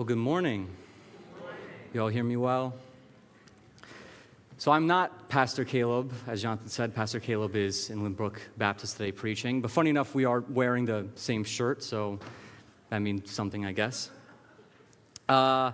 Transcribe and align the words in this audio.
Well, 0.00 0.06
good 0.06 0.16
morning. 0.16 0.66
You 1.92 2.00
all 2.00 2.08
hear 2.08 2.24
me 2.24 2.38
well? 2.38 2.72
So, 4.56 4.72
I'm 4.72 4.86
not 4.86 5.28
Pastor 5.28 5.62
Caleb. 5.62 6.10
As 6.26 6.40
Jonathan 6.40 6.70
said, 6.70 6.94
Pastor 6.94 7.20
Caleb 7.20 7.54
is 7.54 7.90
in 7.90 7.98
Lynbrook 7.98 8.38
Baptist 8.56 8.96
today 8.96 9.12
preaching. 9.12 9.60
But 9.60 9.70
funny 9.70 9.90
enough, 9.90 10.14
we 10.14 10.24
are 10.24 10.40
wearing 10.40 10.86
the 10.86 11.06
same 11.16 11.44
shirt, 11.44 11.82
so 11.82 12.18
that 12.88 13.00
means 13.00 13.30
something, 13.30 13.66
I 13.66 13.72
guess. 13.72 14.08
Uh, 15.28 15.72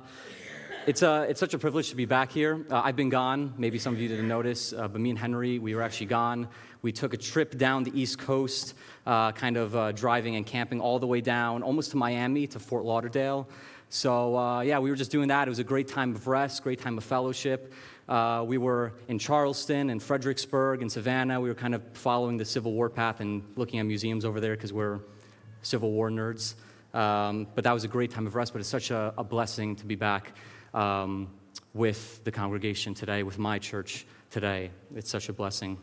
it's, 0.89 1.03
a, 1.03 1.27
it's 1.29 1.39
such 1.39 1.55
a 1.55 1.59
privilege 1.59 1.91
to 1.91 1.97
be 1.97 2.05
back 2.05 2.33
here. 2.33 2.67
Uh, 2.69 2.83
I've 2.85 2.97
been 2.97 3.11
gone. 3.11 3.55
Maybe 3.57 3.79
some 3.79 3.95
of 3.95 4.01
you 4.01 4.09
didn't 4.09 4.27
notice, 4.27 4.73
uh, 4.73 4.89
but 4.89 5.01
me 5.01 5.11
and 5.11 5.19
Henry, 5.21 5.61
we 5.61 5.77
were 5.77 5.83
actually 5.83 6.07
gone. 6.07 6.49
We 6.83 6.91
took 6.91 7.15
a 7.15 7.17
trip 7.17 7.57
down 7.57 7.85
the 7.85 7.97
East 7.97 8.19
Coast, 8.19 8.75
uh, 9.07 9.31
kind 9.31 9.57
of 9.57 9.77
uh, 9.77 9.93
driving 9.93 10.35
and 10.35 10.45
camping 10.45 10.81
all 10.81 10.99
the 10.99 11.07
way 11.07 11.21
down, 11.21 11.63
almost 11.63 11.93
to 11.93 11.97
Miami, 11.97 12.49
to 12.49 12.59
Fort 12.59 12.85
Lauderdale. 12.85 13.49
So, 13.97 14.37
uh, 14.37 14.61
yeah, 14.61 14.79
we 14.79 14.91
were 14.91 14.97
just 14.97 15.11
doing 15.11 15.29
that. 15.29 15.49
It 15.49 15.51
was 15.51 15.59
a 15.59 15.65
great 15.65 15.89
time 15.89 16.15
of 16.15 16.27
rest, 16.27 16.63
great 16.63 16.83
time 16.83 16.99
of 16.99 17.05
fellowship. 17.05 17.73
Uh, 18.07 18.45
we 18.47 18.59
were 18.59 18.93
in 19.09 19.19
Charleston 19.19 19.89
and 19.89 20.03
Fredericksburg 20.03 20.83
and 20.83 20.93
Savannah. 20.93 21.41
We 21.41 21.49
were 21.49 21.55
kind 21.55 21.75
of 21.75 21.83
following 21.95 22.37
the 22.37 22.45
Civil 22.45 22.75
War 22.75 22.91
path 22.91 23.21
and 23.21 23.43
looking 23.57 23.81
at 23.81 23.87
museums 23.87 24.27
over 24.27 24.39
there 24.39 24.55
because 24.55 24.71
we're 24.71 25.01
Civil 25.63 25.93
War 25.93 26.11
nerds. 26.11 26.57
Um, 26.93 27.47
but 27.55 27.65
that 27.65 27.73
was 27.73 27.85
a 27.85 27.89
great 27.89 28.11
time 28.11 28.27
of 28.27 28.35
rest, 28.35 28.53
but 28.53 28.61
it's 28.61 28.69
such 28.69 28.91
a, 28.91 29.15
a 29.17 29.25
blessing 29.25 29.77
to 29.77 29.87
be 29.87 29.95
back 29.95 30.35
um, 30.75 31.31
with 31.73 32.23
the 32.25 32.31
congregation 32.31 32.93
today, 32.93 33.23
with 33.23 33.39
my 33.39 33.59
church 33.59 34.05
today. 34.29 34.73
It's 34.95 35.09
such 35.09 35.31
a 35.31 35.33
blessing. 35.33 35.79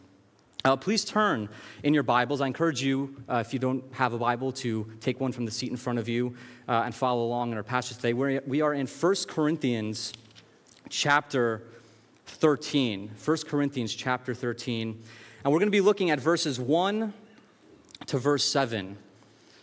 Uh, 0.66 0.78
please 0.78 1.04
turn 1.04 1.50
in 1.84 1.94
your 1.94 2.04
Bibles. 2.04 2.40
I 2.40 2.48
encourage 2.48 2.82
you, 2.82 3.22
uh, 3.28 3.44
if 3.46 3.52
you 3.52 3.60
don't 3.60 3.84
have 3.92 4.14
a 4.14 4.18
Bible, 4.18 4.54
to 4.54 4.90
take 5.02 5.20
one 5.20 5.34
from 5.34 5.44
the 5.44 5.52
seat 5.52 5.70
in 5.70 5.76
front 5.76 6.00
of 6.00 6.08
you 6.08 6.38
uh, 6.70 6.84
and 6.86 6.96
follow 6.96 7.26
along 7.26 7.52
in 7.52 7.58
our 7.58 7.64
passage 7.64 7.98
today. 7.98 8.14
We're, 8.14 8.42
we 8.48 8.62
are 8.62 8.74
in 8.74 8.88
1 8.88 9.16
Corinthians 9.28 10.14
chapter 10.88 11.64
13. 12.28 13.12
1 13.26 13.38
Corinthians 13.46 13.94
chapter 13.94 14.34
13. 14.34 15.04
And 15.44 15.52
we're 15.52 15.60
going 15.60 15.68
to 15.68 15.70
be 15.70 15.82
looking 15.82 16.12
at 16.12 16.22
verses 16.22 16.62
1 16.62 17.14
to 18.06 18.18
verse 18.18 18.46
7. 18.46 18.98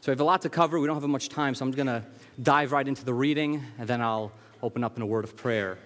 So 0.03 0.13
we 0.13 0.13
have 0.13 0.21
a 0.21 0.25
lot 0.25 0.43
to 0.43 0.51
cover. 0.51 0.79
We 0.79 0.87
don't 0.87 1.01
have 1.01 1.09
much 1.09 1.31
time, 1.31 1.55
so 1.55 1.65
I'm 1.65 1.71
going 1.71 1.87
to 1.87 2.05
dive 2.43 2.73
right 2.73 2.87
into 2.87 3.07
the 3.07 3.15
reading, 3.15 3.65
and 3.79 3.89
then 3.89 4.03
I'll 4.03 4.33
open 4.63 4.85
up 4.85 4.99
in 4.99 5.03
a 5.03 5.07
word 5.07 5.25
of 5.25 5.35
prayer. 5.35 5.79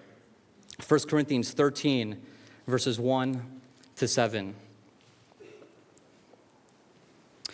1 0.85 0.99
Corinthians 1.07 1.51
13, 1.51 2.21
verses 2.67 2.99
1 2.99 3.61
to 3.95 4.09
7. 4.09 4.55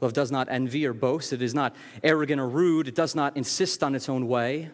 Love 0.00 0.12
does 0.12 0.30
not 0.30 0.48
envy 0.50 0.86
or 0.86 0.92
boast. 0.92 1.32
It 1.32 1.42
is 1.42 1.54
not 1.54 1.74
arrogant 2.02 2.40
or 2.40 2.48
rude. 2.48 2.88
It 2.88 2.94
does 2.94 3.14
not 3.14 3.36
insist 3.36 3.82
on 3.82 3.94
its 3.94 4.08
own 4.08 4.28
way. 4.28 4.70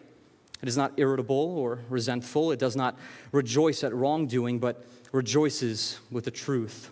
It 0.61 0.69
is 0.69 0.77
not 0.77 0.93
irritable 0.97 1.57
or 1.57 1.79
resentful. 1.89 2.51
It 2.51 2.59
does 2.59 2.75
not 2.75 2.97
rejoice 3.31 3.83
at 3.83 3.93
wrongdoing, 3.93 4.59
but 4.59 4.85
rejoices 5.11 5.99
with 6.11 6.25
the 6.25 6.31
truth. 6.31 6.89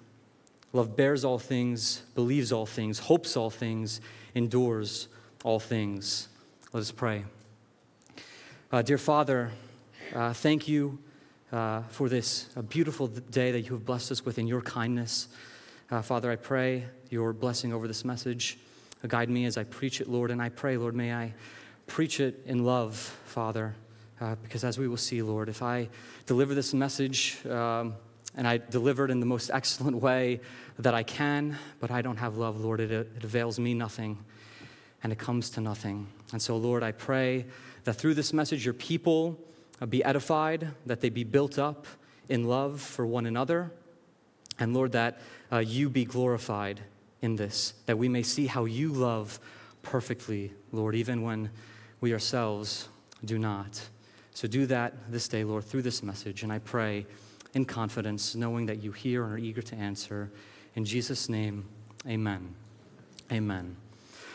Love 0.74 0.96
bears 0.96 1.26
all 1.26 1.40
things, 1.40 2.02
believes 2.16 2.52
all 2.52 2.66
things, 2.66 3.00
hopes 3.00 3.36
all 3.36 3.50
things, 3.50 4.00
endures 4.36 5.08
all 5.44 5.60
things. 5.60 6.30
Let 6.72 6.82
us 6.82 6.92
pray. 6.92 7.26
Uh, 8.72 8.82
dear 8.82 8.98
Father, 8.98 9.52
uh, 10.16 10.32
thank 10.32 10.68
you 10.68 11.00
uh, 11.52 11.82
for 11.90 12.08
this 12.08 12.46
beautiful 12.70 13.08
day 13.08 13.52
that 13.52 13.62
you 13.62 13.72
have 13.72 13.86
blessed 13.86 14.12
us 14.12 14.26
with 14.26 14.38
in 14.38 14.48
your 14.48 14.62
kindness. 14.62 15.28
Uh, 15.92 16.02
Father, 16.02 16.32
I 16.32 16.38
pray 16.38 16.86
your 17.10 17.34
blessing 17.34 17.74
over 17.74 17.86
this 17.86 18.06
message. 18.06 18.58
Uh, 19.04 19.08
guide 19.08 19.30
me 19.30 19.44
as 19.44 19.58
I 19.58 19.66
preach 19.66 20.00
it, 20.00 20.08
Lord, 20.08 20.32
and 20.32 20.42
I 20.42 20.48
pray, 20.48 20.78
Lord, 20.78 20.96
may 20.96 21.14
I 21.14 21.34
preach 21.86 22.22
it 22.22 22.44
in 22.46 22.64
love, 22.64 22.96
Father, 23.26 23.76
uh, 24.22 24.36
because 24.42 24.64
as 24.64 24.80
we 24.80 24.88
will 24.88 24.96
see, 24.96 25.22
Lord, 25.22 25.50
if 25.50 25.62
I 25.62 25.90
deliver 26.28 26.56
this 26.56 26.74
message 26.74 27.46
um, 27.46 27.96
and 28.38 28.48
I 28.48 28.58
deliver 28.58 29.04
it 29.04 29.12
in 29.12 29.20
the 29.20 29.26
most 29.26 29.52
excellent 29.54 29.98
way 29.98 30.40
that 30.80 30.94
I 30.94 31.04
can, 31.04 31.58
but 31.82 31.92
I 31.92 32.02
don't 32.02 32.16
have 32.16 32.38
love, 32.38 32.62
Lord, 32.62 32.80
it, 32.80 32.90
it 32.90 33.26
avails 33.26 33.60
me 33.60 33.74
nothing 33.74 34.18
and 35.04 35.12
it 35.12 35.20
comes 35.20 35.50
to 35.52 35.60
nothing. 35.60 36.08
And 36.32 36.42
so, 36.42 36.56
Lord, 36.56 36.84
I 36.84 36.94
pray 36.94 37.48
that 37.84 37.96
through 37.96 38.14
this 38.14 38.32
message, 38.32 38.64
your 38.64 38.76
people 38.76 39.38
uh, 39.82 39.88
be 39.88 40.06
edified, 40.06 40.70
that 40.86 41.02
they 41.02 41.10
be 41.10 41.26
built 41.26 41.60
up 41.60 41.86
in 42.30 42.48
love 42.48 42.80
for 42.80 43.06
one 43.06 43.26
another 43.26 43.74
and 44.62 44.76
Lord, 44.76 44.92
that 44.92 45.20
uh, 45.52 45.58
you 45.58 45.90
be 45.90 46.06
glorified 46.06 46.80
in 47.22 47.36
this, 47.36 47.74
that 47.88 47.98
we 47.98 48.08
may 48.08 48.22
see 48.22 48.46
how 48.46 48.66
you 48.66 48.90
love 48.90 49.40
perfectly, 49.82 50.54
Lord, 50.72 50.94
even 50.94 51.24
when 51.24 51.50
we 52.00 52.14
ourselves 52.14 52.88
do 53.26 53.40
not. 53.40 53.82
So 54.36 54.48
do 54.48 54.68
that 54.68 54.94
this 55.12 55.28
day, 55.28 55.44
Lord, 55.44 55.64
through 55.64 55.82
this 55.82 56.04
message. 56.04 56.44
And 56.44 56.54
I 56.54 56.60
pray 56.60 57.08
in 57.56 57.66
confidence, 57.66 58.36
knowing 58.36 58.68
that 58.68 58.84
you 58.84 58.92
hear 58.92 59.24
and 59.24 59.34
are 59.34 59.38
eager 59.40 59.64
to 59.64 59.76
answer. 59.76 60.32
In 60.76 60.86
Jesus' 60.86 61.28
name, 61.28 61.66
amen. 62.08 62.54
Amen. 63.32 63.76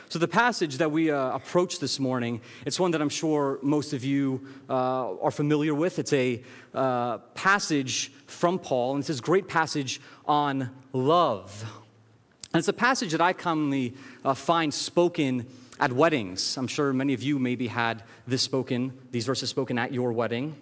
So, 0.09 0.21
the 0.21 0.29
passage 0.29 0.79
that 0.79 0.93
we 0.93 1.11
uh, 1.11 1.35
approach 1.35 1.81
this 1.81 1.99
morning, 1.99 2.41
it's 2.65 2.79
one 2.79 2.93
that 2.93 3.03
I'm 3.03 3.09
sure 3.09 3.59
most 3.61 3.93
of 3.93 4.05
you 4.05 4.47
uh, 4.71 5.19
are 5.19 5.33
familiar 5.33 5.75
with. 5.75 5.99
It's 5.99 6.13
a 6.13 6.45
uh, 6.73 7.19
passage 7.35 8.13
from 8.29 8.61
Paul, 8.61 8.93
and 8.93 9.01
it's 9.01 9.09
this 9.09 9.21
great 9.21 9.49
passage 9.49 10.01
on 10.25 10.71
love. 10.93 11.65
And 12.53 12.61
it's 12.61 12.69
a 12.69 12.73
passage 12.73 13.11
that 13.13 13.21
I 13.21 13.33
commonly 13.33 13.95
uh, 14.25 14.35
find 14.35 14.73
spoken 14.73 15.45
at 15.81 15.93
weddings. 15.93 16.57
I'm 16.57 16.69
sure 16.69 16.93
many 16.93 17.13
of 17.13 17.23
you 17.25 17.41
maybe 17.41 17.67
had 17.67 18.05
this 18.29 18.43
spoken, 18.43 18.93
these 19.11 19.27
verses 19.27 19.51
spoken 19.51 19.77
at 19.77 19.93
your 19.93 20.13
wedding. 20.13 20.55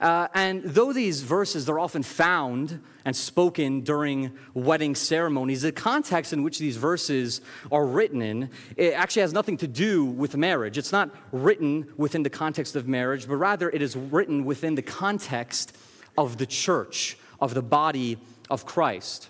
Uh, 0.00 0.28
and 0.34 0.62
though 0.64 0.92
these 0.92 1.22
verses 1.22 1.68
are 1.68 1.78
often 1.78 2.02
found 2.02 2.82
and 3.04 3.14
spoken 3.14 3.82
during 3.82 4.32
wedding 4.52 4.94
ceremonies, 4.94 5.62
the 5.62 5.72
context 5.72 6.32
in 6.32 6.42
which 6.42 6.58
these 6.58 6.76
verses 6.76 7.40
are 7.70 7.86
written 7.86 8.20
in 8.20 8.50
actually 8.78 9.22
has 9.22 9.32
nothing 9.32 9.56
to 9.56 9.68
do 9.68 10.04
with 10.04 10.36
marriage. 10.36 10.78
It's 10.78 10.92
not 10.92 11.10
written 11.32 11.92
within 11.96 12.22
the 12.22 12.30
context 12.30 12.76
of 12.76 12.88
marriage, 12.88 13.28
but 13.28 13.36
rather 13.36 13.70
it 13.70 13.82
is 13.82 13.96
written 13.96 14.44
within 14.44 14.74
the 14.74 14.82
context 14.82 15.76
of 16.18 16.38
the 16.38 16.46
church, 16.46 17.16
of 17.40 17.54
the 17.54 17.62
body 17.62 18.18
of 18.50 18.66
Christ. 18.66 19.28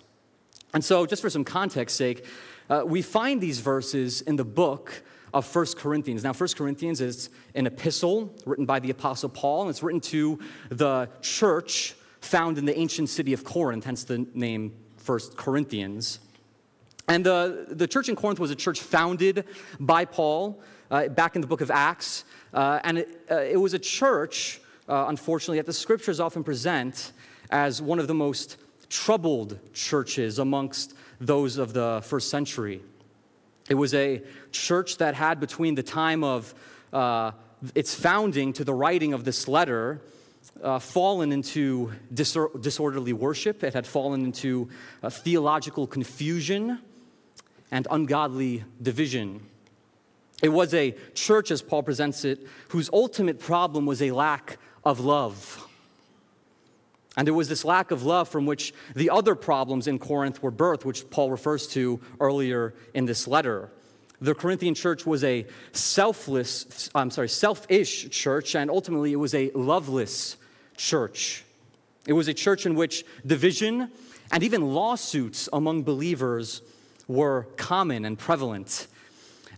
And 0.73 0.85
so, 0.85 1.07
just 1.07 1.23
for 1.23 1.31
some 1.31 1.45
context 1.45 1.97
sake, 1.97 2.27
uh, 2.69 2.83
we 2.85 3.03
find 3.03 3.41
these 3.41 3.61
verses 3.61 4.23
in 4.23 4.37
the 4.37 4.45
book 4.45 5.05
of 5.35 5.45
First 5.45 5.77
Corinthians. 5.77 6.23
Now, 6.23 6.33
First 6.33 6.57
Corinthians 6.57 7.01
is 7.01 7.29
an 7.57 7.67
epistle 7.67 8.33
written 8.47 8.65
by 8.65 8.79
the 8.79 8.91
Apostle 8.91 9.29
Paul, 9.29 9.63
and 9.63 9.71
it's 9.71 9.83
written 9.83 10.01
to 10.03 10.39
the 10.71 11.11
church 11.21 11.97
found 12.21 12.57
in 12.57 12.65
the 12.65 12.79
ancient 12.79 13.09
city 13.09 13.33
of 13.33 13.43
Corinth, 13.45 13.85
hence 13.85 14.05
the 14.05 14.27
name 14.33 14.73
First 14.97 15.37
Corinthians. 15.37 16.21
And 17.09 17.27
the, 17.27 17.67
the 17.69 17.89
church 17.89 18.09
in 18.09 18.15
Corinth 18.17 18.39
was 18.39 18.53
a 18.53 18.55
church 18.55 18.81
founded 18.81 19.45
by 19.81 20.05
Paul 20.05 20.63
uh, 20.91 21.09
back 21.09 21.35
in 21.35 21.43
the 21.43 21.49
book 21.49 21.61
of 21.61 21.71
Acts. 21.71 22.25
Uh, 22.55 22.79
and 22.85 22.99
it, 22.99 23.27
uh, 23.29 23.41
it, 23.41 23.57
was 23.57 23.75
a 23.75 23.79
church, 23.79 24.61
uh, 24.89 25.07
unfortunately, 25.09 25.59
that 25.59 25.67
the 25.67 25.73
scriptures 25.73 26.21
often 26.21 26.45
present 26.45 27.13
as 27.51 27.83
one 27.83 27.99
of 27.99 28.07
the 28.07 28.15
most 28.15 28.57
troubled 28.89 29.59
churches 29.75 30.39
amongst 30.39 30.95
those 31.21 31.59
of 31.59 31.73
the 31.73 32.01
first 32.05 32.31
century. 32.31 32.81
It 33.69 33.75
was 33.75 33.95
a 33.95 34.23
church 34.55 34.97
that 34.99 35.15
had, 35.15 35.41
between 35.41 35.75
the 35.75 35.83
time 35.83 36.25
of 36.25 36.55
uh, 36.93 37.33
its 37.75 37.95
founding 37.95 38.53
to 38.55 38.65
the 38.65 38.73
writing 38.73 39.13
of 39.13 39.25
this 39.25 39.49
letter, 39.49 40.01
uh, 40.63 40.79
fallen 40.79 41.33
into 41.33 41.93
disor- 42.13 42.61
disorderly 42.61 43.13
worship. 43.13 43.63
It 43.65 43.75
had 43.75 43.87
fallen 43.87 44.25
into 44.25 44.69
uh, 45.03 45.11
theological 45.11 45.87
confusion 45.87 46.79
and 47.71 47.87
ungodly 47.91 48.65
division. 48.81 49.41
It 50.43 50.51
was 50.51 50.75
a 50.75 50.95
church, 51.15 51.51
as 51.51 51.63
Paul 51.63 51.83
presents 51.83 52.25
it, 52.25 52.47
whose 52.69 52.91
ultimate 52.93 53.41
problem 53.41 53.87
was 53.87 54.01
a 54.03 54.11
lack 54.11 54.59
of 54.85 55.01
love. 55.01 55.67
And 57.17 57.27
there 57.27 57.35
was 57.35 57.49
this 57.49 57.65
lack 57.65 57.91
of 57.91 58.03
love 58.03 58.29
from 58.29 58.45
which 58.45 58.75
the 58.95 59.11
other 59.11 59.35
problems 59.35 59.87
in 59.87 59.99
Corinth 59.99 60.43
were 60.43 60.53
birthed, 60.53 60.85
which 60.85 61.09
Paul 61.11 61.31
refers 61.31 61.67
to 61.69 62.01
earlier 62.21 62.75
in 62.93 63.07
this 63.07 63.27
letter. 63.29 63.71
The 64.25 64.35
Corinthian 64.35 64.75
church 64.75 65.05
was 65.05 65.23
a 65.23 65.47
selfless, 65.73 66.89
I'm 66.95 67.11
sorry, 67.11 67.29
selfish 67.29 68.09
church, 68.09 68.55
and 68.55 68.71
ultimately 68.71 69.13
it 69.13 69.17
was 69.17 69.35
a 69.35 69.51
loveless 69.51 70.39
church. 70.79 71.45
It 72.07 72.15
was 72.15 72.27
a 72.27 72.33
church 72.33 72.65
in 72.65 72.75
which 72.75 73.05
division 73.27 73.91
and 74.33 74.43
even 74.43 74.73
lawsuits 74.73 75.51
among 75.53 75.83
believers 75.83 76.63
were 77.07 77.49
common 77.59 78.07
and 78.07 78.19
prevalent. 78.19 78.87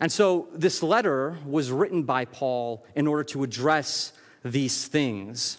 And 0.01 0.11
so 0.11 0.49
this 0.53 0.83
letter 0.83 1.39
was 1.47 1.71
written 1.71 2.03
by 2.03 2.25
Paul 2.25 2.85
in 2.97 3.07
order 3.07 3.23
to 3.23 3.45
address 3.45 4.13
these 4.45 4.89
things. 4.89 5.59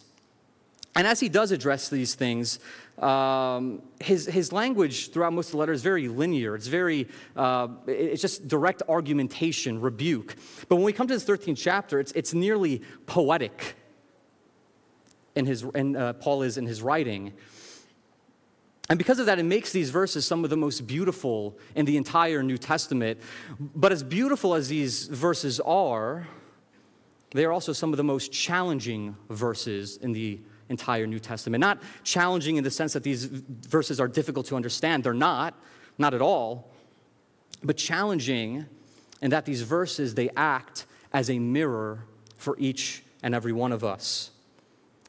And 0.98 1.07
as 1.07 1.21
he 1.21 1.30
does 1.30 1.54
address 1.54 1.88
these 1.88 2.13
things, 2.13 2.59
um, 3.00 3.84
his, 4.00 4.26
his 4.26 4.52
language 4.52 5.12
throughout 5.12 5.34
most 5.34 5.48
of 5.48 5.52
the 5.54 5.58
letter 5.58 5.72
is 5.72 5.84
very 5.84 6.08
linear. 6.08 6.56
It's 6.56 6.68
very, 6.68 7.08
uh, 7.36 7.68
it's 7.86 8.22
just 8.22 8.48
direct 8.48 8.82
argumentation, 8.90 9.80
rebuke. 9.80 10.36
But 10.68 10.78
when 10.78 10.86
we 10.86 10.94
come 10.94 11.08
to 11.08 11.14
this 11.14 11.26
13th 11.26 11.58
chapter, 11.58 12.00
it's, 12.00 12.12
it's 12.14 12.34
nearly 12.34 12.82
poetic 13.06 13.76
in 15.36 15.46
his, 15.46 15.64
and 15.76 15.96
uh, 15.96 16.14
Paul 16.14 16.42
is 16.42 16.58
in 16.58 16.66
his 16.66 16.82
writing. 16.82 17.34
And 18.90 18.98
because 18.98 19.20
of 19.20 19.26
that, 19.26 19.38
it 19.38 19.44
makes 19.44 19.72
these 19.72 19.90
verses 19.90 20.26
some 20.26 20.44
of 20.44 20.50
the 20.50 20.58
most 20.58 20.88
beautiful 20.88 21.58
in 21.76 21.86
the 21.86 21.98
entire 21.98 22.42
New 22.42 22.58
Testament. 22.58 23.20
But 23.60 23.92
as 23.92 24.02
beautiful 24.02 24.56
as 24.56 24.70
these 24.70 25.06
verses 25.06 25.60
are, 25.60 26.28
they 27.32 27.46
are 27.46 27.52
also 27.52 27.74
some 27.74 27.92
of 27.92 27.98
the 27.98 28.04
most 28.04 28.32
challenging 28.32 29.16
verses 29.30 29.98
in 29.98 30.14
the 30.14 30.40
entire 30.69 31.08
New 31.08 31.19
Testament. 31.19 31.62
Not 31.62 31.81
challenging 32.04 32.58
in 32.58 32.64
the 32.64 32.72
sense 32.72 32.94
that 32.94 33.04
these 33.04 33.25
verses 33.25 34.00
are 34.00 34.08
difficult 34.08 34.46
to 34.48 34.56
understand, 34.56 35.04
they're 35.04 35.14
not, 35.14 35.54
not 35.98 36.14
at 36.14 36.22
all, 36.22 36.72
but 37.64 37.78
challenging 37.78 38.66
in 39.22 39.31
that 39.31 39.46
these 39.46 39.62
verses 39.62 40.16
they 40.16 40.30
act 40.36 40.86
as 41.14 41.30
a 41.30 41.40
mirror 41.40 42.06
for 42.38 42.56
each 42.60 43.04
and 43.24 43.34
every 43.34 43.54
one 43.54 43.72
of 43.72 43.84
us. 43.84 44.31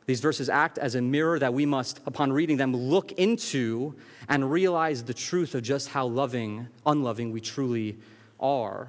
These 0.07 0.21
verses 0.21 0.49
act 0.49 0.79
as 0.79 0.95
a 0.95 1.03
mirror 1.03 1.39
that 1.39 1.53
we 1.53 1.67
must, 1.67 2.01
upon 2.07 2.33
reading 2.33 2.57
them, 2.57 2.75
look 2.75 3.13
into 3.13 3.95
and 4.27 4.51
realize 4.51 5.05
the 5.05 5.13
truth 5.13 5.55
of 5.55 5.63
just 5.63 5.91
how 5.91 6.07
loving, 6.07 6.69
unloving 6.87 7.31
we 7.31 7.43
truly 7.43 7.99
are. 8.41 8.89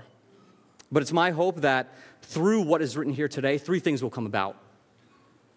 But 0.91 1.03
it's 1.03 1.11
my 1.11 1.31
hope 1.31 1.57
that 1.61 1.93
through 2.21 2.61
what 2.61 2.81
is 2.81 2.95
written 2.95 3.13
here 3.13 3.27
today, 3.27 3.57
three 3.57 3.81
things 3.81 4.01
will 4.01 4.09
come 4.09 4.25
about. 4.25 4.55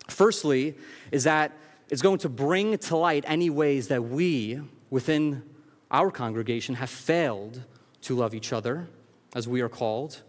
Firstly, 0.08 0.75
is 1.10 1.25
that 1.25 1.52
it's 1.88 2.02
going 2.02 2.19
to 2.19 2.28
bring 2.28 2.78
to 2.78 2.96
light 2.96 3.25
any 3.26 3.50
ways 3.50 3.88
that 3.88 4.02
we, 4.02 4.60
within 4.90 5.43
our 5.90 6.10
congregation, 6.10 6.75
have 6.76 6.90
failed 6.90 7.62
to 8.02 8.16
love 8.16 8.34
each 8.34 8.52
other 8.52 8.88
as 9.34 9.46
we 9.46 9.60
are 9.60 9.69
called. 9.69 10.22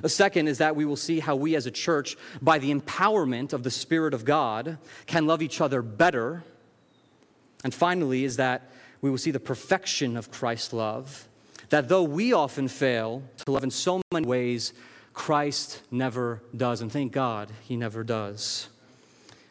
The 0.00 0.08
second 0.08 0.48
is 0.48 0.58
that 0.58 0.76
we 0.76 0.84
will 0.84 0.96
see 0.96 1.20
how 1.20 1.36
we 1.36 1.56
as 1.56 1.66
a 1.66 1.70
church, 1.70 2.16
by 2.40 2.58
the 2.58 2.72
empowerment 2.72 3.52
of 3.52 3.64
the 3.64 3.70
Spirit 3.70 4.14
of 4.14 4.24
God, 4.24 4.78
can 5.06 5.26
love 5.26 5.42
each 5.42 5.60
other 5.60 5.82
better. 5.82 6.44
And 7.64 7.74
finally, 7.74 8.24
is 8.24 8.36
that 8.36 8.70
we 9.00 9.10
will 9.10 9.18
see 9.18 9.30
the 9.30 9.40
perfection 9.40 10.16
of 10.16 10.30
Christ's 10.30 10.72
love. 10.72 11.28
That 11.70 11.88
though 11.88 12.04
we 12.04 12.32
often 12.32 12.68
fail 12.68 13.22
to 13.44 13.50
love 13.50 13.64
in 13.64 13.70
so 13.70 14.00
many 14.12 14.26
ways, 14.26 14.72
Christ 15.12 15.82
never 15.90 16.42
does. 16.56 16.80
And 16.80 16.90
thank 16.90 17.12
God 17.12 17.50
he 17.62 17.76
never 17.76 18.04
does. 18.04 18.68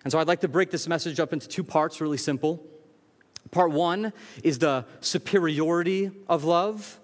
And 0.08 0.12
so 0.14 0.20
I'd 0.20 0.28
like 0.30 0.40
to 0.40 0.48
break 0.48 0.72
this 0.72 0.88
message 0.88 1.20
up 1.20 1.34
into 1.34 1.50
two 1.50 1.66
parts, 1.66 2.00
really 2.00 2.16
simple. 2.16 2.66
Part 3.52 3.72
one 3.72 4.14
is 4.42 4.58
the 4.58 4.86
superiority 5.02 6.12
of 6.30 6.46
love, 6.46 6.98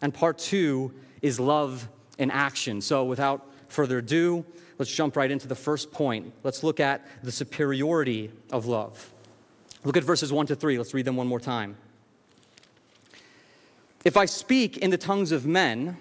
and 0.00 0.14
part 0.14 0.38
two 0.38 0.94
is 1.20 1.40
love 1.40 1.88
in 2.16 2.30
action. 2.30 2.80
So, 2.80 3.02
without 3.06 3.44
further 3.66 3.98
ado, 3.98 4.46
let's 4.78 4.92
jump 4.92 5.16
right 5.16 5.32
into 5.32 5.48
the 5.48 5.56
first 5.56 5.90
point. 5.90 6.32
Let's 6.44 6.62
look 6.62 6.78
at 6.78 7.04
the 7.24 7.32
superiority 7.32 8.30
of 8.52 8.66
love. 8.66 9.12
Look 9.82 9.96
at 9.96 10.04
verses 10.04 10.32
1 10.32 10.46
to 10.46 10.54
3. 10.54 10.78
Let's 10.78 10.94
read 10.94 11.06
them 11.06 11.16
one 11.16 11.26
more 11.26 11.40
time. 11.40 11.76
If 14.04 14.16
I 14.16 14.26
speak 14.26 14.76
in 14.76 14.90
the 14.90 14.96
tongues 14.96 15.32
of 15.32 15.44
men 15.44 15.96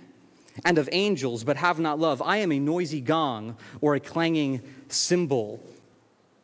and 0.64 0.78
of 0.78 0.88
angels, 0.92 1.44
but 1.44 1.58
have 1.58 1.80
not 1.80 1.98
love, 1.98 2.22
I 2.22 2.38
am 2.38 2.52
a 2.52 2.60
noisy 2.60 3.02
gong 3.02 3.58
or 3.82 3.96
a 3.96 4.00
clanging 4.00 4.62
cymbal. 4.88 5.60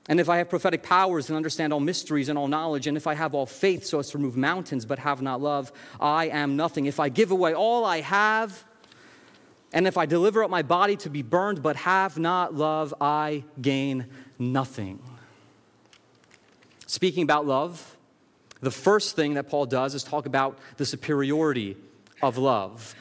And 0.09 0.19
if 0.19 0.27
I 0.27 0.37
have 0.37 0.49
prophetic 0.49 0.81
powers 0.81 1.29
and 1.29 1.37
understand 1.37 1.71
all 1.71 1.79
mysteries 1.79 2.29
and 2.29 2.37
all 2.37 2.47
knowledge, 2.47 2.87
and 2.87 2.97
if 2.97 3.05
I 3.05 3.13
have 3.13 3.35
all 3.35 3.45
faith 3.45 3.85
so 3.85 3.99
as 3.99 4.09
to 4.09 4.17
remove 4.17 4.35
mountains, 4.35 4.85
but 4.85 4.97
have 4.97 5.21
not 5.21 5.39
love, 5.39 5.71
I 6.01 6.29
am 6.29 6.55
nothing. 6.57 6.87
If 6.87 6.99
I 6.99 7.09
give 7.09 7.29
away 7.29 7.53
all 7.53 7.85
I 7.85 8.01
have, 8.01 8.65
and 9.71 9.85
if 9.85 9.97
I 9.97 10.07
deliver 10.07 10.43
up 10.43 10.49
my 10.49 10.63
body 10.63 10.95
to 10.97 11.11
be 11.11 11.21
burned 11.21 11.61
but 11.61 11.75
have 11.75 12.17
not 12.17 12.55
love, 12.55 12.91
I 12.99 13.43
gain 13.61 14.07
nothing. 14.39 14.99
Speaking 16.87 17.21
about 17.21 17.45
love, 17.45 17.95
the 18.61 18.71
first 18.71 19.15
thing 19.15 19.35
that 19.35 19.47
Paul 19.47 19.67
does 19.67 19.93
is 19.93 20.03
talk 20.03 20.25
about 20.25 20.57
the 20.77 20.87
superiority 20.87 21.77
of 22.23 22.39
love. 22.39 22.95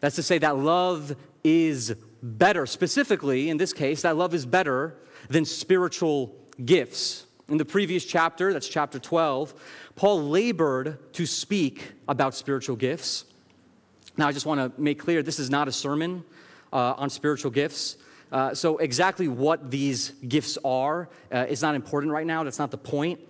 That's 0.00 0.16
to 0.16 0.22
say, 0.22 0.36
that 0.36 0.58
love 0.58 1.16
is 1.42 1.94
better. 2.22 2.66
Specifically, 2.66 3.48
in 3.48 3.56
this 3.56 3.72
case, 3.72 4.02
that 4.02 4.18
love 4.18 4.34
is 4.34 4.44
better 4.44 4.94
than 5.30 5.46
spiritual 5.46 6.36
gifts. 6.64 7.26
In 7.48 7.58
the 7.58 7.64
previous 7.64 8.04
chapter, 8.04 8.52
that's 8.52 8.68
chapter 8.68 8.98
12, 8.98 9.54
Paul 9.96 10.22
labored 10.22 11.12
to 11.14 11.26
speak 11.26 11.92
about 12.08 12.34
spiritual 12.34 12.76
gifts. 12.76 13.24
Now, 14.16 14.28
I 14.28 14.32
just 14.32 14.46
want 14.46 14.60
to 14.60 14.80
make 14.80 14.98
clear 14.98 15.22
this 15.22 15.38
is 15.38 15.50
not 15.50 15.68
a 15.68 15.72
sermon 15.72 16.24
uh, 16.72 16.94
on 16.96 17.10
spiritual 17.10 17.50
gifts. 17.50 17.96
Uh, 18.30 18.54
so, 18.54 18.78
exactly 18.78 19.28
what 19.28 19.70
these 19.70 20.10
gifts 20.26 20.56
are 20.64 21.08
uh, 21.30 21.46
is 21.48 21.62
not 21.62 21.74
important 21.74 22.12
right 22.12 22.26
now. 22.26 22.44
That's 22.44 22.58
not 22.58 22.70
the 22.70 22.78
point. 22.78 23.20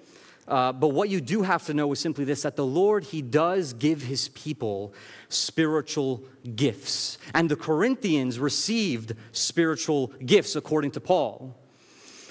Uh, 0.46 0.73
but 0.73 0.88
what 0.88 1.08
you 1.08 1.20
do 1.20 1.43
have 1.43 1.64
to 1.67 1.75
know 1.75 1.90
is 1.93 2.00
simply 2.00 2.25
this 2.25 2.43
that 2.43 2.56
the 2.56 2.67
Lord, 2.67 3.05
He 3.05 3.23
does 3.23 3.73
give 3.73 4.02
His 4.02 4.29
people 4.29 4.93
spiritual 5.29 6.25
gifts. 6.55 7.19
And 7.34 7.49
the 7.49 7.56
Corinthians 7.56 8.38
received 8.38 9.14
spiritual 9.32 10.08
gifts, 10.25 10.56
according 10.56 10.93
to 10.93 11.00
Paul. 11.00 11.56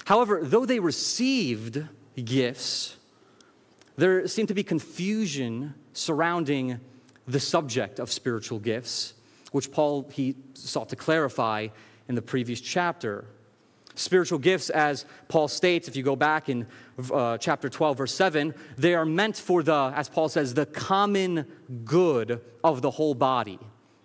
However, 0.04 0.40
though 0.42 0.66
they 0.66 0.80
received 0.80 1.86
gifts, 2.22 2.96
there 3.96 4.26
seemed 4.26 4.48
to 4.48 4.54
be 4.54 4.62
confusion 4.62 5.74
surrounding 5.92 6.80
the 7.26 7.40
subject 7.40 7.98
of 7.98 8.10
spiritual 8.10 8.58
gifts, 8.58 9.14
which 9.52 9.70
Paul 9.70 10.08
he 10.12 10.34
sought 10.54 10.88
to 10.88 10.96
clarify 10.96 11.68
in 12.08 12.14
the 12.14 12.22
previous 12.22 12.60
chapter. 12.60 13.26
Spiritual 13.94 14.38
gifts, 14.38 14.70
as 14.70 15.04
Paul 15.28 15.48
states, 15.48 15.86
if 15.86 15.96
you 15.96 16.02
go 16.02 16.16
back 16.16 16.48
in 16.48 16.66
uh, 17.12 17.36
chapter 17.36 17.68
12, 17.68 17.98
verse 17.98 18.14
7, 18.14 18.54
they 18.78 18.94
are 18.94 19.04
meant 19.04 19.36
for 19.36 19.62
the, 19.62 19.92
as 19.94 20.08
Paul 20.08 20.30
says, 20.30 20.54
the 20.54 20.66
common 20.66 21.46
good 21.84 22.40
of 22.64 22.80
the 22.80 22.90
whole 22.90 23.14
body. 23.14 23.58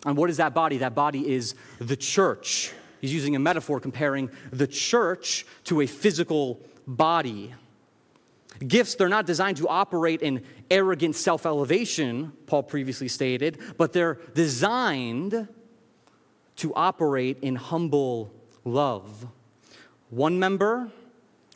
And 0.06 0.18
what 0.18 0.30
is 0.30 0.38
that 0.38 0.54
body? 0.54 0.80
That 0.80 0.94
body 0.94 1.28
is 1.28 1.56
the 1.80 1.96
church. 1.96 2.74
He's 3.02 3.14
using 3.14 3.36
a 3.36 3.40
metaphor 3.40 3.80
comparing 3.80 4.30
the 4.52 4.68
church 4.68 5.46
to 5.66 5.82
a 5.82 5.88
physical 5.88 6.60
body. 6.86 7.54
Gifts, 8.66 8.96
they're 8.96 9.10
not 9.10 9.26
designed 9.26 9.58
to 9.58 9.68
operate 9.68 10.22
in 10.22 10.44
arrogant 10.72 11.16
self 11.16 11.46
elevation, 11.46 12.34
Paul 12.48 12.64
previously 12.64 13.08
stated, 13.08 13.60
but 13.78 13.94
they're 13.94 14.16
designed 14.34 15.48
to 16.58 16.74
operate 16.74 17.38
in 17.42 17.56
humble 17.56 18.34
love. 18.66 19.28
One 20.10 20.40
member 20.40 20.92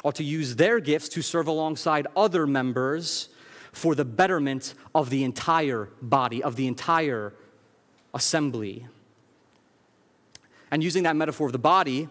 ought 0.04 0.16
to 0.16 0.24
use 0.24 0.56
their 0.56 0.80
gifts 0.80 1.10
to 1.10 1.22
serve 1.22 1.48
alongside 1.48 2.08
other 2.16 2.46
members 2.46 3.30
for 3.72 3.96
the 3.96 4.06
betterment 4.06 4.74
of 4.94 5.10
the 5.10 5.24
entire 5.24 5.90
body, 6.02 6.44
of 6.44 6.56
the 6.56 6.68
entire 6.68 7.34
assembly. 8.14 8.88
And 10.72 10.84
using 10.84 11.04
that 11.04 11.16
metaphor 11.16 11.48
of 11.48 11.54
the 11.54 11.60
body, 11.60 12.08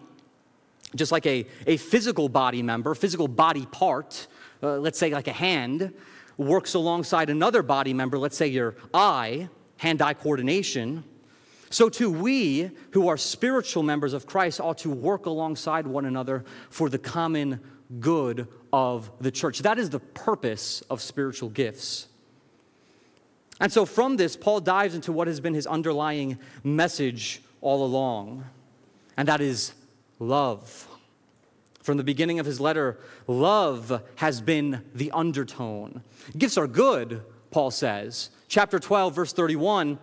just 0.95 1.11
like 1.11 1.25
a, 1.25 1.45
a 1.67 1.77
physical 1.77 2.29
body 2.29 2.61
member, 2.61 2.93
physical 2.95 3.27
body 3.27 3.65
part, 3.65 4.27
uh, 4.61 4.77
let's 4.77 4.99
say 4.99 5.09
like 5.11 5.27
a 5.27 5.33
hand, 5.33 5.93
works 6.37 6.73
alongside 6.73 7.29
another 7.29 7.63
body 7.63 7.93
member, 7.93 8.17
let's 8.17 8.37
say 8.37 8.47
your 8.47 8.75
eye, 8.93 9.49
hand 9.77 10.01
eye 10.01 10.13
coordination, 10.13 11.03
so 11.71 11.87
too 11.87 12.11
we 12.11 12.69
who 12.91 13.07
are 13.07 13.15
spiritual 13.15 13.81
members 13.81 14.11
of 14.11 14.25
Christ 14.25 14.59
ought 14.59 14.79
to 14.79 14.89
work 14.89 15.25
alongside 15.25 15.87
one 15.87 16.05
another 16.05 16.43
for 16.69 16.89
the 16.89 16.99
common 16.99 17.61
good 17.99 18.47
of 18.73 19.09
the 19.21 19.31
church. 19.31 19.59
That 19.59 19.79
is 19.79 19.89
the 19.89 19.99
purpose 19.99 20.81
of 20.89 21.01
spiritual 21.01 21.49
gifts. 21.49 22.07
And 23.61 23.71
so 23.71 23.85
from 23.85 24.17
this, 24.17 24.35
Paul 24.35 24.59
dives 24.59 24.95
into 24.95 25.13
what 25.13 25.27
has 25.27 25.39
been 25.39 25.53
his 25.53 25.65
underlying 25.65 26.39
message 26.63 27.41
all 27.61 27.85
along, 27.85 28.45
and 29.17 29.27
that 29.27 29.41
is 29.41 29.73
love. 30.19 30.87
From 31.81 31.97
the 31.97 32.03
beginning 32.03 32.39
of 32.39 32.45
his 32.45 32.59
letter, 32.59 32.99
love 33.27 34.03
has 34.15 34.41
been 34.41 34.83
the 34.93 35.11
undertone. 35.11 36.03
Gifts 36.37 36.57
are 36.57 36.67
good, 36.67 37.23
Paul 37.49 37.71
says. 37.71 38.29
Chapter 38.47 38.79
12, 38.79 39.15
verse 39.15 39.33
31, 39.33 39.97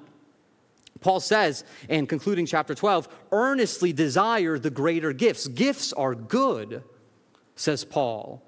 Paul 1.00 1.20
says, 1.20 1.64
in 1.88 2.06
concluding 2.06 2.46
chapter 2.46 2.74
12, 2.74 3.08
earnestly 3.30 3.92
desire 3.92 4.58
the 4.58 4.70
greater 4.70 5.12
gifts. 5.12 5.46
Gifts 5.46 5.92
are 5.92 6.14
good, 6.14 6.82
says 7.54 7.84
Paul. 7.84 8.42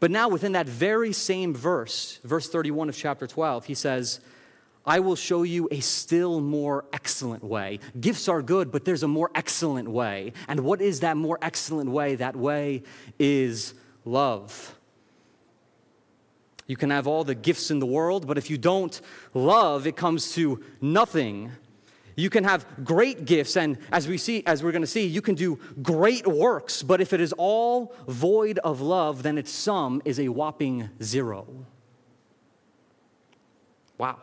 But 0.00 0.10
now, 0.10 0.28
within 0.28 0.52
that 0.52 0.66
very 0.66 1.12
same 1.12 1.54
verse, 1.54 2.18
verse 2.24 2.48
31 2.48 2.88
of 2.88 2.96
chapter 2.96 3.26
12, 3.26 3.66
he 3.66 3.74
says, 3.74 4.20
I 4.90 4.98
will 4.98 5.14
show 5.14 5.44
you 5.44 5.68
a 5.70 5.78
still 5.78 6.40
more 6.40 6.84
excellent 6.92 7.44
way. 7.44 7.78
Gifts 8.00 8.26
are 8.26 8.42
good, 8.42 8.72
but 8.72 8.84
there's 8.84 9.04
a 9.04 9.08
more 9.08 9.30
excellent 9.36 9.88
way. 9.88 10.32
And 10.48 10.64
what 10.64 10.80
is 10.80 10.98
that 10.98 11.16
more 11.16 11.38
excellent 11.40 11.90
way? 11.92 12.16
That 12.16 12.34
way 12.34 12.82
is 13.16 13.74
love. 14.04 14.76
You 16.66 16.76
can 16.76 16.90
have 16.90 17.06
all 17.06 17.22
the 17.22 17.36
gifts 17.36 17.70
in 17.70 17.78
the 17.78 17.86
world, 17.86 18.26
but 18.26 18.36
if 18.36 18.50
you 18.50 18.58
don't 18.58 19.00
love, 19.32 19.86
it 19.86 19.94
comes 19.94 20.32
to 20.32 20.60
nothing. 20.80 21.52
You 22.16 22.28
can 22.28 22.42
have 22.42 22.66
great 22.82 23.26
gifts, 23.26 23.56
and 23.56 23.78
as 23.92 24.08
we 24.08 24.18
see, 24.18 24.42
as 24.44 24.64
we're 24.64 24.72
going 24.72 24.82
to 24.82 24.88
see, 24.88 25.06
you 25.06 25.22
can 25.22 25.36
do 25.36 25.60
great 25.82 26.26
works, 26.26 26.82
but 26.82 27.00
if 27.00 27.12
it 27.12 27.20
is 27.20 27.32
all 27.38 27.94
void 28.08 28.58
of 28.58 28.80
love, 28.80 29.22
then 29.22 29.38
its 29.38 29.52
sum 29.52 30.02
is 30.04 30.18
a 30.18 30.26
whopping 30.30 30.90
zero. 31.00 31.46
Wow. 33.96 34.18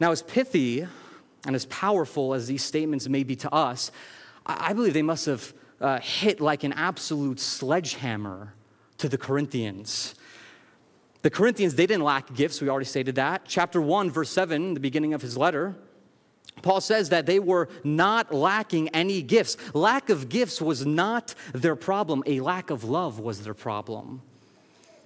Now, 0.00 0.10
as 0.10 0.22
pithy 0.22 0.86
and 1.46 1.56
as 1.56 1.66
powerful 1.66 2.34
as 2.34 2.46
these 2.46 2.64
statements 2.64 3.08
may 3.08 3.22
be 3.22 3.36
to 3.36 3.52
us, 3.52 3.90
I 4.46 4.72
believe 4.72 4.94
they 4.94 5.02
must 5.02 5.26
have 5.26 5.52
uh, 5.80 5.98
hit 6.00 6.40
like 6.40 6.64
an 6.64 6.72
absolute 6.72 7.40
sledgehammer 7.40 8.54
to 8.98 9.08
the 9.08 9.18
Corinthians. 9.18 10.14
The 11.22 11.30
Corinthians, 11.30 11.74
they 11.74 11.86
didn't 11.86 12.04
lack 12.04 12.34
gifts. 12.34 12.60
We 12.60 12.68
already 12.68 12.86
stated 12.86 13.14
that. 13.16 13.42
Chapter 13.46 13.80
1, 13.80 14.10
verse 14.10 14.30
7, 14.30 14.74
the 14.74 14.80
beginning 14.80 15.14
of 15.14 15.22
his 15.22 15.36
letter, 15.36 15.76
Paul 16.60 16.80
says 16.80 17.08
that 17.08 17.26
they 17.26 17.38
were 17.38 17.68
not 17.82 18.32
lacking 18.32 18.88
any 18.90 19.22
gifts. 19.22 19.56
Lack 19.74 20.10
of 20.10 20.28
gifts 20.28 20.60
was 20.60 20.84
not 20.84 21.34
their 21.52 21.76
problem, 21.76 22.22
a 22.26 22.40
lack 22.40 22.70
of 22.70 22.84
love 22.84 23.18
was 23.18 23.42
their 23.42 23.54
problem. 23.54 24.20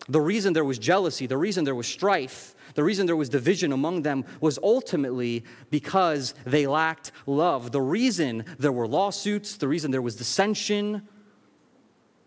The 0.09 0.21
reason 0.21 0.53
there 0.53 0.65
was 0.65 0.79
jealousy, 0.79 1.27
the 1.27 1.37
reason 1.37 1.65
there 1.65 1.75
was 1.75 1.87
strife, 1.87 2.55
the 2.77 2.85
reason 2.85 3.07
there 3.07 3.17
was 3.17 3.31
division 3.31 3.73
among 3.73 4.03
them 4.03 4.25
was 4.41 4.59
ultimately 4.63 5.45
because 5.71 6.35
they 6.45 6.67
lacked 6.67 7.11
love. 7.27 7.73
The 7.73 7.81
reason 7.81 8.45
there 8.59 8.71
were 8.71 8.87
lawsuits, 8.87 9.57
the 9.57 9.67
reason 9.67 9.91
there 9.91 10.03
was 10.03 10.15
dissension, 10.15 11.09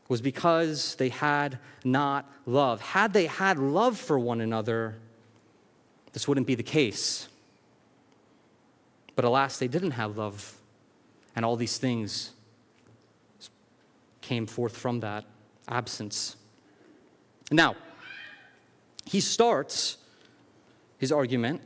was 0.08 0.22
because 0.22 0.96
they 0.96 1.10
had 1.10 1.60
not 1.86 2.28
love. 2.48 2.82
Had 2.82 3.14
they 3.14 3.28
had 3.28 3.60
love 3.60 3.96
for 3.96 4.18
one 4.18 4.42
another, 4.42 4.98
this 6.14 6.28
wouldn't 6.28 6.48
be 6.48 6.56
the 6.56 6.64
case. 6.64 7.30
But 9.16 9.26
alas, 9.26 9.60
they 9.60 9.68
didn't 9.68 9.92
have 9.92 10.18
love, 10.18 10.58
and 11.36 11.46
all 11.46 11.58
these 11.58 11.78
things 11.78 12.32
came 14.22 14.48
forth 14.48 14.76
from 14.76 15.02
that 15.02 15.26
absence. 15.68 16.38
Now, 17.52 17.76
he 19.06 19.20
starts 19.20 19.98
his 21.00 21.12
argument 21.12 21.62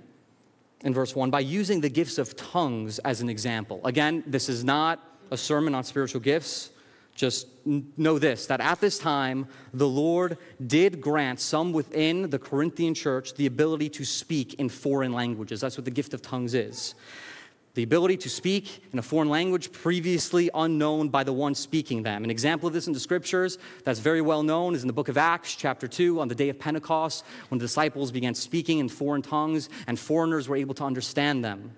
in 0.81 0.93
verse 0.93 1.15
1 1.15 1.29
by 1.29 1.41
using 1.41 1.81
the 1.81 1.89
gifts 1.89 2.17
of 2.17 2.35
tongues 2.35 2.99
as 2.99 3.21
an 3.21 3.29
example. 3.29 3.81
Again, 3.83 4.23
this 4.25 4.47
is 4.47 4.63
not 4.63 4.99
a 5.31 5.37
sermon 5.37 5.75
on 5.75 5.83
spiritual 5.83 6.21
gifts. 6.21 6.69
Just 7.15 7.47
know 7.65 8.17
this 8.17 8.47
that 8.47 8.59
at 8.59 8.79
this 8.79 8.97
time, 8.97 9.47
the 9.73 9.87
Lord 9.87 10.37
did 10.65 10.99
grant 10.99 11.39
some 11.39 11.71
within 11.71 12.29
the 12.29 12.39
Corinthian 12.39 12.93
church 12.95 13.35
the 13.35 13.45
ability 13.45 13.89
to 13.89 14.05
speak 14.05 14.55
in 14.55 14.67
foreign 14.69 15.13
languages. 15.13 15.61
That's 15.61 15.77
what 15.77 15.85
the 15.85 15.91
gift 15.91 16.13
of 16.13 16.21
tongues 16.21 16.53
is 16.53 16.95
the 17.75 17.83
ability 17.83 18.17
to 18.17 18.29
speak 18.29 18.83
in 18.93 18.99
a 18.99 19.01
foreign 19.01 19.29
language 19.29 19.71
previously 19.71 20.49
unknown 20.53 21.09
by 21.09 21.23
the 21.23 21.33
one 21.33 21.55
speaking 21.55 22.03
them. 22.03 22.23
An 22.23 22.29
example 22.29 22.67
of 22.67 22.73
this 22.73 22.85
in 22.85 22.93
the 22.93 22.99
scriptures 22.99 23.57
that's 23.83 23.99
very 23.99 24.21
well 24.21 24.43
known 24.43 24.75
is 24.75 24.83
in 24.83 24.87
the 24.87 24.93
book 24.93 25.07
of 25.07 25.17
Acts, 25.17 25.55
chapter 25.55 25.87
2, 25.87 26.21
on 26.21 26.27
the 26.27 26.35
day 26.35 26.49
of 26.49 26.59
Pentecost, 26.59 27.25
when 27.49 27.57
the 27.57 27.63
disciples 27.63 28.11
began 28.11 28.35
speaking 28.35 28.77
in 28.77 28.89
foreign 28.89 29.23
tongues 29.23 29.69
and 29.87 29.97
foreigners 29.97 30.47
were 30.47 30.55
able 30.55 30.75
to 30.75 30.83
understand 30.83 31.43
them. 31.43 31.71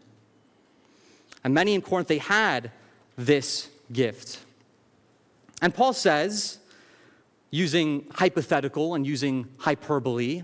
And 1.46 1.54
many 1.54 1.74
in 1.74 1.82
Corinth, 1.82 2.10
they 2.10 2.18
had 2.18 2.72
this 3.18 3.70
gift. 3.94 4.40
And 5.62 5.74
Paul 5.74 5.94
says, 5.94 6.58
using 7.52 8.06
hypothetical 8.14 8.96
and 8.96 9.08
using 9.08 9.48
hyperbole, 9.60 10.44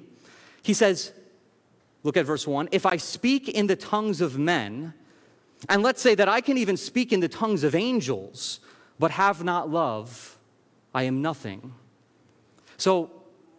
he 0.64 0.74
says, 0.74 1.12
look 2.04 2.16
at 2.16 2.26
verse 2.26 2.48
1 2.48 2.70
if 2.72 2.86
I 2.86 2.96
speak 2.96 3.50
in 3.50 3.68
the 3.68 3.76
tongues 3.76 4.22
of 4.22 4.38
men, 4.38 4.94
and 5.70 5.84
let's 5.84 6.02
say 6.02 6.16
that 6.16 6.28
I 6.28 6.42
can 6.42 6.58
even 6.58 6.78
speak 6.78 7.14
in 7.14 7.20
the 7.20 7.28
tongues 7.28 7.64
of 7.64 7.76
angels, 7.76 8.60
but 9.00 9.12
have 9.12 9.44
not 9.44 9.70
love, 9.70 10.38
I 10.94 11.04
am 11.04 11.22
nothing. 11.22 11.74
So, 12.78 13.12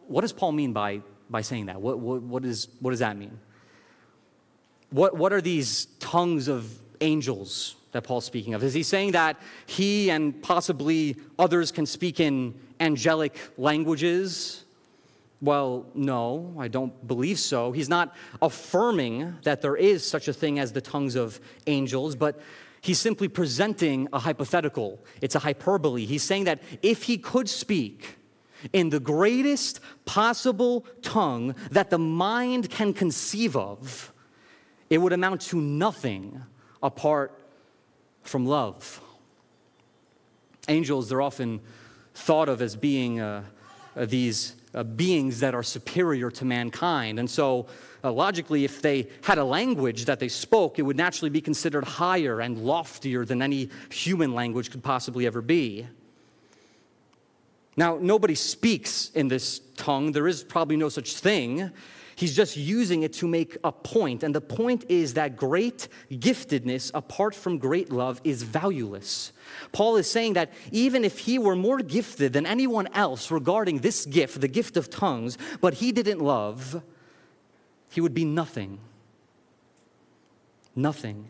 what 0.09 0.23
does 0.23 0.33
Paul 0.33 0.53
mean 0.53 0.73
by, 0.73 1.01
by 1.31 1.43
saying 1.43 1.67
that? 1.67 1.81
What, 1.81 1.99
what, 1.99 2.23
what, 2.23 2.45
is, 2.45 2.69
what 2.81 2.91
does 2.91 2.99
that 3.01 3.17
mean? 3.17 3.39
What, 4.91 5.17
what 5.17 5.33
are 5.33 5.41
these 5.41 5.87
tongues 6.01 6.49
of 6.49 6.71
angels 7.01 7.77
that 7.93 8.03
Paul's 8.03 8.25
speaking 8.25 8.55
of? 8.55 8.63
Is 8.63 8.75
he 8.75 8.83
saying 8.83 9.13
that 9.13 9.41
he 9.67 10.11
and 10.11 10.43
possibly 10.43 11.17
others 11.39 11.71
can 11.71 11.87
speak 11.87 12.21
in 12.21 12.55
angelic 12.81 13.39
languages? 13.57 14.62
Well, 15.43 15.87
no, 15.93 16.55
I 16.57 16.69
don't 16.69 17.05
believe 17.05 17.37
so. 17.37 17.73
He's 17.73 17.89
not 17.89 18.15
affirming 18.41 19.39
that 19.43 19.61
there 19.61 19.75
is 19.75 20.07
such 20.07 20.29
a 20.29 20.33
thing 20.33 20.61
as 20.61 20.73
the 20.73 20.81
tongues 20.81 21.17
of 21.17 21.41
angels, 21.67 22.15
but 22.15 22.41
he's 22.81 23.01
simply 23.01 23.27
presenting 23.27 24.07
a 24.13 24.21
hypothetical. 24.21 25.05
It's 25.21 25.35
a 25.35 25.41
hyperbole. 25.41 26.07
He's 26.07 26.23
saying 26.23 26.45
that 26.45 26.63
if 26.81 27.03
he 27.03 27.19
could 27.19 27.49
speak 27.49 28.19
in 28.73 28.91
the 28.91 29.01
greatest 29.01 29.81
possible 30.05 30.87
tongue 31.03 31.57
that 31.73 31.91
the 31.91 31.99
mind 31.99 32.71
can 32.71 32.95
conceive 32.95 33.57
of, 33.57 34.13
it 34.91 34.99
would 34.99 35.13
amount 35.13 35.41
to 35.41 35.61
nothing 35.61 36.41
apart 36.85 37.37
from 38.23 38.47
love. 38.47 39.01
Angels, 40.69 41.09
they're 41.09 41.21
often 41.21 41.61
thought 42.15 42.49
of 42.49 42.63
as 42.63 42.77
being 42.77 43.19
uh, 43.19 43.43
these 43.97 44.55
uh, 44.75 44.83
beings 44.83 45.41
that 45.41 45.55
are 45.55 45.63
superior 45.63 46.31
to 46.31 46.45
mankind. 46.45 47.19
And 47.19 47.29
so, 47.29 47.67
uh, 48.05 48.13
logically, 48.13 48.65
if 48.65 48.83
they 48.83 49.09
had 49.23 49.39
a 49.39 49.45
language 49.45 50.07
that 50.07 50.19
they 50.19 50.29
spoke, 50.29 50.79
it 50.79 50.83
would 50.83 50.97
naturally 50.97 51.31
be 51.31 51.41
considered 51.41 51.85
higher 51.85 52.41
and 52.41 52.59
loftier 52.59 53.25
than 53.25 53.43
any 53.43 53.71
human 53.91 54.35
language 54.35 54.71
could 54.71 54.83
possibly 54.83 55.27
ever 55.27 55.41
be. 55.43 55.87
Now, 57.77 57.99
nobody 58.01 58.35
speaks 58.35 59.11
in 59.15 59.29
this 59.29 59.61
tongue. 59.77 60.13
There 60.13 60.29
is 60.29 60.45
probably 60.45 60.77
no 60.77 60.89
such 60.89 61.17
thing. 61.17 61.71
He's 62.15 62.37
just 62.37 62.57
using 62.57 63.03
it 63.03 63.13
to 63.15 63.29
make 63.29 63.57
a 63.65 63.73
point. 63.73 64.23
And 64.23 64.35
the 64.35 64.41
point 64.41 64.85
is 64.89 65.15
that 65.15 65.37
great 65.37 65.89
giftedness, 66.11 66.91
apart 66.95 67.35
from 67.35 67.59
great 67.59 67.91
love, 67.91 68.21
is 68.25 68.43
valueless. 68.43 69.33
Paul 69.73 69.97
is 69.97 70.11
saying 70.11 70.35
that 70.35 70.53
even 70.71 71.05
if 71.05 71.21
he 71.21 71.39
were 71.39 71.57
more 71.57 71.79
gifted 71.79 72.33
than 72.33 72.47
anyone 72.47 72.89
else 72.95 73.31
regarding 73.31 73.79
this 73.79 74.05
gift, 74.07 74.41
the 74.41 74.49
gift 74.49 74.77
of 74.77 74.91
tongues, 74.91 75.39
but 75.61 75.75
he 75.75 75.93
didn't 75.93 76.21
love, 76.21 76.83
he 77.91 78.01
would 78.01 78.15
be 78.15 78.25
nothing. 78.25 78.79
Nothing. 80.75 81.29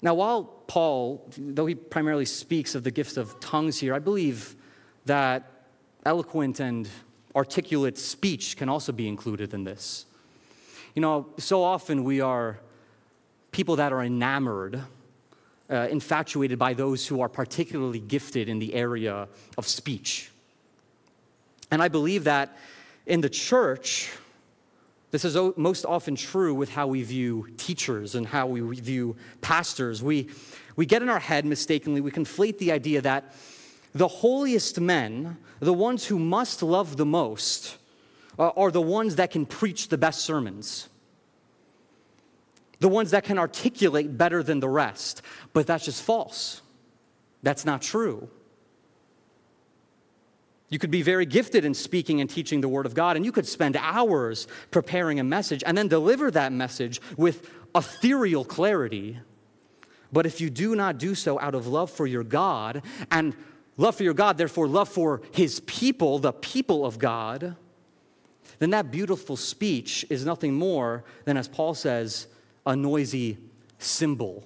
Now, 0.00 0.14
while 0.14 0.44
Paul, 0.66 1.30
though 1.38 1.66
he 1.66 1.74
primarily 1.74 2.24
speaks 2.24 2.74
of 2.74 2.82
the 2.82 2.90
gifts 2.90 3.16
of 3.16 3.38
tongues 3.38 3.78
here, 3.78 3.94
I 3.94 4.00
believe 4.00 4.56
that 5.04 5.48
eloquent 6.04 6.58
and 6.58 6.88
articulate 7.34 7.98
speech 7.98 8.56
can 8.56 8.68
also 8.68 8.92
be 8.92 9.08
included 9.08 9.54
in 9.54 9.64
this. 9.64 10.06
You 10.94 11.02
know, 11.02 11.26
so 11.38 11.62
often 11.62 12.04
we 12.04 12.20
are 12.20 12.58
people 13.50 13.76
that 13.76 13.92
are 13.92 14.02
enamored, 14.02 14.82
uh, 15.70 15.88
infatuated 15.90 16.58
by 16.58 16.74
those 16.74 17.06
who 17.06 17.20
are 17.20 17.28
particularly 17.28 18.00
gifted 18.00 18.48
in 18.48 18.58
the 18.58 18.74
area 18.74 19.28
of 19.56 19.66
speech. 19.66 20.30
And 21.70 21.82
I 21.82 21.88
believe 21.88 22.24
that 22.24 22.56
in 23.06 23.22
the 23.22 23.30
church, 23.30 24.10
this 25.10 25.24
is 25.24 25.36
most 25.56 25.84
often 25.84 26.16
true 26.16 26.54
with 26.54 26.70
how 26.70 26.86
we 26.86 27.02
view 27.02 27.48
teachers 27.56 28.14
and 28.14 28.26
how 28.26 28.46
we 28.46 28.60
view 28.60 29.16
pastors. 29.40 30.02
We, 30.02 30.28
we 30.76 30.86
get 30.86 31.02
in 31.02 31.08
our 31.08 31.18
head 31.18 31.44
mistakenly, 31.44 32.00
we 32.00 32.10
conflate 32.10 32.58
the 32.58 32.72
idea 32.72 33.00
that 33.02 33.34
the 33.92 34.08
holiest 34.08 34.80
men, 34.80 35.38
the 35.60 35.72
ones 35.72 36.06
who 36.06 36.18
must 36.18 36.62
love 36.62 36.96
the 36.96 37.06
most, 37.06 37.76
uh, 38.38 38.48
are 38.56 38.70
the 38.70 38.80
ones 38.80 39.16
that 39.16 39.30
can 39.30 39.46
preach 39.46 39.88
the 39.88 39.98
best 39.98 40.22
sermons, 40.22 40.88
the 42.80 42.88
ones 42.88 43.10
that 43.10 43.24
can 43.24 43.38
articulate 43.38 44.16
better 44.16 44.42
than 44.42 44.60
the 44.60 44.68
rest. 44.68 45.22
But 45.52 45.66
that's 45.66 45.84
just 45.84 46.02
false. 46.02 46.62
That's 47.42 47.64
not 47.64 47.82
true. 47.82 48.28
You 50.68 50.78
could 50.78 50.90
be 50.90 51.02
very 51.02 51.26
gifted 51.26 51.66
in 51.66 51.74
speaking 51.74 52.22
and 52.22 52.30
teaching 52.30 52.62
the 52.62 52.68
Word 52.68 52.86
of 52.86 52.94
God, 52.94 53.16
and 53.16 53.26
you 53.26 53.32
could 53.32 53.46
spend 53.46 53.76
hours 53.76 54.48
preparing 54.70 55.20
a 55.20 55.24
message 55.24 55.62
and 55.66 55.76
then 55.76 55.86
deliver 55.86 56.30
that 56.30 56.50
message 56.50 56.98
with 57.18 57.50
ethereal 57.74 58.42
clarity. 58.42 59.18
But 60.10 60.24
if 60.24 60.40
you 60.40 60.48
do 60.48 60.74
not 60.74 60.96
do 60.96 61.14
so 61.14 61.38
out 61.40 61.54
of 61.54 61.66
love 61.66 61.90
for 61.90 62.06
your 62.06 62.24
God 62.24 62.82
and 63.10 63.34
love 63.76 63.96
for 63.96 64.02
your 64.02 64.14
God, 64.14 64.38
therefore, 64.38 64.66
love 64.68 64.88
for 64.88 65.22
his 65.32 65.60
people, 65.60 66.18
the 66.18 66.32
people 66.32 66.84
of 66.84 66.98
God, 66.98 67.56
then 68.58 68.70
that 68.70 68.90
beautiful 68.90 69.36
speech 69.36 70.04
is 70.08 70.24
nothing 70.24 70.54
more 70.54 71.04
than, 71.24 71.36
as 71.36 71.48
Paul 71.48 71.74
says, 71.74 72.28
a 72.64 72.76
noisy 72.76 73.38
cymbal. 73.78 74.44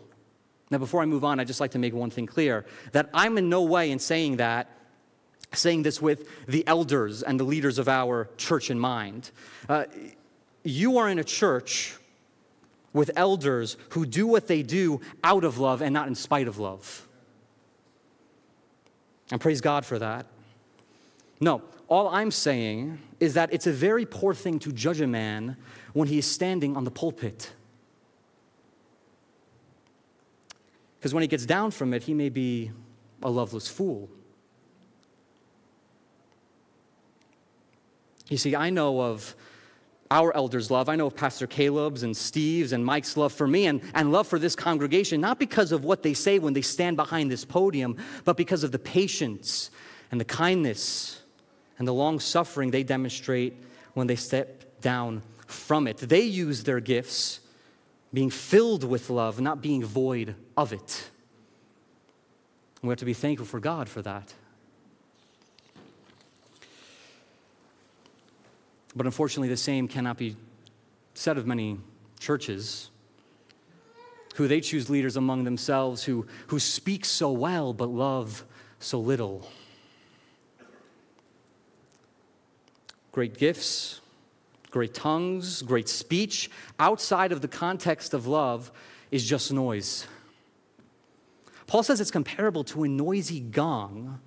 Now, 0.71 0.79
before 0.79 1.03
I 1.03 1.07
move 1.07 1.25
on, 1.25 1.39
I'd 1.39 1.47
just 1.47 1.61
like 1.61 1.73
to 1.73 1.79
make 1.79 1.95
one 1.95 2.11
thing 2.11 2.27
clear 2.27 2.65
that 2.93 3.11
I'm 3.13 3.39
in 3.39 3.49
no 3.49 3.63
way 3.63 3.91
in 3.91 3.99
saying 3.99 4.39
that, 4.39 4.71
saying 5.53 5.83
this 5.83 6.03
with 6.03 6.29
the 6.47 6.67
elders 6.67 7.23
and 7.23 7.39
the 7.39 7.45
leaders 7.45 7.79
of 7.79 7.89
our 7.89 8.29
church 8.37 8.71
in 8.71 8.79
mind. 8.79 9.31
Uh, 9.69 9.85
you 10.65 10.99
are 10.99 11.09
in 11.09 11.19
a 11.19 11.25
church 11.25 11.97
with 12.93 13.11
elders 13.15 13.77
who 13.91 14.07
do 14.07 14.27
what 14.27 14.49
they 14.49 14.63
do 14.63 15.01
out 15.23 15.45
of 15.45 15.59
love 15.59 15.83
and 15.83 15.93
not 15.93 16.09
in 16.09 16.15
spite 16.15 16.49
of 16.49 16.59
love. 16.59 17.06
And 19.31 19.41
praise 19.41 19.61
God 19.61 19.85
for 19.85 19.99
that. 19.99 20.27
No, 21.41 21.63
all 21.89 22.09
I'm 22.09 22.31
saying 22.31 22.99
is 23.21 23.35
that 23.35 23.53
it's 23.53 23.67
a 23.67 23.73
very 23.73 24.07
poor 24.07 24.35
thing 24.35 24.59
to 24.61 24.73
judge 24.73 25.01
a 25.01 25.07
man 25.07 25.57
when 25.93 26.09
he 26.09 26.19
is 26.19 26.31
standing 26.31 26.77
on 26.77 26.85
the 26.85 26.91
pulpit. 26.91 27.53
Because 30.99 31.15
when 31.15 31.23
he 31.23 31.29
gets 31.29 31.47
down 31.47 31.71
from 31.71 31.95
it, 31.95 32.03
he 32.03 32.15
may 32.15 32.29
be 32.29 32.71
a 33.23 33.31
loveless 33.31 33.69
fool. 33.69 34.09
You 38.29 38.37
see, 38.37 38.57
I 38.57 38.71
know 38.71 39.01
of 39.01 39.37
our 40.11 40.35
elders' 40.35 40.71
love. 40.71 40.89
I 40.89 40.97
know 40.97 41.07
of 41.07 41.17
Pastor 41.17 41.47
Caleb's 41.47 42.03
and 42.03 42.17
Steve's 42.17 42.73
and 42.73 42.85
Mike's 42.85 43.17
love 43.17 43.33
for 43.33 43.47
me 43.47 43.67
and, 43.67 43.81
and 43.95 44.13
love 44.13 44.27
for 44.27 44.39
this 44.39 44.57
congregation, 44.57 45.21
not 45.21 45.39
because 45.39 45.73
of 45.73 45.85
what 45.85 46.03
they 46.03 46.15
say 46.15 46.39
when 46.39 46.53
they 46.53 46.63
stand 46.63 46.97
behind 46.97 47.31
this 47.31 47.45
podium, 47.45 47.97
but 48.25 48.37
because 48.37 48.65
of 48.65 48.73
the 48.73 48.79
patience 48.79 49.71
and 50.11 50.21
the 50.21 50.25
kindness 50.25 51.23
and 51.79 51.87
the 51.87 51.95
long 51.95 52.21
suffering 52.21 52.71
they 52.71 52.83
demonstrate 52.83 53.55
when 53.95 54.07
they 54.07 54.17
step 54.17 54.81
down 54.81 55.23
from 55.47 55.87
it. 55.87 55.99
They 55.99 56.23
use 56.23 56.65
their 56.65 56.81
gifts 56.81 57.41
being 58.13 58.31
filled 58.31 58.85
with 58.85 59.11
love, 59.11 59.41
not 59.41 59.61
being 59.61 59.85
void 59.85 60.35
of 60.57 60.73
it. 60.73 61.11
we 62.83 62.89
have 62.89 62.99
to 62.99 63.05
be 63.05 63.15
thankful 63.15 63.47
for 63.47 63.61
God 63.61 63.89
for 63.89 64.03
that. 64.03 64.33
But 68.97 69.05
unfortunately, 69.05 69.49
the 69.49 69.59
same 69.59 69.87
cannot 69.87 70.17
be 70.17 70.37
said 71.13 71.37
of 71.37 71.47
many 71.47 71.79
churches 72.19 72.91
who 74.37 74.49
they 74.49 74.61
choose 74.61 74.89
leaders 74.89 75.17
among 75.17 75.45
themselves 75.45 76.05
who, 76.05 76.27
who 76.49 76.59
speak 76.59 77.05
so 77.05 77.31
well 77.31 77.73
but 77.75 77.91
love 77.91 78.45
so 78.79 78.99
little. 78.99 79.47
Great 83.13 83.39
gifts, 83.39 84.01
great 84.71 84.93
tongues, 84.93 85.63
great 85.63 85.89
speech, 85.89 86.51
outside 86.79 87.33
of 87.33 87.41
the 87.41 87.49
context 87.49 88.13
of 88.13 88.27
love, 88.27 88.71
is 89.11 89.27
just 89.27 89.53
noise. 89.53 90.07
Paul 91.67 91.83
says 91.83 92.01
it's 92.01 92.11
comparable 92.11 92.65
to 92.65 92.85
a 92.85 92.89
noisy 92.89 93.41
gong 93.41 94.21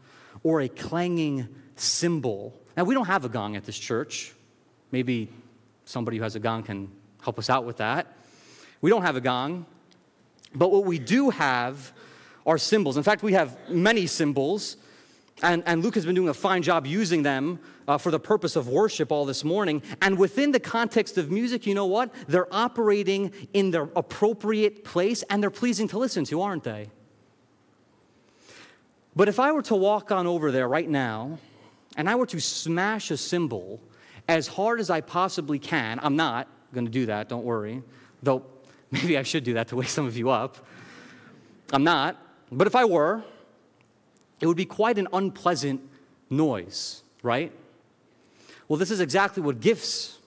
or 0.44 0.62
a 0.62 0.68
clanging 0.68 1.48
cymbal. 1.76 2.60
Now, 2.76 2.84
we 2.84 2.96
don't 2.96 3.06
have 3.06 3.26
a 3.26 3.30
gong 3.30 3.56
at 3.56 3.66
this 3.66 3.78
church. 3.78 4.34
Maybe 4.92 5.30
somebody 5.86 6.18
who 6.18 6.24
has 6.24 6.36
a 6.36 6.40
gong 6.40 6.64
can 6.64 6.92
help 7.22 7.40
us 7.40 7.50
out 7.50 7.66
with 7.66 7.78
that. 7.78 8.08
We 8.82 8.90
don't 8.90 9.02
have 9.02 9.16
a 9.16 9.22
gong, 9.22 9.66
but 10.56 10.72
what 10.72 10.86
we 10.86 11.00
do 11.00 11.30
have 11.30 11.92
are 12.46 12.58
cymbals. 12.58 12.98
In 12.98 13.04
fact, 13.04 13.22
we 13.22 13.34
have 13.34 13.58
many 13.70 14.08
cymbals, 14.08 14.78
and, 15.44 15.64
and 15.66 15.84
Luke 15.84 15.96
has 15.96 16.06
been 16.06 16.16
doing 16.16 16.30
a 16.30 16.34
fine 16.34 16.64
job 16.64 16.88
using 16.88 17.24
them 17.24 17.60
uh, 17.88 17.98
for 17.98 18.12
the 18.12 18.20
purpose 18.20 18.56
of 18.56 18.68
worship 18.68 19.12
all 19.12 19.26
this 19.26 19.44
morning. 19.44 19.82
And 20.02 20.18
within 20.18 20.52
the 20.52 20.60
context 20.60 21.18
of 21.18 21.32
music, 21.32 21.66
you 21.66 21.74
know 21.74 21.88
what? 21.88 22.14
They're 22.28 22.54
operating 22.54 23.32
in 23.54 23.72
their 23.72 23.90
appropriate 23.96 24.84
place 24.84 25.24
and 25.24 25.42
they're 25.42 25.50
pleasing 25.50 25.88
to 25.90 25.98
listen 25.98 26.24
to, 26.26 26.42
aren't 26.42 26.64
they? 26.64 26.90
But 29.16 29.28
if 29.28 29.40
I 29.40 29.52
were 29.52 29.64
to 29.64 29.76
walk 29.76 30.12
on 30.12 30.28
over 30.28 30.52
there 30.52 30.68
right 30.68 30.88
now 30.88 31.40
and 31.98 32.08
I 32.08 32.16
were 32.16 32.28
to 32.28 32.40
smash 32.40 33.10
a 33.10 33.18
cymbal 33.18 33.82
as 34.30 34.48
hard 34.48 34.80
as 34.80 34.92
I 34.92 35.02
possibly 35.02 35.58
can. 35.58 36.00
I'm 36.04 36.16
not 36.16 36.48
going 36.72 36.86
to 36.86 36.92
do 36.92 37.08
that, 37.08 37.28
don't 37.28 37.44
worry. 37.44 37.82
Though 38.22 38.46
maybe 38.92 39.18
I 39.18 39.24
should 39.24 39.44
do 39.44 39.56
that 39.56 39.68
to 39.70 39.76
wake 39.76 39.90
some 39.90 40.06
of 40.06 40.16
you 40.16 40.30
up. 40.30 40.58
I'm 41.74 41.84
not. 41.84 42.16
But 42.52 42.68
if 42.68 42.76
I 42.76 42.86
were, 42.86 43.24
it 44.40 44.48
would 44.48 44.58
be 44.58 44.66
quite 44.66 44.98
an 44.98 45.08
unpleasant 45.12 45.82
noise, 46.30 47.02
right? 47.24 47.52
Well, 48.68 48.78
this 48.78 48.92
is 48.92 49.02
exactly 49.02 49.42
what 49.42 49.60
gifts 49.60 50.20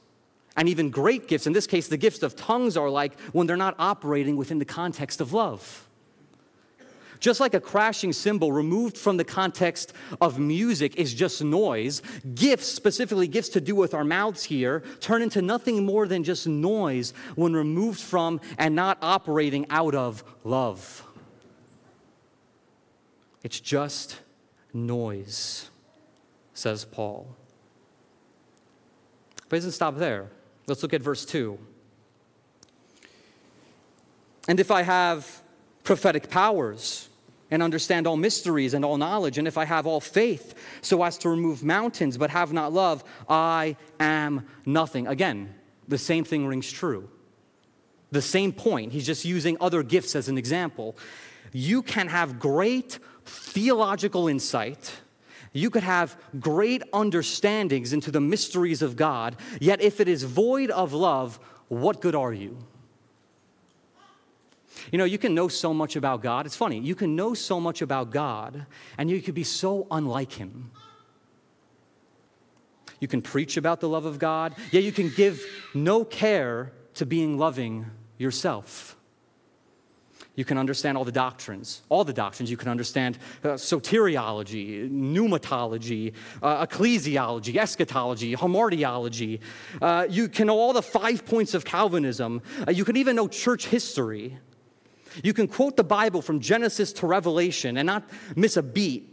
and 0.57 0.69
even 0.69 0.91
great 0.91 1.29
gifts, 1.29 1.47
in 1.47 1.53
this 1.53 1.67
case, 1.67 1.89
the 1.89 1.97
gifts 1.97 2.23
of 2.23 2.37
tongues, 2.37 2.77
are 2.77 2.91
like 2.91 3.19
when 3.31 3.47
they're 3.47 3.57
not 3.57 3.75
operating 3.79 4.37
within 4.37 4.59
the 4.59 4.65
context 4.65 5.21
of 5.21 5.33
love. 5.33 5.89
Just 7.23 7.39
like 7.39 7.55
a 7.55 7.61
crashing 7.61 8.13
cymbal 8.13 8.51
removed 8.51 8.99
from 8.99 9.17
the 9.17 9.25
context 9.25 9.93
of 10.21 10.41
music 10.41 10.97
is 10.97 11.15
just 11.15 11.41
noise, 11.41 12.03
gifts, 12.35 12.67
specifically 12.67 13.29
gifts 13.29 13.51
to 13.51 13.61
do 13.61 13.77
with 13.77 13.95
our 13.95 14.03
mouths 14.03 14.43
here, 14.43 14.83
turn 14.99 15.23
into 15.23 15.41
nothing 15.41 15.87
more 15.87 16.09
than 16.09 16.25
just 16.25 16.49
noise 16.49 17.15
when 17.37 17.53
removed 17.53 18.01
from 18.01 18.41
and 18.59 18.75
not 18.75 18.99
operating 19.01 19.67
out 19.71 19.95
of 19.95 20.25
love. 20.43 21.07
It's 23.45 23.61
just 23.61 24.19
noise, 24.75 25.71
says 26.55 26.85
Paul. 26.85 27.37
But 29.49 29.55
it 29.55 29.59
doesn't 29.61 29.73
stop 29.73 29.97
there. 29.97 30.29
Let's 30.67 30.83
look 30.83 30.93
at 30.93 31.03
verse 31.03 31.25
2. 31.25 31.57
And 34.49 34.59
if 34.59 34.73
I 34.73 34.83
have 34.83 35.41
prophetic 35.85 36.29
powers, 36.29 37.09
and 37.53 37.63
understand 37.63 38.07
all 38.07 38.17
mysteries 38.17 38.73
and 38.73 38.83
all 38.83 38.97
knowledge, 38.97 39.37
and 39.37 39.47
if 39.47 39.59
I 39.59 39.67
have 39.67 39.87
all 39.87 40.01
faith 40.01 40.55
so 40.81 41.03
as 41.05 41.19
to 41.19 41.29
remove 41.29 41.63
mountains 41.63 42.17
but 42.17 42.31
have 42.31 42.51
not 42.51 42.73
love, 42.73 43.05
I 43.29 43.77
am 44.01 44.49
nothing. 44.65 45.07
Again, 45.07 45.55
the 45.87 45.99
same 45.99 46.25
thing 46.25 46.47
rings 46.47 46.73
true. 46.73 47.11
The 48.11 48.23
same 48.23 48.53
point. 48.53 48.93
He's 48.93 49.07
just 49.07 49.27
using 49.27 49.59
other 49.61 49.83
gifts 49.83 50.17
as 50.17 50.29
an 50.29 50.39
example. 50.39 50.97
You 51.53 51.83
can 51.83 52.09
have 52.09 52.39
great 52.41 52.99
theological 53.27 54.29
insight. 54.29 55.01
You 55.53 55.69
could 55.69 55.83
have 55.83 56.17
great 56.41 56.83
understandings 56.95 57.93
into 57.93 58.11
the 58.11 58.21
mysteries 58.21 58.81
of 58.81 58.97
God, 58.97 59.37
yet 59.61 59.83
if 59.83 60.01
it 60.01 60.09
is 60.09 60.23
void 60.23 60.71
of 60.71 60.95
love, 60.95 61.39
what 61.69 62.01
good 62.01 62.15
are 62.15 62.33
you? 62.33 62.57
You 64.91 64.99
know, 64.99 65.05
you 65.05 65.19
can 65.19 65.35
know 65.35 65.49
so 65.49 65.73
much 65.73 65.97
about 65.97 66.23
God. 66.23 66.47
It's 66.47 66.57
funny, 66.57 66.79
you 66.79 66.95
can 66.95 67.15
know 67.15 67.35
so 67.35 67.61
much 67.61 67.83
about 67.83 68.11
God, 68.11 68.67
and 68.99 69.11
you 69.11 69.21
could 69.23 69.35
be 69.35 69.45
so 69.45 69.87
unlike 69.91 70.33
Him. 70.33 70.71
You 73.01 73.09
can 73.09 73.21
preach 73.21 73.57
about 73.57 73.81
the 73.81 73.89
love 73.89 74.05
of 74.05 74.19
God, 74.19 74.55
yet 74.71 74.85
you 74.85 74.93
can 74.93 75.11
give 75.11 75.45
no 75.75 76.05
care 76.05 76.73
to 76.95 77.07
being 77.07 77.37
loving 77.37 77.87
yourself. 78.19 78.97
You 80.35 80.47
can 80.47 80.57
understand 80.57 80.97
all 80.97 81.05
the 81.05 81.13
doctrines, 81.13 81.83
all 81.91 82.05
the 82.05 82.13
doctrines. 82.13 82.51
You 82.51 82.57
can 82.57 82.69
understand 82.69 83.19
uh, 83.45 83.49
soteriology, 83.49 84.91
pneumatology, 84.91 86.15
uh, 86.43 86.67
ecclesiology, 86.67 87.57
eschatology, 87.57 88.35
hamartiology. 88.35 89.41
Uh, 89.81 90.07
you 90.09 90.29
can 90.29 90.47
know 90.47 90.59
all 90.59 90.73
the 90.73 90.83
five 90.83 91.27
points 91.27 91.53
of 91.53 91.67
Calvinism. 91.67 92.41
Uh, 92.67 92.71
you 92.71 92.85
can 92.85 92.97
even 92.97 93.15
know 93.15 93.29
church 93.29 93.67
history. 93.67 94.39
You 95.23 95.33
can 95.33 95.49
quote 95.49 95.77
the 95.77 95.85
Bible 95.85 96.23
from 96.23 96.41
Genesis 96.41 96.93
to 96.95 97.07
Revelation 97.07 97.77
and 97.77 97.87
not 97.87 98.09
miss 98.37 98.57
a 98.57 98.63
beat. 98.63 99.09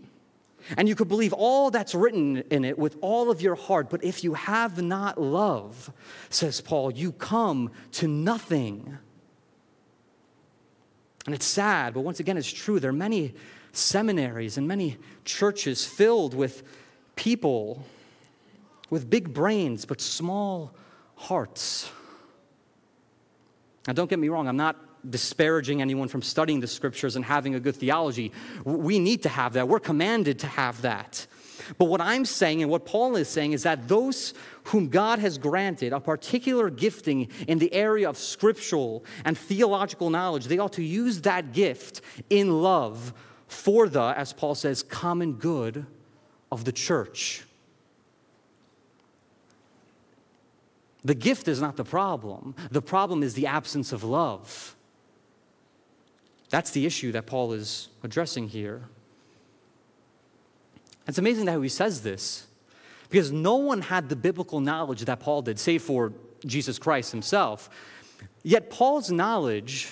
And 0.78 0.88
you 0.88 0.96
could 0.96 1.08
believe 1.08 1.34
all 1.34 1.72
that's 1.72 1.96
written 1.96 2.38
in 2.50 2.66
it 2.66 2.78
with 2.78 2.98
all 3.02 3.32
of 3.32 3.42
your 3.42 3.56
heart. 3.56 3.90
But 3.90 4.04
if 4.04 4.24
you 4.24 4.34
have 4.34 4.82
not 4.82 5.20
love, 5.20 5.92
says 6.30 6.62
Paul, 6.62 6.92
you 6.92 7.12
come 7.12 7.72
to 7.94 8.08
nothing. 8.08 8.98
And 11.26 11.36
it's 11.36 11.46
sad, 11.46 11.94
but 11.94 12.02
once 12.02 12.20
again, 12.20 12.38
it's 12.38 12.52
true. 12.52 12.80
There 12.80 12.90
are 12.90 12.94
many 12.94 13.34
seminaries 13.72 14.58
and 14.58 14.68
many 14.68 14.98
churches 15.26 15.86
filled 15.86 16.34
with 16.34 16.64
people 17.16 17.84
with 18.90 19.10
big 19.10 19.34
brains 19.34 19.86
but 19.86 20.02
small 20.02 20.74
hearts. 21.16 21.92
Now, 23.88 23.94
don't 23.94 24.10
get 24.10 24.20
me 24.20 24.30
wrong, 24.30 24.48
I'm 24.48 24.58
not 24.58 24.76
disparaging 25.08 25.82
anyone 25.82 26.08
from 26.08 26.22
studying 26.22 26.60
the 26.60 26.68
scriptures 26.68 27.16
and 27.16 27.24
having 27.24 27.56
a 27.56 27.60
good 27.60 27.76
theology. 27.76 28.32
We 28.64 29.00
need 29.00 29.24
to 29.24 29.30
have 29.30 29.54
that. 29.54 29.68
We're 29.68 29.80
commanded 29.80 30.40
to 30.40 30.48
have 30.48 30.82
that. 30.82 31.28
But 31.78 31.86
what 31.86 32.02
I'm 32.02 32.26
saying 32.26 32.62
and 32.62 32.72
what 32.72 32.86
Paul 32.86 33.16
is 33.16 33.28
saying 33.28 33.54
is 33.54 33.64
that 33.64 33.88
those 33.88 34.34
whom 34.66 34.90
God 34.90 35.20
has 35.20 35.38
granted 35.38 35.94
a 35.94 36.00
particular 36.00 36.70
gifting 36.70 37.30
in 37.48 37.60
the 37.60 37.72
area 37.74 38.10
of 38.10 38.18
scriptural 38.18 39.06
and 39.26 39.38
theological 39.38 40.10
knowledge, 40.10 40.46
they 40.46 40.58
ought 40.58 40.74
to 40.74 40.84
use 40.84 41.22
that 41.22 41.54
gift 41.54 42.02
in 42.30 42.62
love 42.62 43.14
for 43.48 43.88
the, 43.88 44.02
as 44.02 44.34
Paul 44.34 44.56
says, 44.56 44.84
common 44.84 45.34
good 45.34 45.86
of 46.52 46.66
the 46.66 46.72
church. 46.72 47.44
The 51.04 51.16
gift 51.16 51.48
is 51.48 51.62
not 51.62 51.78
the 51.78 51.86
problem. 51.86 52.56
The 52.72 52.82
problem 52.82 53.24
is 53.24 53.34
the 53.34 53.48
absence 53.48 53.92
of 53.92 54.04
love. 54.04 54.76
That's 56.50 56.72
the 56.72 56.86
issue 56.86 57.12
that 57.12 57.26
Paul 57.26 57.54
is 57.54 57.90
addressing 58.04 58.48
here. 58.48 58.84
It's 61.08 61.18
amazing 61.18 61.48
how 61.48 61.62
he 61.62 61.70
says 61.70 62.02
this 62.02 62.48
because 63.10 63.32
no 63.32 63.56
one 63.56 63.82
had 63.82 64.10
the 64.10 64.16
biblical 64.16 64.60
knowledge 64.60 65.06
that 65.06 65.20
Paul 65.20 65.42
did, 65.42 65.60
save 65.60 65.82
for 65.82 66.14
Jesus 66.46 66.78
Christ 66.78 67.12
himself. 67.12 67.70
Yet 68.44 68.70
Paul's 68.70 69.12
knowledge, 69.12 69.90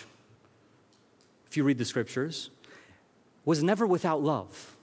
if 1.49 1.57
you 1.57 1.63
read 1.63 1.77
the 1.77 1.85
scriptures, 1.85 2.51
was 3.45 3.63
never 3.63 3.87
without 3.87 4.21
love. 4.21 4.75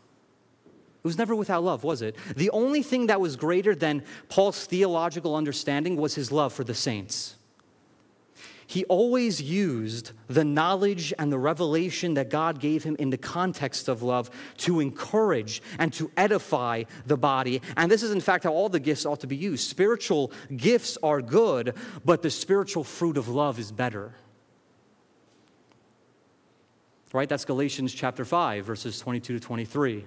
It 0.67 1.07
was 1.07 1.19
never 1.19 1.35
without 1.35 1.63
love, 1.63 1.85
was 1.85 2.03
it? 2.03 2.17
The 2.35 2.51
only 2.51 2.83
thing 2.83 3.09
that 3.09 3.21
was 3.21 3.37
greater 3.37 3.75
than 3.75 4.03
Paul's 4.29 4.65
theological 4.65 5.37
understanding 5.37 5.97
was 5.97 6.15
his 6.15 6.33
love 6.33 6.53
for 6.53 6.65
the 6.65 6.75
saints. 6.75 7.37
He 8.67 8.85
always 8.87 9.43
used 9.43 10.13
the 10.29 10.45
knowledge 10.45 11.13
and 11.19 11.31
the 11.31 11.39
revelation 11.39 12.15
that 12.15 12.31
God 12.31 12.61
gave 12.61 12.85
him 12.85 12.97
in 12.99 13.11
the 13.11 13.19
context 13.19 13.89
of 13.89 14.03
love 14.03 14.31
to 14.59 14.81
encourage 14.81 15.63
and 15.79 15.93
to 15.95 16.11
edify 16.17 16.85
the 17.07 17.17
body. 17.17 17.61
And 17.77 17.91
this 17.91 18.03
is, 18.03 18.11
in 18.11 18.21
fact, 18.21 18.45
how 18.45 18.53
all 18.53 18.69
the 18.69 18.81
gifts 18.81 19.05
ought 19.07 19.21
to 19.21 19.27
be 19.27 19.37
used. 19.37 19.69
Spiritual 19.69 20.33
gifts 20.57 20.97
are 21.03 21.21
good, 21.21 21.75
but 22.05 22.23
the 22.23 22.31
spiritual 22.31 22.85
fruit 22.85 23.17
of 23.17 23.29
love 23.29 23.59
is 23.59 23.71
better. 23.71 24.15
Right? 27.13 27.29
That's 27.29 27.45
Galatians 27.45 27.95
chapter 27.95 28.25
5, 28.25 28.65
verses 28.65 28.99
22 28.99 29.35
to 29.35 29.41
23. 29.41 30.05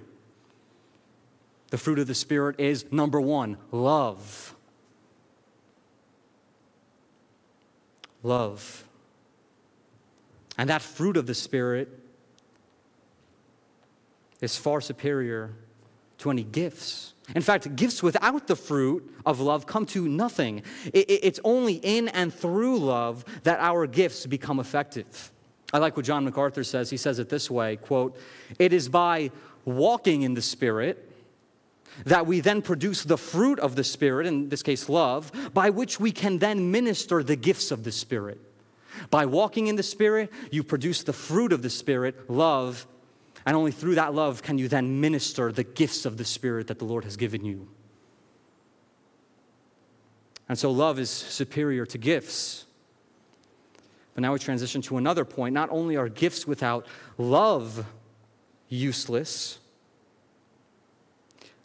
The 1.70 1.78
fruit 1.78 1.98
of 1.98 2.06
the 2.06 2.14
Spirit 2.14 2.60
is 2.60 2.84
number 2.90 3.20
one, 3.20 3.56
love. 3.72 4.54
Love. 8.22 8.84
And 10.56 10.68
that 10.70 10.82
fruit 10.82 11.16
of 11.16 11.26
the 11.26 11.34
Spirit 11.34 11.88
is 14.40 14.56
far 14.56 14.80
superior 14.80 15.54
to 16.18 16.30
any 16.30 16.42
gifts. 16.42 17.14
In 17.34 17.42
fact, 17.42 17.76
gifts 17.76 18.02
without 18.02 18.46
the 18.46 18.56
fruit 18.56 19.14
of 19.26 19.38
love 19.40 19.66
come 19.66 19.86
to 19.86 20.08
nothing. 20.08 20.62
It's 20.92 21.38
only 21.44 21.74
in 21.74 22.08
and 22.08 22.32
through 22.32 22.78
love 22.78 23.24
that 23.44 23.60
our 23.60 23.86
gifts 23.86 24.26
become 24.26 24.58
effective. 24.58 25.30
I 25.72 25.78
like 25.78 25.96
what 25.96 26.06
John 26.06 26.24
MacArthur 26.24 26.64
says. 26.64 26.88
He 26.90 26.96
says 26.96 27.18
it 27.18 27.28
this 27.28 27.50
way, 27.50 27.76
quote, 27.76 28.16
"It 28.58 28.72
is 28.72 28.88
by 28.88 29.30
walking 29.64 30.22
in 30.22 30.34
the 30.34 30.42
Spirit 30.42 31.07
that 32.04 32.26
we 32.26 32.40
then 32.40 32.62
produce 32.62 33.04
the 33.04 33.18
fruit 33.18 33.58
of 33.58 33.76
the 33.76 33.84
Spirit, 33.84 34.26
in 34.26 34.48
this 34.48 34.62
case, 34.62 34.88
love, 34.88 35.32
by 35.52 35.70
which 35.70 35.98
we 35.98 36.12
can 36.12 36.38
then 36.38 36.70
minister 36.70 37.22
the 37.22 37.36
gifts 37.36 37.70
of 37.70 37.84
the 37.84 37.92
Spirit. 37.92 38.40
By 39.10 39.26
walking 39.26 39.66
in 39.66 39.76
the 39.76 39.82
Spirit, 39.82 40.32
you 40.50 40.62
produce 40.62 41.02
the 41.02 41.12
fruit 41.12 41.52
of 41.52 41.62
the 41.62 41.70
Spirit, 41.70 42.30
love, 42.30 42.86
and 43.46 43.56
only 43.56 43.72
through 43.72 43.94
that 43.94 44.14
love 44.14 44.42
can 44.42 44.58
you 44.58 44.68
then 44.68 45.00
minister 45.00 45.52
the 45.52 45.64
gifts 45.64 46.04
of 46.04 46.16
the 46.16 46.24
Spirit 46.24 46.66
that 46.66 46.78
the 46.78 46.84
Lord 46.84 47.04
has 47.04 47.16
given 47.16 47.44
you. 47.44 47.68
And 50.48 50.58
so, 50.58 50.70
love 50.70 50.98
is 50.98 51.10
superior 51.10 51.84
to 51.86 51.98
gifts. 51.98 52.64
But 54.14 54.22
now 54.22 54.32
we 54.32 54.38
transition 54.38 54.82
to 54.82 54.96
another 54.96 55.24
point. 55.24 55.54
Not 55.54 55.70
only 55.70 55.96
are 55.96 56.08
gifts 56.08 56.46
without 56.46 56.86
love 57.18 57.86
useless, 58.68 59.58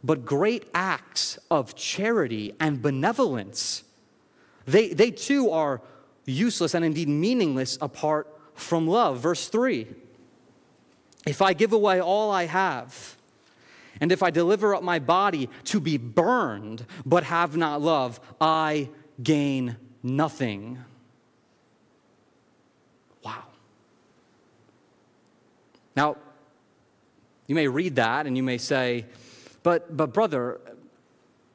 but 0.04 0.26
great 0.26 0.66
acts 0.74 1.40
of 1.50 1.76
charity 1.76 2.54
and 2.60 2.82
benevolence, 2.82 3.84
they, 4.66 4.90
they 4.90 5.12
too 5.12 5.50
are 5.50 5.82
useless 6.26 6.74
and 6.74 6.84
indeed 6.84 7.08
meaningless 7.08 7.78
apart 7.82 8.28
from 8.56 8.88
love. 8.88 9.20
Verse 9.20 9.48
3 9.48 9.88
If 11.26 11.42
I 11.42 11.54
give 11.54 11.74
away 11.74 12.02
all 12.02 12.32
I 12.32 12.46
have, 12.46 13.18
and 14.02 14.12
if 14.12 14.22
I 14.22 14.32
deliver 14.32 14.76
up 14.76 14.84
my 14.84 15.00
body 15.00 15.50
to 15.66 15.80
be 15.80 15.98
burned, 15.98 16.86
but 17.06 17.24
have 17.24 17.56
not 17.56 17.82
love, 17.82 18.20
I 18.42 18.90
gain 19.22 19.78
nothing. 20.02 20.80
Wow. 23.24 23.44
Now, 25.96 26.18
you 27.48 27.56
may 27.56 27.68
read 27.68 27.96
that 27.96 28.26
and 28.26 28.36
you 28.36 28.44
may 28.44 28.58
say, 28.58 29.06
but, 29.64 29.96
but 29.96 30.14
brother, 30.14 30.60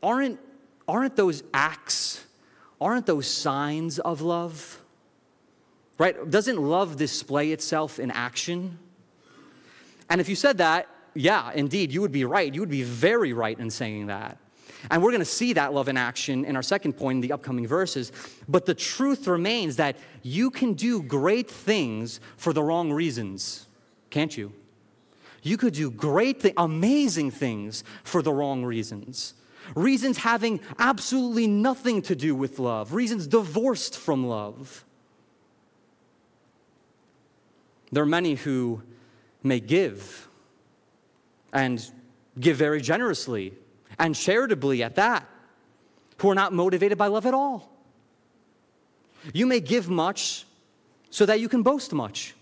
aren't, 0.03 0.41
aren't 0.87 1.17
those 1.17 1.43
acts, 1.55 2.25
aren't 2.81 3.07
those 3.07 3.27
signs 3.27 3.99
of 3.99 4.23
love? 4.23 4.83
Right? 5.99 6.31
Doesn't 6.31 6.61
love 6.61 6.97
display 6.97 7.53
itself 7.53 7.99
in 7.99 8.11
action? 8.11 8.79
And 10.09 10.21
if 10.21 10.29
you 10.29 10.37
said 10.37 10.59
that, 10.59 10.89
yeah, 11.15 11.51
indeed, 11.55 11.93
you 11.93 12.01
would 12.01 12.13
be 12.13 12.25
right. 12.25 12.53
You 12.53 12.61
would 12.61 12.71
be 12.71 12.85
very 12.85 13.33
right 13.33 13.59
in 13.59 13.71
saying 13.71 14.07
that. 14.07 14.39
And 14.91 15.03
we're 15.03 15.11
going 15.11 15.21
to 15.21 15.25
see 15.25 15.55
that 15.55 15.75
love 15.75 15.89
in 15.89 15.97
action 15.97 16.45
in 16.45 16.55
our 16.55 16.63
second 16.63 16.93
point 16.93 17.17
in 17.17 17.21
the 17.21 17.33
upcoming 17.33 17.67
verses. 17.67 18.13
But 18.49 18.65
the 18.67 18.75
truth 18.75 19.27
remains 19.27 19.77
that 19.77 19.97
you 20.23 20.51
can 20.51 20.75
do 20.75 21.03
great 21.03 21.51
things 21.51 22.21
for 22.37 22.53
the 22.53 22.63
wrong 22.63 22.93
reasons, 22.93 23.67
can't 24.11 24.37
you? 24.37 24.53
You 25.43 25.57
could 25.57 25.75
do 25.75 25.91
great, 25.91 26.43
things, 26.43 26.55
amazing 26.57 27.31
things 27.31 27.85
for 28.05 28.23
the 28.23 28.33
wrong 28.33 28.65
reasons. 28.65 29.35
Reasons 29.75 30.19
having 30.19 30.61
absolutely 30.79 31.47
nothing 31.47 32.03
to 32.03 32.17
do 32.17 32.35
with 32.35 32.59
love, 32.59 32.95
reasons 32.95 33.27
divorced 33.27 33.97
from 33.97 34.27
love. 34.27 34.85
There 37.93 38.03
are 38.03 38.07
many 38.07 38.35
who 38.35 38.83
may 39.43 39.61
give 39.61 40.29
and 41.53 41.91
give 42.39 42.57
very 42.57 42.81
generously 42.81 43.55
and 43.99 44.15
charitably 44.15 44.83
at 44.83 44.95
that, 44.97 45.29
who 46.19 46.31
are 46.31 46.35
not 46.35 46.53
motivated 46.53 46.99
by 46.99 47.07
love 47.07 47.27
at 47.27 47.35
all. 47.35 47.73
You 49.33 49.47
may 49.47 49.61
give 49.61 49.89
much 49.89 50.47
so 51.11 51.27
that 51.27 51.41
you 51.41 51.49
can 51.49 51.63
boast 51.63 51.93
much. 51.93 52.35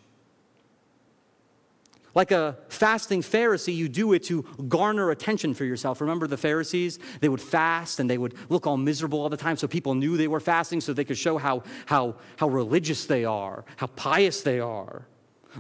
Like 2.17 2.31
a 2.31 2.57
fasting 2.71 3.21
Pharisee, 3.21 3.77
you 3.77 3.91
do 3.91 4.15
it 4.15 4.23
to 4.25 4.43
garner 4.69 5.11
attention 5.11 5.53
for 5.53 5.67
yourself. 5.67 6.01
Remember 6.01 6.27
the 6.27 6.39
Pharisees? 6.39 6.99
They 7.21 7.29
would 7.29 7.43
fast 7.43 8.01
and 8.01 8.09
they 8.09 8.17
would 8.17 8.35
look 8.49 8.67
all 8.67 8.79
miserable 8.79 9.21
all 9.21 9.29
the 9.29 9.37
time 9.37 9.59
so 9.59 9.69
people 9.69 9.95
knew 9.95 10.17
they 10.17 10.27
were 10.27 10.41
fasting 10.41 10.81
so 10.81 10.95
they 10.95 11.05
could 11.05 11.19
show 11.19 11.37
how, 11.37 11.63
how, 11.85 12.17
how 12.39 12.49
religious 12.49 13.05
they 13.05 13.27
are, 13.27 13.67
how 13.77 13.89
pious 13.89 14.41
they 14.41 14.61
are. 14.61 15.07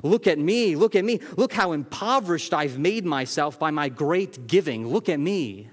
Look 0.02 0.26
at 0.26 0.38
me, 0.38 0.76
look 0.76 0.96
at 0.96 1.04
me, 1.04 1.20
look 1.36 1.52
how 1.52 1.72
impoverished 1.72 2.54
I've 2.54 2.78
made 2.78 3.04
myself 3.04 3.58
by 3.58 3.70
my 3.70 3.90
great 3.90 4.46
giving. 4.46 4.88
Look 4.88 5.10
at 5.10 5.20
me. 5.20 5.68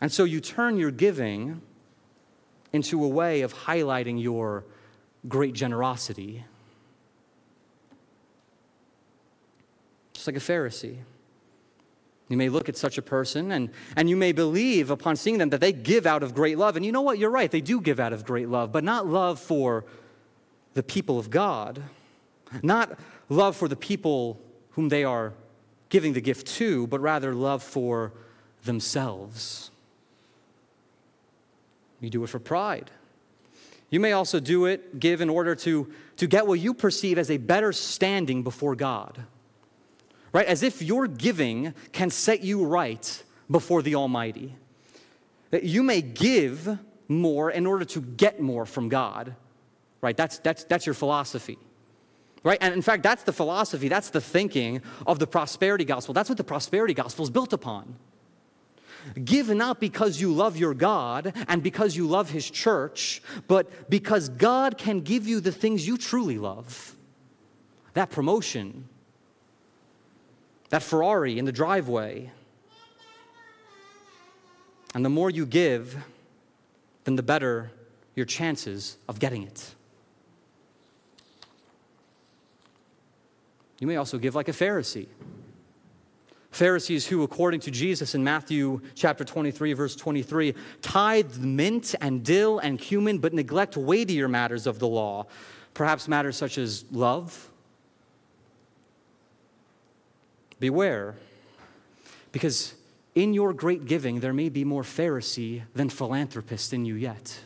And 0.00 0.10
so 0.10 0.24
you 0.24 0.40
turn 0.40 0.78
your 0.78 0.90
giving 0.90 1.62
into 2.72 3.04
a 3.04 3.08
way 3.08 3.42
of 3.42 3.54
highlighting 3.54 4.20
your 4.20 4.64
great 5.28 5.54
generosity. 5.54 6.44
Just 10.22 10.28
like 10.28 10.36
a 10.36 10.52
Pharisee. 10.52 10.98
You 12.28 12.36
may 12.36 12.48
look 12.48 12.68
at 12.68 12.76
such 12.76 12.96
a 12.96 13.02
person 13.02 13.50
and, 13.50 13.70
and 13.96 14.08
you 14.08 14.16
may 14.16 14.30
believe 14.30 14.90
upon 14.90 15.16
seeing 15.16 15.38
them 15.38 15.50
that 15.50 15.60
they 15.60 15.72
give 15.72 16.06
out 16.06 16.22
of 16.22 16.32
great 16.32 16.58
love. 16.58 16.76
And 16.76 16.86
you 16.86 16.92
know 16.92 17.02
what? 17.02 17.18
You're 17.18 17.30
right. 17.30 17.50
They 17.50 17.60
do 17.60 17.80
give 17.80 17.98
out 17.98 18.12
of 18.12 18.24
great 18.24 18.48
love, 18.48 18.70
but 18.70 18.84
not 18.84 19.04
love 19.04 19.40
for 19.40 19.84
the 20.74 20.82
people 20.84 21.18
of 21.18 21.28
God, 21.28 21.82
not 22.62 23.00
love 23.28 23.56
for 23.56 23.66
the 23.66 23.74
people 23.74 24.40
whom 24.70 24.90
they 24.90 25.02
are 25.02 25.32
giving 25.88 26.12
the 26.12 26.20
gift 26.20 26.46
to, 26.46 26.86
but 26.86 27.00
rather 27.00 27.34
love 27.34 27.60
for 27.60 28.12
themselves. 28.62 29.72
You 32.00 32.10
do 32.10 32.22
it 32.22 32.28
for 32.28 32.38
pride. 32.38 32.92
You 33.90 33.98
may 33.98 34.12
also 34.12 34.38
do 34.38 34.66
it, 34.66 35.00
give 35.00 35.20
in 35.20 35.28
order 35.28 35.56
to, 35.56 35.92
to 36.18 36.26
get 36.28 36.46
what 36.46 36.60
you 36.60 36.74
perceive 36.74 37.18
as 37.18 37.28
a 37.28 37.38
better 37.38 37.72
standing 37.72 38.44
before 38.44 38.76
God 38.76 39.26
right? 40.32 40.46
As 40.46 40.62
if 40.62 40.82
your 40.82 41.06
giving 41.06 41.74
can 41.92 42.10
set 42.10 42.42
you 42.42 42.64
right 42.64 43.22
before 43.50 43.82
the 43.82 43.94
Almighty. 43.94 44.54
That 45.50 45.64
you 45.64 45.82
may 45.82 46.00
give 46.00 46.78
more 47.08 47.50
in 47.50 47.66
order 47.66 47.84
to 47.84 48.00
get 48.00 48.40
more 48.40 48.64
from 48.64 48.88
God, 48.88 49.34
right? 50.00 50.16
That's, 50.16 50.38
that's, 50.38 50.64
that's 50.64 50.86
your 50.86 50.94
philosophy. 50.94 51.58
Right? 52.44 52.58
And 52.60 52.74
in 52.74 52.82
fact, 52.82 53.04
that's 53.04 53.22
the 53.22 53.32
philosophy, 53.32 53.86
that's 53.88 54.10
the 54.10 54.20
thinking 54.20 54.82
of 55.06 55.20
the 55.20 55.28
prosperity 55.28 55.84
gospel. 55.84 56.12
That's 56.12 56.28
what 56.28 56.38
the 56.38 56.44
prosperity 56.44 56.94
gospel 56.94 57.22
is 57.22 57.30
built 57.30 57.52
upon. 57.52 57.94
Give 59.24 59.48
not 59.50 59.80
because 59.80 60.20
you 60.20 60.32
love 60.32 60.56
your 60.56 60.74
God 60.74 61.32
and 61.48 61.62
because 61.62 61.96
you 61.96 62.06
love 62.06 62.30
His 62.30 62.48
church, 62.48 63.22
but 63.48 63.90
because 63.90 64.28
God 64.28 64.78
can 64.78 65.00
give 65.00 65.26
you 65.26 65.40
the 65.40 65.52
things 65.52 65.86
you 65.86 65.96
truly 65.96 66.38
love. 66.38 66.96
that 67.94 68.10
promotion, 68.10 68.88
that 70.72 70.82
Ferrari 70.82 71.38
in 71.38 71.44
the 71.44 71.52
driveway. 71.52 72.30
And 74.94 75.04
the 75.04 75.10
more 75.10 75.28
you 75.28 75.44
give, 75.44 76.02
then 77.04 77.14
the 77.14 77.22
better 77.22 77.70
your 78.14 78.24
chances 78.24 78.96
of 79.06 79.20
getting 79.20 79.42
it. 79.42 79.74
You 83.80 83.86
may 83.86 83.96
also 83.96 84.16
give 84.16 84.34
like 84.34 84.48
a 84.48 84.52
Pharisee. 84.52 85.08
Pharisees 86.52 87.06
who, 87.06 87.22
according 87.22 87.60
to 87.60 87.70
Jesus 87.70 88.14
in 88.14 88.24
Matthew 88.24 88.80
chapter 88.94 89.24
23, 89.24 89.74
verse 89.74 89.94
23, 89.94 90.54
tithe 90.80 91.36
mint 91.36 91.94
and 92.00 92.24
dill 92.24 92.60
and 92.60 92.78
cumin, 92.78 93.18
but 93.18 93.34
neglect 93.34 93.76
weightier 93.76 94.26
matters 94.26 94.66
of 94.66 94.78
the 94.78 94.88
law, 94.88 95.26
perhaps 95.74 96.08
matters 96.08 96.38
such 96.38 96.56
as 96.56 96.86
love. 96.90 97.51
Beware, 100.62 101.16
because 102.30 102.74
in 103.16 103.34
your 103.34 103.52
great 103.52 103.84
giving, 103.84 104.20
there 104.20 104.32
may 104.32 104.48
be 104.48 104.64
more 104.64 104.84
Pharisee 104.84 105.62
than 105.74 105.88
philanthropist 105.88 106.72
in 106.72 106.84
you 106.84 106.94
yet. 106.94 107.36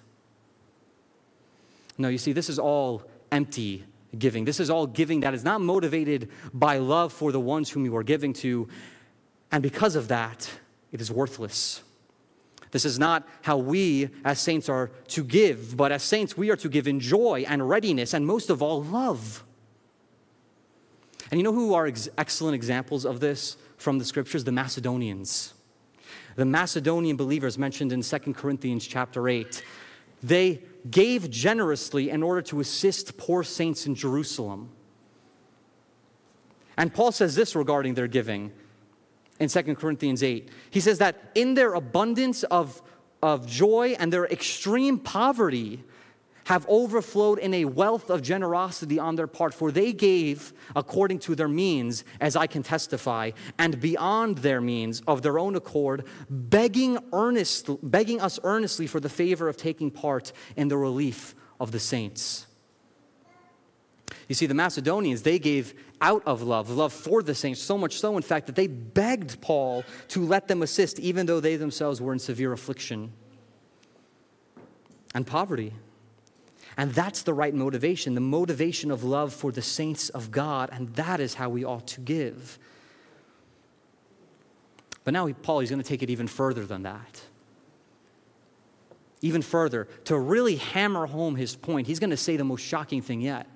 No, 1.97 2.09
you 2.09 2.19
see, 2.19 2.35
this 2.35 2.51
is 2.51 2.59
all 2.59 3.05
empty 3.33 3.85
giving. 4.19 4.45
This 4.45 4.61
is 4.61 4.69
all 4.69 4.87
giving 4.87 5.21
that 5.21 5.33
is 5.33 5.45
not 5.45 5.63
motivated 5.63 6.29
by 6.53 6.77
love 6.77 7.11
for 7.11 7.33
the 7.33 7.41
ones 7.41 7.71
whom 7.71 7.87
you 7.87 7.97
are 7.97 8.03
giving 8.03 8.35
to. 8.35 8.69
And 9.51 9.63
because 9.63 9.97
of 9.97 10.09
that, 10.09 10.51
it 10.93 11.01
is 11.01 11.11
worthless. 11.11 11.83
This 12.71 12.85
is 12.85 12.99
not 12.99 13.27
how 13.41 13.57
we 13.57 14.11
as 14.27 14.41
saints 14.41 14.69
are 14.69 14.91
to 15.09 15.25
give, 15.25 15.75
but 15.75 15.91
as 15.91 16.03
saints, 16.03 16.37
we 16.37 16.51
are 16.51 16.57
to 16.57 16.69
give 16.69 16.87
in 16.87 17.01
joy 17.01 17.47
and 17.49 17.67
readiness, 17.67 18.13
and 18.13 18.27
most 18.27 18.51
of 18.51 18.61
all, 18.61 18.83
love. 18.83 19.43
And 21.31 21.39
you 21.39 21.45
know 21.45 21.53
who 21.53 21.75
are 21.75 21.87
ex- 21.87 22.09
excellent 22.19 22.55
examples 22.55 23.05
of 23.05 23.21
this 23.21 23.57
from 23.77 23.99
the 23.99 24.05
scriptures? 24.05 24.45
The 24.45 24.53
Macedonians. 24.53 25.55
The 26.37 26.45
Macedonian 26.45 27.17
believers 27.17 27.59
mentioned 27.59 27.93
in 27.93 28.03
2 28.03 28.19
Corinthians 28.35 28.87
chapter 28.87 29.29
8. 29.29 29.63
They 30.23 30.63
gave 30.91 31.31
generously 31.31 32.11
in 32.11 32.23
order 32.23 32.43
to 32.43 32.61
assist 32.61 33.17
poor 33.17 33.43
saints 33.43 33.87
in 33.87 33.95
Jerusalem. 33.95 34.71
And 36.77 36.93
Paul 36.93 37.13
says 37.13 37.35
this 37.35 37.57
regarding 37.57 37.95
their 37.95 38.07
giving 38.07 38.53
in 39.41 39.49
2 39.49 39.75
Corinthians 39.77 40.23
8. 40.23 40.51
He 40.71 40.81
says 40.81 40.99
that 40.99 41.31
in 41.35 41.55
their 41.55 41.75
abundance 41.75 42.43
of, 42.45 42.83
of 43.23 43.47
joy 43.47 43.97
and 43.99 44.13
their 44.13 44.27
extreme 44.27 44.99
poverty, 44.99 45.83
have 46.47 46.65
overflowed 46.69 47.41
in 47.41 47.53
a 47.55 47.65
wealth 47.65 48.09
of 48.09 48.23
generosity 48.23 49.01
on 49.01 49.17
their 49.17 49.27
part, 49.27 49.53
for 49.53 49.73
they 49.73 49.93
gave 49.93 50.53
according 50.77 51.19
to 51.19 51.35
their 51.35 51.49
means, 51.49 52.05
as 52.21 52.37
I 52.37 52.47
can 52.47 52.63
testify, 52.63 53.33
and 53.59 53.81
beyond 53.81 54.39
their 54.39 54.61
means 54.61 55.03
of 55.09 55.23
their 55.23 55.41
own 55.41 55.57
accord, 55.57 56.05
begging, 56.31 56.99
earnest, 57.13 57.69
begging 57.83 58.21
us 58.21 58.39
earnestly 58.45 58.87
for 58.87 59.01
the 59.01 59.09
favor 59.09 59.49
of 59.49 59.57
taking 59.57 59.91
part 59.91 60.33
in 60.55 60.69
the 60.69 60.77
relief 60.77 61.35
of 61.59 61.73
the 61.73 61.81
saints. 61.81 62.47
You 64.29 64.37
see, 64.37 64.47
the 64.47 64.55
Macedonians, 64.55 65.23
they 65.23 65.41
gave 65.41 65.75
out 66.01 66.23
of 66.27 66.43
love, 66.43 66.71
love 66.71 66.93
for 66.93 67.25
the 67.25 67.35
saints, 67.35 67.61
so 67.61 67.77
much 67.77 67.99
so, 67.99 68.17
in 68.17 68.23
fact, 68.23 68.47
that 68.47 68.55
they 68.55 68.69
begged 68.69 69.41
Paul 69.41 69.83
to 70.09 70.25
let 70.25 70.47
them 70.47 70.63
assist, 70.63 71.01
even 71.01 71.27
though 71.27 71.41
they 71.41 71.57
themselves 71.57 72.01
were 72.01 72.13
in 72.13 72.21
severe 72.21 72.53
affliction 72.53 73.13
and 75.13 75.27
poverty. 75.27 75.73
And 76.77 76.93
that's 76.93 77.23
the 77.23 77.33
right 77.33 77.55
motivation, 77.55 78.15
the 78.15 78.21
motivation 78.21 78.91
of 78.91 79.03
love 79.03 79.33
for 79.33 79.51
the 79.51 79.63
saints 79.63 80.11
of 80.11 80.31
God, 80.31 80.69
and 80.73 80.95
that 80.95 81.21
is 81.21 81.35
how 81.35 81.49
we 81.49 81.65
ought 81.65 81.87
to 81.89 82.01
give. 82.01 82.59
But 85.05 85.15
now 85.15 85.31
Paul 85.43 85.61
is 85.61 85.71
going 85.71 85.83
to 85.83 85.89
take 85.89 86.03
it 86.03 86.11
even 86.11 86.27
further 86.27 86.67
than 86.67 86.83
that. 86.83 87.23
Even 89.23 89.41
further, 89.41 89.89
to 90.05 90.19
really 90.19 90.57
hammer 90.57 91.07
home 91.07 91.37
his 91.37 91.57
point, 91.57 91.87
he's 91.87 91.99
going 91.99 92.11
to 92.11 92.17
say 92.17 92.37
the 92.37 92.45
most 92.45 92.61
shocking 92.61 93.01
thing 93.01 93.23
yet. 93.23 93.47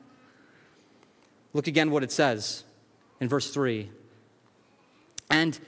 Look 1.53 1.67
again 1.67 1.91
what 1.91 2.03
it 2.03 2.13
says 2.13 2.65
in 3.21 3.29
verse 3.29 3.51
3. 3.51 3.91
And 5.31 5.59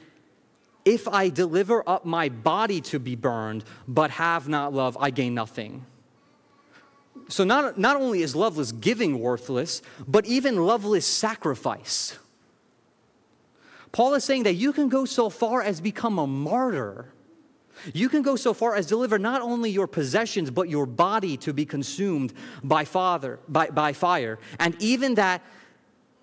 if 0.84 1.06
I 1.06 1.28
deliver 1.28 1.86
up 1.88 2.06
my 2.06 2.28
body 2.30 2.80
to 2.82 2.98
be 2.98 3.14
burned, 3.14 3.64
but 3.86 4.10
have 4.12 4.48
not 4.48 4.72
love, 4.72 4.96
I 4.98 5.10
gain 5.10 5.34
nothing. 5.34 5.84
So, 7.32 7.44
not, 7.44 7.78
not 7.78 7.96
only 7.96 8.20
is 8.20 8.36
loveless 8.36 8.72
giving 8.72 9.18
worthless, 9.18 9.80
but 10.06 10.26
even 10.26 10.66
loveless 10.66 11.06
sacrifice. 11.06 12.18
Paul 13.90 14.12
is 14.12 14.22
saying 14.22 14.42
that 14.42 14.52
you 14.52 14.70
can 14.74 14.90
go 14.90 15.06
so 15.06 15.30
far 15.30 15.62
as 15.62 15.80
become 15.80 16.18
a 16.18 16.26
martyr. 16.26 17.10
You 17.94 18.10
can 18.10 18.20
go 18.20 18.36
so 18.36 18.52
far 18.52 18.76
as 18.76 18.84
deliver 18.84 19.18
not 19.18 19.40
only 19.40 19.70
your 19.70 19.86
possessions, 19.86 20.50
but 20.50 20.68
your 20.68 20.84
body 20.84 21.38
to 21.38 21.54
be 21.54 21.64
consumed 21.64 22.34
by, 22.62 22.84
father, 22.84 23.38
by, 23.48 23.70
by 23.70 23.94
fire. 23.94 24.38
And 24.60 24.76
even 24.78 25.14
that, 25.14 25.42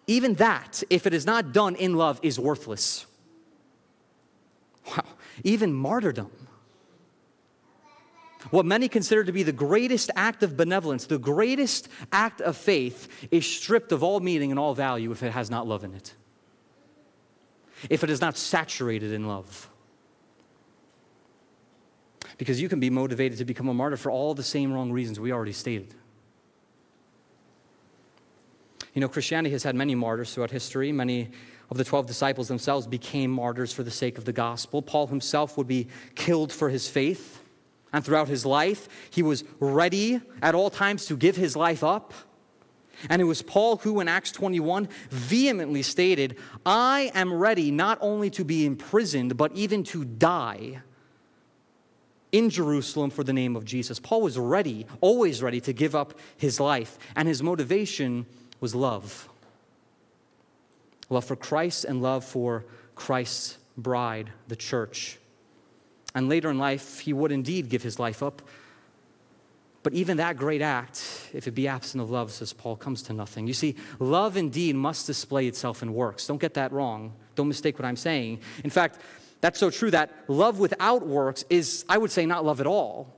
even 0.06 0.36
that, 0.36 0.84
if 0.92 1.08
it 1.08 1.16
is 1.16 1.26
not 1.26 1.54
done 1.54 1.76
in 1.76 1.96
love, 1.96 2.20
is 2.22 2.40
worthless. 2.40 3.08
Wow, 4.86 5.06
even 5.44 5.74
martyrdom 5.74 6.30
what 8.52 8.66
many 8.66 8.88
consider 8.88 9.24
to 9.24 9.32
be 9.32 9.44
the 9.44 9.52
greatest 9.52 10.10
act 10.16 10.44
of 10.44 10.56
benevolence, 10.56 11.06
the 11.06 11.18
greatest 11.18 11.90
act 12.12 12.42
of 12.42 12.56
faith, 12.56 13.08
is 13.32 13.46
stripped 13.46 13.92
of 13.92 14.02
all 14.02 14.20
meaning 14.20 14.52
and 14.52 14.60
all 14.60 14.74
value 14.74 15.12
if 15.12 15.22
it 15.24 15.32
has 15.32 15.50
not 15.50 15.68
love 15.68 15.84
in 15.84 15.94
it, 15.94 16.14
if 17.90 18.04
it 18.04 18.10
is 18.10 18.22
not 18.22 18.38
saturated 18.38 19.12
in 19.12 19.28
love. 19.28 19.70
Because 22.38 22.62
you 22.62 22.70
can 22.70 22.80
be 22.80 22.90
motivated 22.90 23.38
to 23.40 23.46
become 23.46 23.68
a 23.68 23.74
martyr 23.74 23.98
for 23.98 24.10
all 24.10 24.34
the 24.34 24.44
same 24.44 24.72
wrong 24.72 24.92
reasons 24.92 25.20
we 25.20 25.34
already 25.34 25.52
stated. 25.52 25.94
You 28.94 29.02
know, 29.02 29.10
Christianity 29.10 29.52
has 29.52 29.64
had 29.64 29.76
many 29.76 29.96
martyrs 29.96 30.34
throughout 30.34 30.50
history. 30.50 30.94
Many 30.94 31.30
of 31.70 31.78
the 31.78 31.84
12 31.84 32.08
disciples 32.08 32.48
themselves 32.48 32.88
became 32.88 33.30
martyrs 33.30 33.74
for 33.74 33.84
the 33.84 33.92
sake 33.92 34.18
of 34.18 34.24
the 34.24 34.34
gospel. 34.34 34.82
Paul 34.82 35.08
himself 35.08 35.58
would 35.58 35.68
be 35.68 35.88
killed 36.16 36.54
for 36.54 36.70
his 36.70 36.88
faith. 36.88 37.42
And 37.92 38.06
throughout 38.06 38.28
his 38.28 38.46
life, 38.46 38.88
he 39.10 39.24
was 39.24 39.44
ready 39.60 40.22
at 40.42 40.56
all 40.56 40.70
times 40.70 41.06
to 41.08 41.18
give 41.18 41.36
his 41.36 41.56
life 41.56 41.84
up. 41.84 42.14
And 43.10 43.22
it 43.22 43.26
was 43.26 43.42
Paul 43.42 43.78
who, 43.78 44.00
in 44.00 44.08
Acts 44.08 44.32
21, 44.32 44.90
vehemently 45.10 45.82
stated, 45.82 46.38
I 46.66 47.12
am 47.16 47.34
ready 47.34 47.72
not 47.72 47.98
only 48.02 48.30
to 48.32 48.44
be 48.44 48.66
imprisoned, 48.66 49.38
but 49.38 49.56
even 49.56 49.84
to 49.86 50.04
die 50.04 50.82
in 52.32 52.50
Jerusalem 52.50 53.10
for 53.10 53.24
the 53.24 53.34
name 53.34 53.56
of 53.56 53.66
Jesus. 53.66 54.00
Paul 54.00 54.22
was 54.22 54.38
ready, 54.38 54.86
always 55.02 55.42
ready 55.42 55.62
to 55.62 55.74
give 55.74 55.96
up 55.96 56.14
his 56.38 56.60
life. 56.60 56.98
And 57.16 57.28
his 57.28 57.42
motivation 57.42 58.26
was 58.60 58.76
love 58.76 59.30
love 61.10 61.26
for 61.26 61.36
Christ 61.36 61.86
and 61.86 62.04
love 62.04 62.24
for 62.24 62.66
Christ's 62.94 63.58
bride, 63.76 64.30
the 64.48 64.56
church. 64.56 65.18
And 66.20 66.28
later 66.28 66.50
in 66.50 66.58
life, 66.58 67.00
he 67.00 67.14
would 67.14 67.32
indeed 67.32 67.70
give 67.70 67.82
his 67.82 67.98
life 67.98 68.22
up. 68.22 68.42
But 69.84 69.94
even 69.94 70.18
that 70.18 70.36
great 70.36 70.62
act, 70.62 71.30
if 71.32 71.48
it 71.48 71.52
be 71.52 71.66
absent 71.66 72.04
of 72.04 72.10
love, 72.10 72.30
says 72.30 72.52
Paul, 72.52 72.76
comes 72.76 73.02
to 73.04 73.14
nothing. 73.14 73.48
You 73.48 73.54
see, 73.54 73.78
love 74.00 74.36
indeed 74.36 74.76
must 74.76 75.08
display 75.08 75.48
itself 75.48 75.82
in 75.82 75.94
works. 75.94 76.28
Don't 76.28 76.42
get 76.42 76.56
that 76.56 76.74
wrong. 76.74 77.14
Don't 77.36 77.48
mistake 77.48 77.80
what 77.80 77.86
I'm 77.86 77.96
saying. 77.96 78.42
In 78.66 78.70
fact, 78.70 79.00
that's 79.40 79.58
so 79.58 79.70
true 79.70 79.92
that 79.92 80.12
love 80.28 80.60
without 80.60 81.08
works 81.08 81.46
is, 81.50 81.86
I 81.88 81.98
would 81.98 82.12
say, 82.12 82.26
not 82.26 82.44
love 82.44 82.60
at 82.60 82.68
all. 82.68 83.16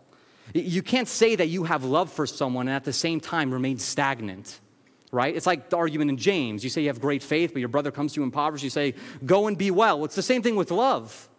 You 0.54 0.84
can't 0.84 1.08
say 1.08 1.36
that 1.36 1.48
you 1.48 1.64
have 1.64 1.84
love 1.84 2.12
for 2.12 2.28
someone 2.28 2.68
and 2.68 2.76
at 2.76 2.84
the 2.84 2.94
same 2.94 3.20
time 3.20 3.52
remain 3.52 3.80
stagnant, 3.80 4.60
right? 5.12 5.36
It's 5.36 5.48
like 5.48 5.72
the 5.72 5.78
argument 5.78 6.12
in 6.12 6.18
James. 6.18 6.64
You 6.64 6.70
say 6.70 6.82
you 6.82 6.90
have 6.90 7.02
great 7.02 7.24
faith, 7.24 7.52
but 7.52 7.62
your 7.62 7.70
brother 7.70 7.90
comes 7.90 8.14
to 8.14 8.20
you 8.20 8.24
impoverished. 8.24 8.64
You 8.64 8.70
say, 8.70 8.94
go 9.26 9.48
and 9.48 9.58
be 9.58 9.72
well. 9.72 10.06
It's 10.06 10.14
the 10.14 10.22
same 10.22 10.44
thing 10.44 10.56
with 10.56 10.70
love. 10.70 11.30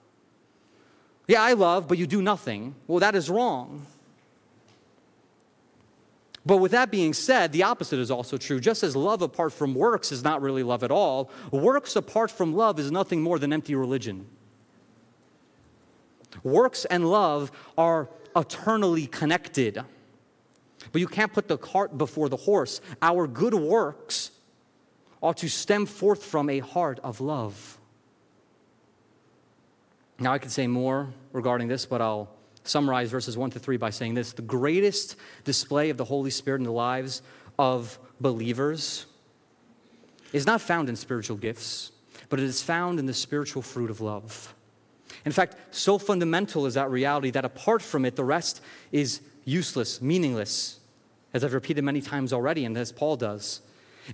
Yeah, 1.33 1.40
I 1.45 1.55
love, 1.55 1.88
but 1.88 1.97
you 1.97 2.07
do 2.07 2.21
nothing. 2.21 2.75
Well, 2.87 2.99
that 2.99 3.14
is 3.14 3.31
wrong. 3.31 3.87
But 6.45 6.59
with 6.59 6.73
that 6.73 6.90
being 6.90 7.14
said, 7.14 7.53
the 7.53 7.62
opposite 7.62 7.99
is 7.99 8.11
also 8.11 8.37
true. 8.37 8.61
Just 8.61 8.83
as 8.83 8.95
love 8.95 9.23
apart 9.23 9.55
from 9.55 9.73
works 9.73 10.12
is 10.12 10.23
not 10.23 10.42
really 10.42 10.62
love 10.62 10.85
at 10.85 10.90
all, 10.90 11.31
works 11.51 11.97
apart 11.97 12.31
from 12.31 12.55
love 12.55 12.79
is 12.79 12.90
nothing 12.90 13.23
more 13.23 13.38
than 13.38 13.51
empty 13.51 13.75
religion. 13.75 14.27
Works 16.42 16.85
and 16.85 17.11
love 17.11 17.51
are 17.79 18.11
eternally 18.37 19.07
connected. 19.07 19.83
But 20.92 21.01
you 21.01 21.07
can't 21.07 21.33
put 21.33 21.49
the 21.49 21.57
cart 21.57 21.97
before 21.97 22.29
the 22.29 22.37
horse. 22.37 22.83
Our 23.01 23.27
good 23.27 23.55
works 23.55 24.33
ought 25.23 25.38
to 25.38 25.49
stem 25.49 25.87
forth 25.87 26.23
from 26.23 26.51
a 26.51 26.59
heart 26.59 27.01
of 27.03 27.23
love. 27.23 27.79
Now, 30.18 30.33
I 30.33 30.38
could 30.38 30.51
say 30.51 30.66
more 30.66 31.12
regarding 31.33 31.68
this, 31.68 31.87
but 31.87 32.01
I'll 32.01 32.29
summarize 32.64 33.11
verses 33.11 33.37
1 33.37 33.51
to 33.51 33.59
3 33.59 33.77
by 33.77 33.90
saying 33.90 34.14
this 34.14 34.33
The 34.33 34.42
greatest 34.42 35.16
display 35.44 35.90
of 35.90 35.96
the 35.96 36.05
Holy 36.05 36.31
Spirit 36.31 36.59
in 36.59 36.64
the 36.64 36.72
lives 36.72 37.22
of 37.59 37.98
believers 38.20 39.07
is 40.33 40.46
not 40.46 40.61
found 40.61 40.88
in 40.88 40.96
spiritual 40.96 41.37
gifts, 41.37 41.92
but 42.29 42.38
it 42.38 42.44
is 42.44 42.62
found 42.62 42.98
in 42.98 43.07
the 43.07 43.14
spiritual 43.14 43.62
fruit 43.62 43.90
of 43.90 44.01
love. 44.01 44.55
In 45.25 45.33
fact, 45.33 45.57
so 45.75 45.98
fundamental 45.98 46.66
is 46.66 46.75
that 46.75 46.90
reality 46.90 47.31
that 47.31 47.44
apart 47.44 47.83
from 47.83 48.05
it, 48.05 48.16
the 48.16 48.25
rest 48.25 48.62
is 48.90 49.20
useless, 49.44 50.01
meaningless, 50.01 50.81
as 51.35 51.44
I've 51.44 51.53
repeated 51.53 51.85
many 51.85 52.01
times 52.01 52.33
already, 52.33 52.64
and 52.64 52.77
as 52.77 52.92
Paul 52.92 53.16
does. 53.16 53.61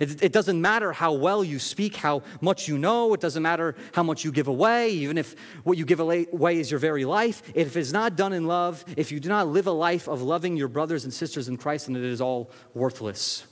It, 0.00 0.22
it, 0.22 0.32
doesn't 0.32 0.60
matter 0.60 0.92
how 0.92 1.12
well 1.12 1.42
you 1.42 1.58
speak, 1.58 1.96
how 1.96 2.22
much 2.40 2.68
you 2.68 2.78
know. 2.78 3.14
It 3.14 3.20
doesn't 3.20 3.42
matter 3.42 3.74
how 3.92 4.02
much 4.02 4.24
you 4.24 4.30
give 4.30 4.46
away, 4.46 4.90
even 4.90 5.16
if 5.16 5.34
what 5.64 5.78
you 5.78 5.84
give 5.84 6.00
away 6.00 6.58
is 6.58 6.70
your 6.70 6.78
very 6.78 7.04
life. 7.04 7.42
If 7.54 7.76
it's 7.76 7.92
not 7.92 8.14
done 8.14 8.32
in 8.32 8.46
love, 8.46 8.84
if 8.96 9.10
you 9.10 9.18
do 9.18 9.28
not 9.28 9.48
live 9.48 9.66
a 9.66 9.72
life 9.72 10.06
of 10.06 10.20
loving 10.20 10.56
your 10.56 10.68
brothers 10.68 11.04
and 11.04 11.12
sisters 11.12 11.48
in 11.48 11.56
Christ, 11.56 11.86
then 11.86 11.96
it 11.96 12.02
is 12.02 12.20
all 12.20 12.50
worthless. 12.74 13.46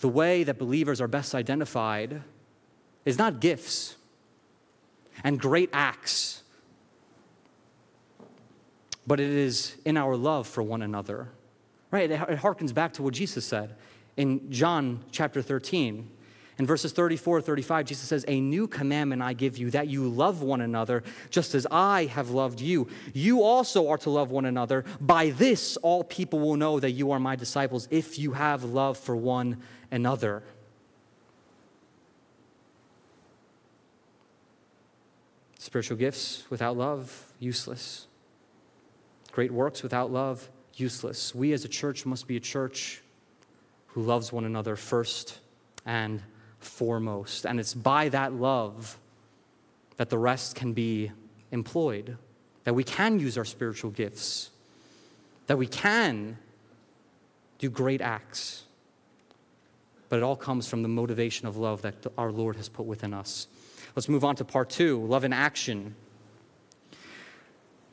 The 0.00 0.08
way 0.08 0.44
that 0.44 0.58
believers 0.58 1.00
are 1.00 1.08
best 1.08 1.34
identified 1.34 2.22
is 3.04 3.18
not 3.18 3.40
gifts 3.40 3.96
and 5.24 5.40
great 5.40 5.70
acts, 5.72 6.42
but 9.06 9.18
it 9.18 9.30
is 9.30 9.76
in 9.84 9.96
our 9.96 10.14
love 10.14 10.46
for 10.46 10.62
one 10.62 10.82
another. 10.82 11.28
Right? 11.90 12.10
It, 12.10 12.20
harkens 12.20 12.74
back 12.74 12.92
to 12.94 13.02
what 13.02 13.14
Jesus 13.14 13.44
said 13.44 13.74
in 14.16 14.50
John 14.50 15.04
chapter 15.10 15.40
13. 15.40 16.10
In 16.58 16.66
verses 16.66 16.90
34 16.92 17.40
35, 17.40 17.86
Jesus 17.86 18.08
says, 18.08 18.24
A 18.26 18.40
new 18.40 18.66
commandment 18.66 19.22
I 19.22 19.32
give 19.32 19.56
you, 19.58 19.70
that 19.70 19.86
you 19.86 20.08
love 20.08 20.42
one 20.42 20.60
another, 20.60 21.04
just 21.30 21.54
as 21.54 21.66
I 21.70 22.06
have 22.06 22.30
loved 22.30 22.60
you. 22.60 22.88
You 23.14 23.42
also 23.44 23.88
are 23.88 23.98
to 23.98 24.10
love 24.10 24.32
one 24.32 24.44
another. 24.44 24.84
By 25.00 25.30
this, 25.30 25.76
all 25.78 26.02
people 26.02 26.40
will 26.40 26.56
know 26.56 26.80
that 26.80 26.90
you 26.90 27.12
are 27.12 27.20
my 27.20 27.36
disciples, 27.36 27.86
if 27.92 28.18
you 28.18 28.32
have 28.32 28.64
love 28.64 28.98
for 28.98 29.14
one 29.14 29.62
another. 29.92 30.42
Spiritual 35.60 35.96
gifts 35.96 36.44
without 36.50 36.76
love, 36.76 37.32
useless. 37.38 38.08
Great 39.30 39.52
works 39.52 39.84
without 39.84 40.10
love, 40.10 40.48
useless. 40.80 41.34
We 41.34 41.52
as 41.52 41.64
a 41.64 41.68
church 41.68 42.06
must 42.06 42.26
be 42.26 42.36
a 42.36 42.40
church 42.40 43.02
who 43.88 44.02
loves 44.02 44.32
one 44.32 44.44
another 44.44 44.76
first 44.76 45.38
and 45.84 46.22
foremost. 46.60 47.46
And 47.46 47.58
it's 47.58 47.74
by 47.74 48.08
that 48.10 48.32
love 48.32 48.98
that 49.96 50.10
the 50.10 50.18
rest 50.18 50.54
can 50.54 50.72
be 50.72 51.10
employed, 51.50 52.16
that 52.64 52.74
we 52.74 52.84
can 52.84 53.18
use 53.18 53.38
our 53.38 53.44
spiritual 53.44 53.90
gifts, 53.90 54.50
that 55.46 55.58
we 55.58 55.66
can 55.66 56.36
do 57.58 57.70
great 57.70 58.00
acts. 58.00 58.64
But 60.08 60.18
it 60.18 60.22
all 60.22 60.36
comes 60.36 60.68
from 60.68 60.82
the 60.82 60.88
motivation 60.88 61.46
of 61.48 61.56
love 61.56 61.82
that 61.82 61.94
our 62.16 62.30
Lord 62.32 62.56
has 62.56 62.68
put 62.68 62.86
within 62.86 63.12
us. 63.12 63.48
Let's 63.96 64.08
move 64.08 64.24
on 64.24 64.36
to 64.36 64.44
part 64.44 64.70
two 64.70 65.04
love 65.06 65.24
in 65.24 65.32
action. 65.32 65.94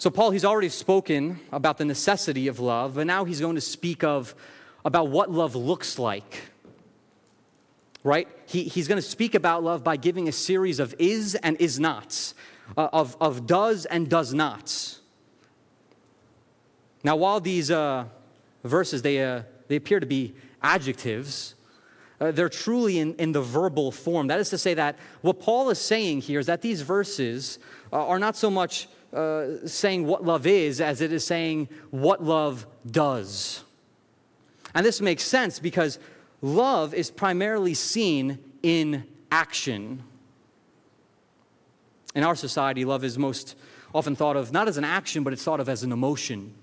So, 0.06 0.12
Paul, 0.12 0.30
he's 0.30 0.46
already 0.46 0.70
spoken 0.70 1.40
about 1.52 1.80
the 1.80 1.86
necessity 1.86 2.48
of 2.48 2.60
love, 2.60 2.94
but 2.94 3.08
now 3.08 3.26
he's 3.26 3.42
going 3.42 3.56
to 3.56 3.60
speak 3.60 4.04
of 4.04 4.36
about 4.86 5.08
what 5.08 5.32
love 5.32 5.56
looks 5.56 5.98
like. 5.98 6.44
Right? 8.04 8.28
He, 8.46 8.66
he's 8.66 8.88
going 8.88 9.02
to 9.02 9.10
speak 9.10 9.34
about 9.34 9.64
love 9.64 9.84
by 9.84 9.98
giving 9.98 10.28
a 10.28 10.32
series 10.32 10.80
of 10.80 10.94
is 11.00 11.34
and 11.34 11.60
is 11.60 11.80
nots, 11.80 12.36
uh, 12.78 12.88
of, 12.94 13.18
of 13.20 13.48
does 13.48 13.88
and 13.88 14.08
does 14.08 14.32
nots. 14.32 15.00
Now, 17.04 17.16
while 17.16 17.40
these 17.40 17.72
uh, 17.72 18.06
verses, 18.64 19.02
they, 19.02 19.24
uh, 19.24 19.42
they 19.70 19.76
appear 19.76 20.00
to 20.00 20.06
be 20.06 20.36
adjectives, 20.62 21.56
uh, 22.22 22.30
they're 22.30 22.48
truly 22.48 23.00
in, 23.00 23.16
in 23.16 23.32
the 23.32 23.42
verbal 23.42 23.92
form. 23.92 24.28
That 24.28 24.40
is 24.40 24.52
to 24.52 24.60
say, 24.60 24.76
that 24.76 25.00
what 25.22 25.40
Paul 25.40 25.72
is 25.72 25.80
saying 25.80 26.22
here 26.22 26.40
is 26.40 26.46
that 26.46 26.62
these 26.62 26.82
verses 26.82 27.58
uh, 27.92 28.06
are 28.06 28.20
not 28.20 28.36
so 28.36 28.52
much 28.52 28.88
uh, 29.16 29.66
saying 29.66 30.06
what 30.06 30.26
love 30.26 30.46
is 30.46 30.82
as 30.82 31.02
it 31.02 31.14
is 31.14 31.26
saying 31.26 31.70
what 31.90 32.22
love 32.22 32.68
does. 32.90 33.64
And 34.74 34.86
this 34.86 35.00
makes 35.00 35.24
sense 35.24 35.58
because 35.58 36.00
love 36.42 36.94
is 36.94 37.10
primarily 37.10 37.74
seen 37.74 38.40
in 38.62 39.06
action. 39.32 40.04
In 42.14 42.24
our 42.24 42.36
society, 42.36 42.84
love 42.84 43.04
is 43.04 43.18
most 43.18 43.56
often 43.94 44.16
thought 44.16 44.36
of 44.36 44.52
not 44.52 44.68
as 44.68 44.78
an 44.78 44.84
action, 44.84 45.24
but 45.24 45.32
it's 45.32 45.44
thought 45.44 45.62
of 45.62 45.70
as 45.70 45.84
an 45.84 45.94
emotion. 45.94 46.54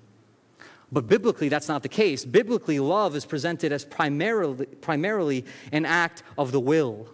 But 0.92 1.08
biblically, 1.08 1.48
that's 1.48 1.68
not 1.68 1.82
the 1.82 1.88
case. 1.88 2.26
Biblically, 2.26 2.78
love 2.78 3.16
is 3.16 3.24
presented 3.24 3.72
as 3.72 3.82
primarily, 3.82 4.66
primarily 4.66 5.46
an 5.72 5.86
act 5.86 6.22
of 6.36 6.52
the 6.52 6.60
will. 6.60 7.08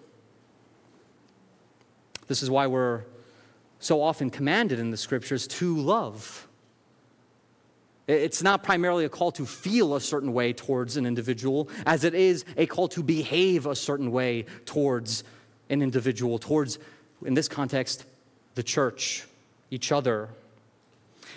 This 2.27 2.43
is 2.43 2.51
why 2.51 2.67
we're 2.67 3.05
so 3.79 4.03
often 4.03 4.31
commanded 4.31 4.79
in 4.79 4.91
the 4.91 4.97
scriptures 4.97 5.47
to 5.47 5.77
love. 5.77 6.49
It's 8.09 8.43
not 8.43 8.63
primarily 8.63 9.05
a 9.05 9.09
call 9.11 9.31
to 9.33 9.45
feel 9.45 9.95
a 9.95 10.01
certain 10.01 10.33
way 10.33 10.55
towards 10.55 10.97
an 10.97 11.05
individual, 11.05 11.69
as 11.85 12.05
it 12.05 12.15
is 12.15 12.45
a 12.57 12.65
call 12.65 12.89
to 12.89 13.03
behave 13.03 13.67
a 13.67 13.77
certain 13.77 14.11
way 14.11 14.47
towards 14.65 15.25
an 15.69 15.83
individual, 15.83 16.39
towards, 16.39 16.79
in 17.25 17.35
this 17.35 17.49
context, 17.49 18.07
the 18.55 18.63
church, 18.63 19.27
each 19.71 19.93
other. 19.93 20.31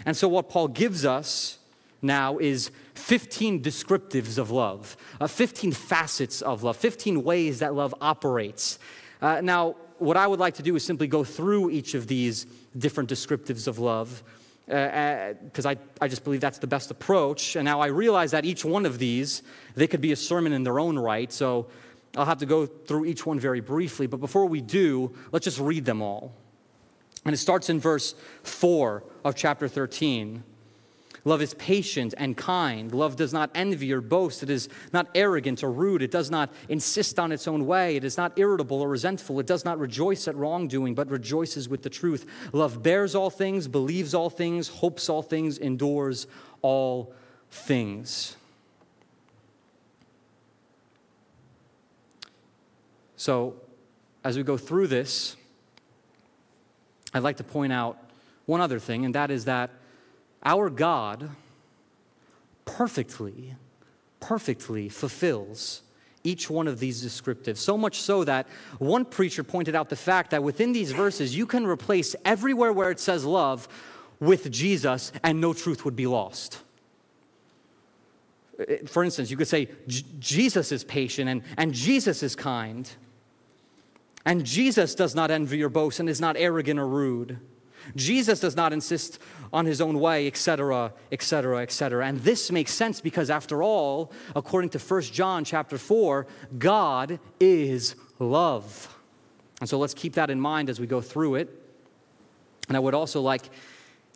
And 0.06 0.16
so, 0.16 0.30
what 0.30 0.50
Paul 0.50 0.70
gives 0.70 1.06
us 1.06 1.60
now 2.02 2.38
is 2.38 2.72
15 2.96 3.62
descriptives 3.62 4.38
of 4.38 4.50
love, 4.50 4.96
uh, 5.20 5.28
15 5.28 5.74
facets 5.74 6.42
of 6.42 6.64
love, 6.64 6.78
15 6.78 7.24
ways 7.24 7.60
that 7.60 7.76
love 7.76 7.94
operates. 8.00 8.80
Uh, 9.22 9.42
now, 9.42 9.76
what 10.02 10.18
I 10.18 10.26
would 10.26 10.40
like 10.40 10.56
to 10.56 10.64
do 10.64 10.76
is 10.76 10.84
simply 10.84 11.08
go 11.08 11.24
through 11.24 11.70
each 11.70 11.94
of 11.94 12.08
these 12.08 12.48
different 12.76 13.10
descriptives 13.10 13.68
of 13.68 13.78
love 13.78 14.24
because 14.66 15.66
uh, 15.66 15.70
uh 15.70 15.76
I, 16.02 16.06
I 16.06 16.08
just 16.08 16.24
believe 16.24 16.42
that's 16.42 16.58
the 16.58 16.68
best 16.68 16.92
approach. 16.92 17.56
And 17.56 17.66
now 17.66 17.82
I 17.82 17.88
realize 17.88 18.32
that 18.32 18.44
each 18.44 18.66
one 18.66 18.86
of 18.86 18.98
these, 18.98 19.44
they 19.76 19.88
could 19.88 20.02
be 20.02 20.12
a 20.12 20.16
sermon 20.16 20.54
in 20.54 20.64
their 20.64 20.80
own 20.80 20.98
right. 20.98 21.32
So 21.32 21.68
I'll 22.18 22.26
have 22.26 22.40
to 22.40 22.46
go 22.46 22.66
through 22.66 23.06
each 23.06 23.26
one 23.26 23.40
very 23.40 23.60
briefly. 23.60 24.08
But 24.08 24.20
before 24.20 24.48
we 24.48 24.60
do, 24.60 25.14
let's 25.32 25.44
just 25.44 25.60
read 25.60 25.86
them 25.86 26.02
all. 26.02 26.34
And 27.24 27.34
it 27.34 27.38
starts 27.38 27.70
in 27.70 27.80
verse 27.80 28.16
4 28.44 29.04
of 29.24 29.36
chapter 29.36 29.68
13. 29.68 30.44
Love 31.24 31.42
is 31.42 31.54
patient 31.56 32.16
and 32.18 32.36
kind. 32.36 32.94
Love 32.94 33.16
does 33.16 33.32
not 33.32 33.52
envy 33.54 33.94
or 33.94 34.02
boast. 34.02 34.42
It 34.42 34.50
is 34.50 34.70
not 34.92 35.08
arrogant 35.14 35.64
or 35.64 35.72
rude. 35.72 36.02
It 36.02 36.10
does 36.10 36.32
not 36.32 36.52
insist 36.68 37.20
on 37.20 37.32
its 37.32 37.48
own 37.48 37.68
way. 37.68 37.96
It 37.96 38.04
is 38.04 38.18
not 38.18 38.34
irritable 38.38 38.82
or 38.82 38.90
resentful. 38.90 39.40
It 39.40 39.46
does 39.46 39.64
not 39.64 39.78
rejoice 39.78 40.28
at 40.28 40.36
wrongdoing, 40.36 40.96
but 40.96 41.10
rejoices 41.12 41.70
with 41.70 41.84
the 41.84 41.92
truth. 41.92 42.26
Love 42.54 42.82
bears 42.82 43.14
all 43.14 43.30
things, 43.30 43.68
believes 43.68 44.16
all 44.16 44.32
things, 44.32 44.68
hopes 44.68 45.10
all 45.10 45.22
things, 45.22 45.60
endures 45.60 46.26
all 46.64 47.14
things. 47.52 48.36
So, 53.16 53.54
as 54.24 54.38
we 54.38 54.42
go 54.42 54.58
through 54.58 54.88
this, 54.88 55.36
I'd 57.14 57.22
like 57.22 57.38
to 57.38 57.44
point 57.44 57.72
out 57.74 58.00
one 58.48 58.62
other 58.62 58.80
thing, 58.80 59.06
and 59.06 59.14
that 59.14 59.30
is 59.30 59.46
that 59.46 59.70
our 60.44 60.70
God 60.70 61.30
perfectly, 62.66 63.56
perfectly 64.20 64.90
fulfills 64.90 65.82
each 66.24 66.50
one 66.50 66.68
of 66.68 66.80
these 66.80 67.04
descriptives. 67.04 67.58
So 67.58 67.78
much 67.78 68.02
so 68.02 68.24
that 68.24 68.48
one 68.80 69.06
preacher 69.06 69.44
pointed 69.44 69.76
out 69.76 69.90
the 69.90 69.96
fact 69.96 70.32
that 70.32 70.44
within 70.44 70.72
these 70.72 70.92
verses, 70.92 71.36
you 71.36 71.46
can 71.46 71.66
replace 71.66 72.16
everywhere 72.26 72.72
where 72.72 72.92
it 72.92 73.00
says 73.00 73.26
love 73.26 73.68
with 74.20 74.52
Jesus 74.52 75.12
and 75.24 75.42
no 75.42 75.54
truth 75.54 75.84
would 75.84 75.96
be 75.96 76.08
lost. 76.08 76.60
Uh, 78.60 78.76
for 78.86 79.04
instance, 79.04 79.32
you 79.32 79.38
could 79.38 79.48
say 79.48 79.70
Jesus 80.20 80.72
is 80.72 80.84
patient 80.84 81.30
and, 81.30 81.42
and 81.58 81.74
Jesus 81.74 82.22
is 82.22 82.36
kind. 82.36 82.90
And 84.24 84.46
Jesus 84.46 84.94
does 84.94 85.16
not 85.16 85.32
envy 85.32 85.64
or 85.64 85.70
boast 85.70 86.00
and 86.00 86.08
is 86.08 86.22
not 86.22 86.38
arrogant 86.38 86.80
or 86.80 86.88
rude. 86.88 87.40
Jesus 87.96 88.40
does 88.40 88.56
not 88.56 88.74
insist 88.74 89.20
on 89.54 89.66
his 89.66 89.82
own 89.82 90.00
way, 90.00 90.28
etc., 90.28 90.94
etc., 91.12 91.62
etc. 91.62 92.06
And 92.06 92.20
this 92.20 92.52
makes 92.52 92.72
sense 92.72 93.02
because 93.02 93.30
after 93.30 93.64
all, 93.64 94.12
according 94.36 94.70
to 94.72 94.80
1 94.80 95.02
John 95.04 95.44
chapter 95.44 95.78
4, 95.78 96.28
God 96.58 97.20
is 97.40 97.96
love. 98.20 98.98
And 99.60 99.70
so 99.70 99.78
let's 99.78 99.94
keep 99.94 100.14
that 100.14 100.30
in 100.30 100.40
mind 100.40 100.70
as 100.70 100.80
we 100.80 100.88
go 100.88 101.02
through 101.02 101.36
it. 101.36 101.50
And 102.68 102.78
I 102.78 102.80
would 102.80 102.94
also 102.94 103.22
like 103.22 103.50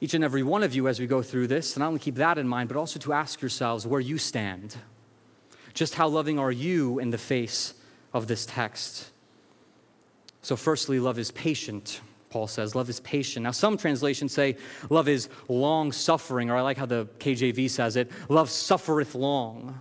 each 0.01 0.13
and 0.13 0.23
every 0.23 0.43
one 0.43 0.63
of 0.63 0.75
you 0.75 0.87
as 0.87 0.99
we 0.99 1.07
go 1.07 1.21
through 1.21 1.47
this 1.47 1.73
to 1.73 1.79
not 1.79 1.87
only 1.87 1.99
keep 1.99 2.15
that 2.15 2.37
in 2.37 2.47
mind, 2.47 2.69
but 2.69 2.77
also 2.77 2.99
to 2.99 3.13
ask 3.13 3.41
yourselves 3.41 3.85
where 3.87 3.99
you 3.99 4.17
stand. 4.17 4.77
Just 5.73 5.95
how 5.95 6.07
loving 6.07 6.39
are 6.39 6.51
you 6.51 6.99
in 6.99 7.09
the 7.09 7.17
face 7.17 7.73
of 8.13 8.27
this 8.27 8.45
text? 8.45 9.11
So, 10.41 10.55
firstly, 10.55 10.99
love 10.99 11.19
is 11.19 11.31
patient. 11.31 12.01
Paul 12.35 12.47
says. 12.47 12.75
Love 12.75 12.89
is 12.89 12.99
patient. 12.99 13.45
Now, 13.45 13.51
some 13.51 13.77
translations 13.77 14.33
say 14.33 14.57
love 14.89 15.07
is 15.07 15.29
long 15.47 15.93
suffering, 15.93 16.49
or 16.49 16.57
I 16.57 16.61
like 16.63 16.77
how 16.77 16.85
the 16.85 17.05
KJV 17.19 17.69
says 17.69 17.95
it 17.95 18.11
love 18.27 18.49
suffereth 18.49 19.15
long. 19.15 19.79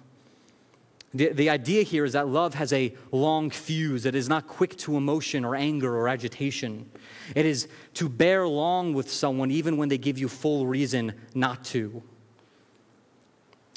The, 1.13 1.31
the 1.31 1.51
idea 1.51 1.83
here 1.83 2.05
is 2.05 2.13
that 2.13 2.29
love 2.29 2.55
has 2.55 2.73
a 2.73 2.95
long 3.11 3.51
fuse. 3.51 4.07
It 4.07 4.15
is 4.15 4.29
not 4.29 4.47
quick 4.47 4.77
to 4.77 4.97
emotion 4.97 5.45
or 5.45 5.57
anger 5.57 5.97
or 5.97 6.09
agitation. 6.09 6.89
It 7.35 7.45
is 7.45 7.67
to 7.95 8.09
bear 8.09 8.47
long 8.47 8.95
with 8.95 9.11
someone 9.11 9.51
even 9.51 9.77
when 9.77 9.89
they 9.89 9.99
give 9.99 10.17
you 10.17 10.29
full 10.29 10.65
reason 10.65 11.13
not 11.35 11.65
to. 11.65 12.05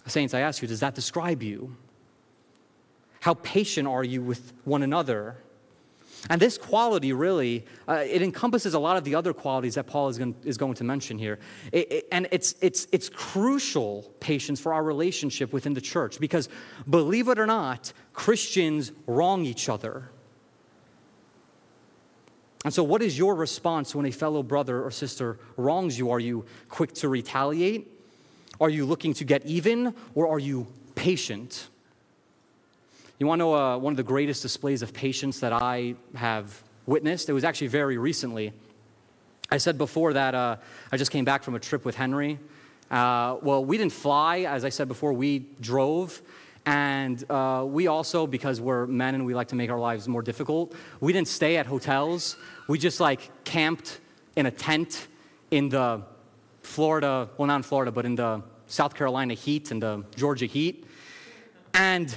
Saints, 0.06 0.36
I 0.36 0.42
ask 0.42 0.62
you, 0.62 0.68
does 0.68 0.82
that 0.82 0.94
describe 0.94 1.42
you? 1.42 1.76
How 3.22 3.34
patient 3.34 3.88
are 3.88 4.04
you 4.04 4.22
with 4.22 4.54
one 4.66 4.84
another? 4.84 5.38
And 6.30 6.42
this 6.42 6.58
quality 6.58 7.14
really, 7.14 7.66
uh, 7.88 8.04
it 8.06 8.22
encompasses 8.22 8.74
a 8.74 8.80
lot 8.80 8.98
of 8.98 9.04
the 9.04 9.16
other 9.16 9.34
qualities 9.34 9.76
that 9.76 9.88
Paul 9.88 10.10
is 10.10 10.18
going, 10.18 10.36
is 10.44 10.58
going 10.58 10.74
to 10.76 10.84
mention 10.84 11.18
here. 11.18 11.40
It, 11.72 11.92
it, 11.92 12.08
and 12.12 12.28
it's, 12.32 12.56
it's, 12.62 12.88
it's 12.92 13.10
crucial, 13.10 14.14
patience, 14.20 14.60
for 14.60 14.74
our 14.74 14.84
relationship 14.84 15.54
within 15.54 15.74
the 15.74 15.82
church 15.82 16.20
because 16.20 16.50
believe 16.90 17.28
it 17.28 17.40
or 17.40 17.46
not, 17.46 17.94
Christians 18.14 18.92
wrong 19.06 19.46
each 19.46 19.70
other. 19.70 20.10
And 22.66 22.74
so, 22.74 22.84
what 22.84 23.02
is 23.02 23.18
your 23.18 23.36
response 23.36 23.96
when 23.96 24.06
a 24.06 24.12
fellow 24.12 24.44
brother 24.44 24.84
or 24.84 24.92
sister 24.92 25.40
wrongs 25.56 25.98
you? 25.98 26.12
Are 26.12 26.20
you 26.20 26.46
quick 26.68 26.94
to 26.96 27.08
retaliate? 27.08 27.88
Are 28.60 28.70
you 28.70 28.86
looking 28.86 29.14
to 29.14 29.24
get 29.24 29.46
even? 29.46 29.94
Or 30.16 30.28
are 30.28 30.40
you 30.40 30.68
patient? 30.96 31.70
You 33.20 33.26
want 33.26 33.40
to 33.40 33.46
know 33.46 33.56
uh, 33.56 33.78
one 33.80 33.94
of 33.94 33.98
the 33.98 34.04
greatest 34.04 34.44
displays 34.44 34.84
of 34.84 34.94
patience 34.94 35.40
that 35.40 35.52
I 35.52 35.96
have 36.14 36.62
witnessed? 36.86 37.30
It 37.30 37.34
was 37.34 37.44
actually 37.44 37.68
very 37.68 37.98
recently. 37.98 38.54
I 39.50 39.58
said 39.58 39.80
before 39.80 40.14
that 40.14 40.36
uh, 40.36 40.58
I 40.92 40.98
just 40.98 41.10
came 41.10 41.26
back 41.26 41.42
from 41.42 41.56
a 41.56 41.60
trip 41.60 41.84
with 41.84 41.96
Henry. 41.96 42.38
Uh, 42.92 43.38
well, 43.42 43.66
we 43.66 43.76
didn't 43.76 43.94
fly, 43.94 44.42
as 44.42 44.64
I 44.64 44.70
said 44.70 44.88
before, 44.88 45.14
we 45.14 45.48
drove. 45.60 46.22
And 46.68 47.24
uh, 47.32 47.66
we 47.68 47.88
also, 47.88 48.28
because 48.28 48.62
we're 48.62 48.86
men 48.86 49.16
and 49.16 49.26
we 49.26 49.34
like 49.34 49.48
to 49.48 49.56
make 49.56 49.72
our 49.72 49.80
lives 49.80 50.08
more 50.08 50.22
difficult, 50.22 50.76
we 51.00 51.12
didn't 51.12 51.30
stay 51.30 51.58
at 51.58 51.66
hotels. 51.66 52.36
We 52.68 52.78
just 52.78 53.00
like 53.00 53.32
camped 53.46 54.00
in 54.36 54.46
a 54.46 54.52
tent 54.52 55.08
in 55.50 55.70
the 55.70 56.04
Florida, 56.62 57.30
well, 57.38 57.48
not 57.48 57.56
in 57.56 57.64
Florida, 57.64 57.92
but 57.92 58.06
in 58.06 58.14
the 58.14 58.44
South 58.68 58.94
Carolina 58.94 59.34
heat 59.34 59.72
and 59.72 59.82
the 59.82 60.04
Georgia 60.16 60.46
heat. 60.46 60.86
And 61.74 62.16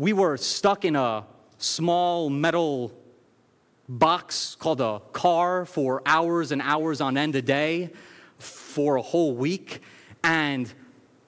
we 0.00 0.14
were 0.14 0.38
stuck 0.38 0.86
in 0.86 0.96
a 0.96 1.26
small 1.58 2.30
metal 2.30 2.90
box 3.86 4.54
called 4.58 4.80
a 4.80 5.02
car 5.12 5.66
for 5.66 6.00
hours 6.06 6.52
and 6.52 6.62
hours 6.62 7.02
on 7.02 7.18
end 7.18 7.36
a 7.36 7.42
day 7.42 7.90
for 8.38 8.96
a 8.96 9.02
whole 9.02 9.34
week. 9.34 9.82
And 10.24 10.72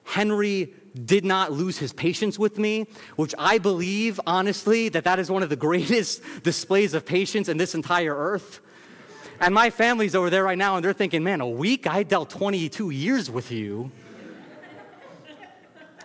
Henry 0.03 0.73
did 1.05 1.23
not 1.23 1.51
lose 1.51 1.77
his 1.77 1.93
patience 1.93 2.39
with 2.39 2.57
me, 2.57 2.87
which 3.15 3.35
I 3.37 3.59
believe, 3.59 4.19
honestly, 4.25 4.89
that 4.89 5.03
that 5.03 5.19
is 5.19 5.29
one 5.29 5.43
of 5.43 5.49
the 5.49 5.55
greatest 5.67 6.23
displays 6.41 6.95
of 6.95 7.05
patience 7.05 7.49
in 7.49 7.57
this 7.57 7.75
entire 7.75 8.15
earth. 8.15 8.59
And 9.39 9.53
my 9.53 9.69
family's 9.69 10.15
over 10.15 10.31
there 10.31 10.43
right 10.43 10.57
now, 10.57 10.77
and 10.77 10.83
they're 10.83 10.93
thinking, 10.93 11.23
man, 11.23 11.41
a 11.41 11.47
week? 11.47 11.85
I 11.85 12.01
dealt 12.01 12.31
22 12.31 12.89
years 12.89 13.29
with 13.29 13.51
you. 13.51 13.91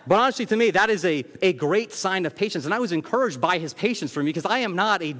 But 0.09 0.17
honestly, 0.19 0.47
to 0.47 0.57
me, 0.57 0.71
that 0.71 0.89
is 0.89 1.05
a, 1.05 1.23
a 1.39 1.53
great 1.53 1.93
sign 1.93 2.25
of 2.25 2.35
patience. 2.35 2.65
And 2.65 2.73
I 2.73 2.79
was 2.79 2.91
encouraged 2.91 3.39
by 3.39 3.59
his 3.59 3.75
patience 3.75 4.11
for 4.11 4.23
me 4.23 4.29
because 4.29 4.43
I 4.43 4.59
am 4.59 4.75
not 4.75 5.03
a 5.03 5.15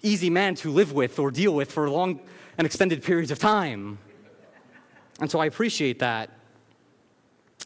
easy 0.00 0.30
man 0.30 0.54
to 0.54 0.70
live 0.70 0.92
with 0.92 1.18
or 1.18 1.32
deal 1.32 1.52
with 1.52 1.72
for 1.72 1.90
long 1.90 2.20
and 2.56 2.66
extended 2.66 3.02
periods 3.02 3.32
of 3.32 3.40
time. 3.40 3.98
And 5.18 5.28
so 5.28 5.40
I 5.40 5.46
appreciate 5.46 5.98
that. 5.98 6.30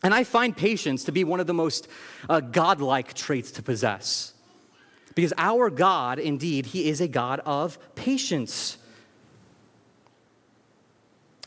And 0.02 0.14
I 0.14 0.24
find 0.24 0.56
patience 0.56 1.04
to 1.04 1.12
be 1.12 1.24
one 1.24 1.40
of 1.40 1.46
the 1.46 1.52
most 1.52 1.88
uh, 2.26 2.40
godlike 2.40 3.12
traits 3.12 3.50
to 3.52 3.62
possess. 3.62 4.32
Because 5.14 5.34
our 5.36 5.68
God, 5.68 6.18
indeed, 6.18 6.64
He 6.64 6.88
is 6.88 7.02
a 7.02 7.06
God 7.06 7.40
of 7.44 7.78
patience. 7.96 8.78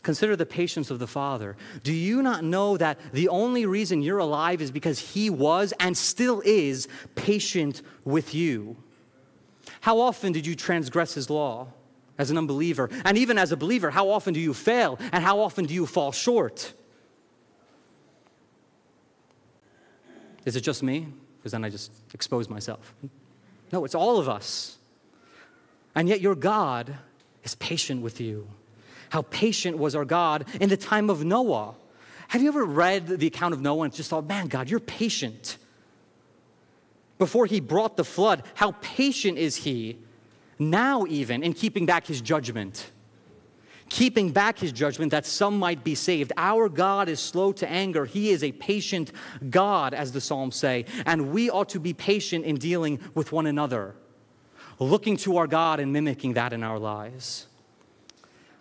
Consider 0.08 0.36
the 0.36 0.46
patience 0.46 0.90
of 0.90 0.98
the 0.98 1.06
Father. 1.06 1.54
Do 1.82 1.92
you 1.92 2.22
not 2.22 2.42
know 2.42 2.78
that 2.78 2.98
the 3.12 3.28
only 3.28 3.66
reason 3.66 4.00
you're 4.00 4.16
alive 4.16 4.62
is 4.62 4.70
because 4.70 4.98
He 4.98 5.28
was 5.28 5.74
and 5.78 5.94
still 5.94 6.40
is 6.46 6.88
patient 7.14 7.82
with 8.06 8.34
you? 8.34 8.78
How 9.82 10.00
often 10.00 10.32
did 10.32 10.46
you 10.46 10.54
transgress 10.54 11.12
His 11.12 11.28
law 11.28 11.68
as 12.16 12.30
an 12.30 12.38
unbeliever? 12.38 12.88
And 13.04 13.18
even 13.18 13.36
as 13.36 13.52
a 13.52 13.56
believer, 13.58 13.90
how 13.90 14.08
often 14.08 14.32
do 14.32 14.40
you 14.40 14.54
fail 14.54 14.98
and 15.12 15.22
how 15.22 15.40
often 15.40 15.66
do 15.66 15.74
you 15.74 15.84
fall 15.84 16.10
short? 16.10 16.72
Is 20.46 20.56
it 20.56 20.62
just 20.62 20.82
me? 20.82 21.08
Because 21.36 21.52
then 21.52 21.66
I 21.66 21.68
just 21.68 21.92
expose 22.14 22.48
myself. 22.48 22.94
No, 23.70 23.84
it's 23.84 23.94
all 23.94 24.18
of 24.18 24.26
us. 24.26 24.78
And 25.94 26.08
yet 26.08 26.22
your 26.22 26.34
God 26.34 26.96
is 27.44 27.56
patient 27.56 28.00
with 28.00 28.22
you 28.22 28.48
how 29.10 29.22
patient 29.22 29.78
was 29.78 29.94
our 29.94 30.04
God 30.04 30.46
in 30.60 30.68
the 30.68 30.76
time 30.76 31.10
of 31.10 31.24
Noah. 31.24 31.74
Have 32.28 32.42
you 32.42 32.48
ever 32.48 32.64
read 32.64 33.06
the 33.06 33.26
account 33.26 33.54
of 33.54 33.60
Noah 33.60 33.84
and 33.84 33.94
just 33.94 34.10
thought, 34.10 34.26
man, 34.26 34.48
God, 34.48 34.68
you're 34.68 34.80
patient? 34.80 35.56
Before 37.18 37.46
he 37.46 37.58
brought 37.58 37.96
the 37.96 38.04
flood, 38.04 38.44
how 38.54 38.72
patient 38.80 39.38
is 39.38 39.56
he 39.56 39.98
now, 40.58 41.04
even 41.08 41.42
in 41.42 41.52
keeping 41.52 41.84
back 41.86 42.06
his 42.06 42.20
judgment? 42.20 42.90
Keeping 43.88 44.30
back 44.30 44.58
his 44.58 44.70
judgment 44.70 45.10
that 45.12 45.24
some 45.24 45.58
might 45.58 45.82
be 45.82 45.94
saved. 45.94 46.32
Our 46.36 46.68
God 46.68 47.08
is 47.08 47.18
slow 47.18 47.52
to 47.52 47.68
anger. 47.68 48.04
He 48.04 48.30
is 48.30 48.44
a 48.44 48.52
patient 48.52 49.10
God, 49.48 49.94
as 49.94 50.12
the 50.12 50.20
Psalms 50.20 50.54
say, 50.54 50.84
and 51.06 51.32
we 51.32 51.48
ought 51.48 51.70
to 51.70 51.80
be 51.80 51.94
patient 51.94 52.44
in 52.44 52.56
dealing 52.56 53.00
with 53.14 53.32
one 53.32 53.46
another, 53.46 53.94
looking 54.78 55.16
to 55.18 55.38
our 55.38 55.46
God 55.46 55.80
and 55.80 55.92
mimicking 55.92 56.34
that 56.34 56.52
in 56.52 56.62
our 56.62 56.78
lives. 56.78 57.47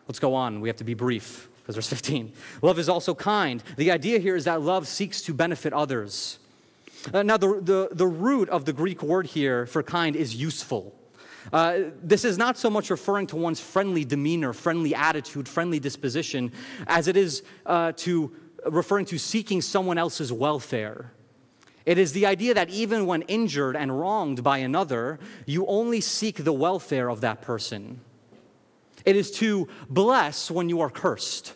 Let's 0.07 0.19
go 0.19 0.33
on. 0.33 0.61
We 0.61 0.69
have 0.69 0.77
to 0.77 0.83
be 0.83 0.93
brief 0.93 1.49
because 1.61 1.75
there's 1.75 1.89
15. 1.89 2.31
Love 2.61 2.79
is 2.79 2.87
also 2.87 3.13
kind. 3.13 3.61
The 3.75 3.91
idea 3.91 4.19
here 4.19 4.35
is 4.35 4.45
that 4.45 4.61
love 4.61 4.87
seeks 4.87 5.21
to 5.23 5.33
benefit 5.33 5.73
others. 5.73 6.39
Uh, 7.13 7.23
now, 7.23 7.37
the, 7.37 7.59
the, 7.61 7.89
the 7.91 8.07
root 8.07 8.49
of 8.49 8.65
the 8.65 8.73
Greek 8.73 9.03
word 9.03 9.27
here 9.27 9.65
for 9.65 9.83
kind 9.83 10.15
is 10.15 10.35
useful. 10.35 10.93
Uh, 11.51 11.79
this 12.01 12.25
is 12.25 12.37
not 12.37 12.57
so 12.57 12.69
much 12.69 12.89
referring 12.89 13.27
to 13.27 13.35
one's 13.35 13.59
friendly 13.59 14.03
demeanor, 14.03 14.53
friendly 14.53 14.95
attitude, 14.95 15.47
friendly 15.47 15.79
disposition, 15.79 16.51
as 16.87 17.07
it 17.07 17.15
is 17.15 17.43
uh, 17.65 17.91
to 17.97 18.33
referring 18.65 19.05
to 19.05 19.17
seeking 19.17 19.61
someone 19.61 19.97
else's 19.97 20.31
welfare. 20.31 21.11
It 21.85 21.97
is 21.97 22.11
the 22.11 22.25
idea 22.25 22.53
that 22.53 22.69
even 22.69 23.05
when 23.05 23.21
injured 23.23 23.77
and 23.77 23.97
wronged 23.97 24.43
by 24.43 24.57
another, 24.57 25.19
you 25.45 25.65
only 25.67 26.01
seek 26.01 26.43
the 26.43 26.51
welfare 26.51 27.09
of 27.09 27.21
that 27.21 27.41
person. 27.41 28.01
It 29.07 29.15
is 29.15 29.31
to 29.31 29.69
bless 29.89 30.51
when 30.51 30.67
you 30.67 30.81
are 30.81 30.89
cursed. 30.89 31.53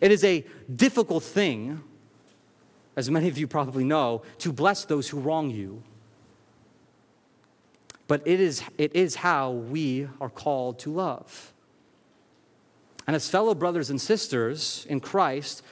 It 0.00 0.10
is 0.10 0.24
a 0.24 0.44
difficult 0.74 1.22
thing, 1.22 1.80
as 2.96 3.08
many 3.08 3.28
of 3.28 3.38
you 3.38 3.46
probably 3.46 3.84
know, 3.84 4.22
to 4.38 4.52
bless 4.52 4.84
those 4.84 5.08
who 5.08 5.20
wrong 5.20 5.50
you. 5.50 5.84
But 8.08 8.26
it 8.26 8.40
is, 8.40 8.64
it 8.76 8.96
is 8.96 9.14
how 9.14 9.52
we 9.52 10.08
are 10.20 10.28
called 10.28 10.80
to 10.80 10.90
love. 10.90 11.52
And 13.06 13.14
as 13.14 13.30
fellow 13.30 13.54
brothers 13.54 13.88
and 13.88 14.00
sisters 14.00 14.84
in 14.90 14.98
Christ, 14.98 15.62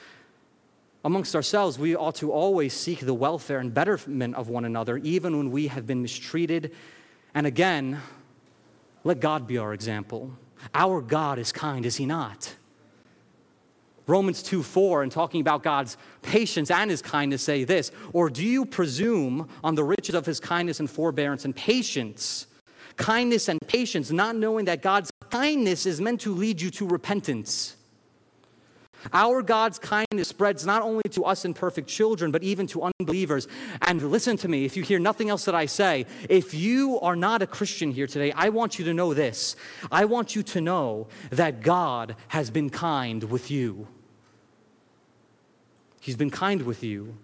amongst 1.03 1.35
ourselves, 1.35 1.77
we 1.77 1.97
ought 1.97 2.15
to 2.15 2.31
always 2.31 2.73
seek 2.73 3.01
the 3.01 3.13
welfare 3.13 3.59
and 3.59 3.73
betterment 3.73 4.35
of 4.35 4.47
one 4.47 4.63
another, 4.63 4.95
even 4.99 5.37
when 5.37 5.51
we 5.51 5.67
have 5.67 5.85
been 5.85 6.01
mistreated. 6.01 6.73
And 7.35 7.45
again, 7.45 7.99
let 9.03 9.19
God 9.19 9.47
be 9.47 9.57
our 9.57 9.73
example. 9.73 10.31
Our 10.73 11.01
God 11.01 11.39
is 11.39 11.51
kind, 11.51 11.85
is 11.85 11.95
He 11.95 12.05
not? 12.05 12.55
Romans 14.05 14.43
2 14.43 14.63
4, 14.63 15.03
and 15.03 15.11
talking 15.11 15.39
about 15.39 15.63
God's 15.63 15.97
patience 16.21 16.69
and 16.69 16.91
His 16.91 17.01
kindness, 17.01 17.41
say 17.41 17.63
this 17.63 17.91
Or 18.11 18.29
do 18.29 18.43
you 18.43 18.65
presume 18.65 19.47
on 19.63 19.75
the 19.75 19.83
riches 19.83 20.15
of 20.15 20.25
His 20.25 20.39
kindness 20.39 20.79
and 20.79 20.89
forbearance 20.89 21.45
and 21.45 21.55
patience? 21.55 22.47
Kindness 22.95 23.49
and 23.49 23.59
patience, 23.67 24.11
not 24.11 24.35
knowing 24.35 24.65
that 24.65 24.81
God's 24.81 25.11
kindness 25.29 25.85
is 25.85 25.99
meant 25.99 26.21
to 26.21 26.33
lead 26.33 26.61
you 26.61 26.69
to 26.71 26.87
repentance. 26.87 27.75
Our 29.11 29.41
God's 29.41 29.79
kindness 29.79 30.29
spreads 30.29 30.65
not 30.65 30.81
only 30.81 31.03
to 31.11 31.23
us 31.25 31.45
imperfect 31.45 31.87
children, 31.87 32.31
but 32.31 32.43
even 32.43 32.67
to 32.67 32.83
unbelievers. 32.99 33.47
And 33.81 34.01
listen 34.01 34.37
to 34.37 34.47
me, 34.47 34.65
if 34.65 34.77
you 34.77 34.83
hear 34.83 34.99
nothing 34.99 35.29
else 35.29 35.45
that 35.45 35.55
I 35.55 35.65
say, 35.65 36.05
if 36.29 36.53
you 36.53 36.99
are 37.01 37.15
not 37.15 37.41
a 37.41 37.47
Christian 37.47 37.91
here 37.91 38.07
today, 38.07 38.31
I 38.31 38.49
want 38.49 38.79
you 38.79 38.85
to 38.85 38.93
know 38.93 39.13
this. 39.13 39.55
I 39.91 40.05
want 40.05 40.35
you 40.35 40.43
to 40.43 40.61
know 40.61 41.07
that 41.31 41.61
God 41.61 42.15
has 42.29 42.49
been 42.49 42.69
kind 42.69 43.23
with 43.23 43.51
you. 43.51 43.87
He's 45.99 46.15
been 46.15 46.31
kind 46.31 46.61
with 46.63 46.83
you. 46.83 47.17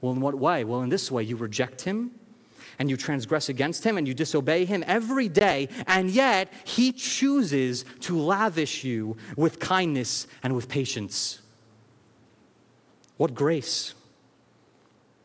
Well, 0.00 0.12
in 0.12 0.20
what 0.20 0.34
way? 0.34 0.64
Well, 0.64 0.82
in 0.82 0.90
this 0.90 1.10
way, 1.10 1.22
you 1.22 1.36
reject 1.36 1.82
Him 1.82 2.12
and 2.78 2.90
you 2.90 2.96
transgress 2.96 3.48
against 3.48 3.84
him 3.84 3.98
and 3.98 4.06
you 4.06 4.14
disobey 4.14 4.64
him 4.64 4.84
every 4.86 5.28
day, 5.28 5.68
and 5.86 6.10
yet 6.10 6.52
he 6.64 6.92
chooses 6.92 7.84
to 8.00 8.18
lavish 8.18 8.84
you 8.84 9.16
with 9.36 9.60
kindness 9.60 10.26
and 10.42 10.54
with 10.54 10.68
patience. 10.68 11.40
What 13.16 13.34
grace! 13.34 13.94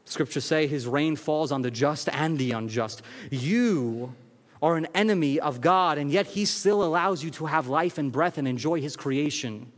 Scriptures 0.06 0.46
say 0.46 0.66
his 0.66 0.88
rain 0.88 1.16
falls 1.16 1.52
on 1.52 1.62
the 1.62 1.70
just 1.70 2.10
and 2.10 2.38
the 2.38 2.52
unjust. 2.52 3.04
You 3.30 4.16
are 4.62 4.76
an 4.76 4.88
enemy 4.96 5.40
of 5.40 5.62
God, 5.62 5.98
and 5.98 6.12
yet 6.12 6.28
he 6.28 6.46
still 6.46 6.84
allows 6.84 7.24
you 7.24 7.30
to 7.32 7.46
have 7.46 7.68
life 7.68 7.98
and 7.98 8.12
breath 8.12 8.38
and 8.38 8.48
enjoy 8.48 8.82
his 8.82 8.96
creation. 8.96 9.72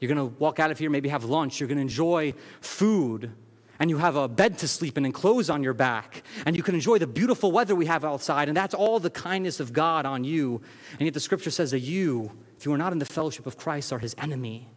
You're 0.00 0.12
going 0.12 0.30
to 0.30 0.36
walk 0.38 0.60
out 0.60 0.70
of 0.70 0.78
here, 0.78 0.90
maybe 0.90 1.08
have 1.08 1.24
lunch. 1.24 1.60
You're 1.60 1.68
going 1.68 1.78
to 1.78 1.82
enjoy 1.82 2.34
food. 2.60 3.32
And 3.78 3.90
you 3.90 3.98
have 3.98 4.16
a 4.16 4.26
bed 4.26 4.58
to 4.58 4.68
sleep 4.68 4.96
in 4.96 5.04
and 5.04 5.12
clothes 5.12 5.50
on 5.50 5.62
your 5.62 5.74
back. 5.74 6.22
And 6.46 6.56
you 6.56 6.62
can 6.62 6.74
enjoy 6.74 6.98
the 6.98 7.06
beautiful 7.06 7.52
weather 7.52 7.74
we 7.74 7.86
have 7.86 8.04
outside. 8.04 8.48
And 8.48 8.56
that's 8.56 8.74
all 8.74 8.98
the 8.98 9.10
kindness 9.10 9.60
of 9.60 9.72
God 9.72 10.06
on 10.06 10.24
you. 10.24 10.62
And 10.92 11.02
yet 11.02 11.14
the 11.14 11.20
scripture 11.20 11.50
says 11.50 11.70
that 11.72 11.80
you, 11.80 12.30
if 12.58 12.64
you 12.64 12.72
are 12.72 12.78
not 12.78 12.92
in 12.92 12.98
the 12.98 13.04
fellowship 13.06 13.46
of 13.46 13.56
Christ, 13.56 13.92
are 13.92 13.98
his 13.98 14.14
enemy. 14.18 14.68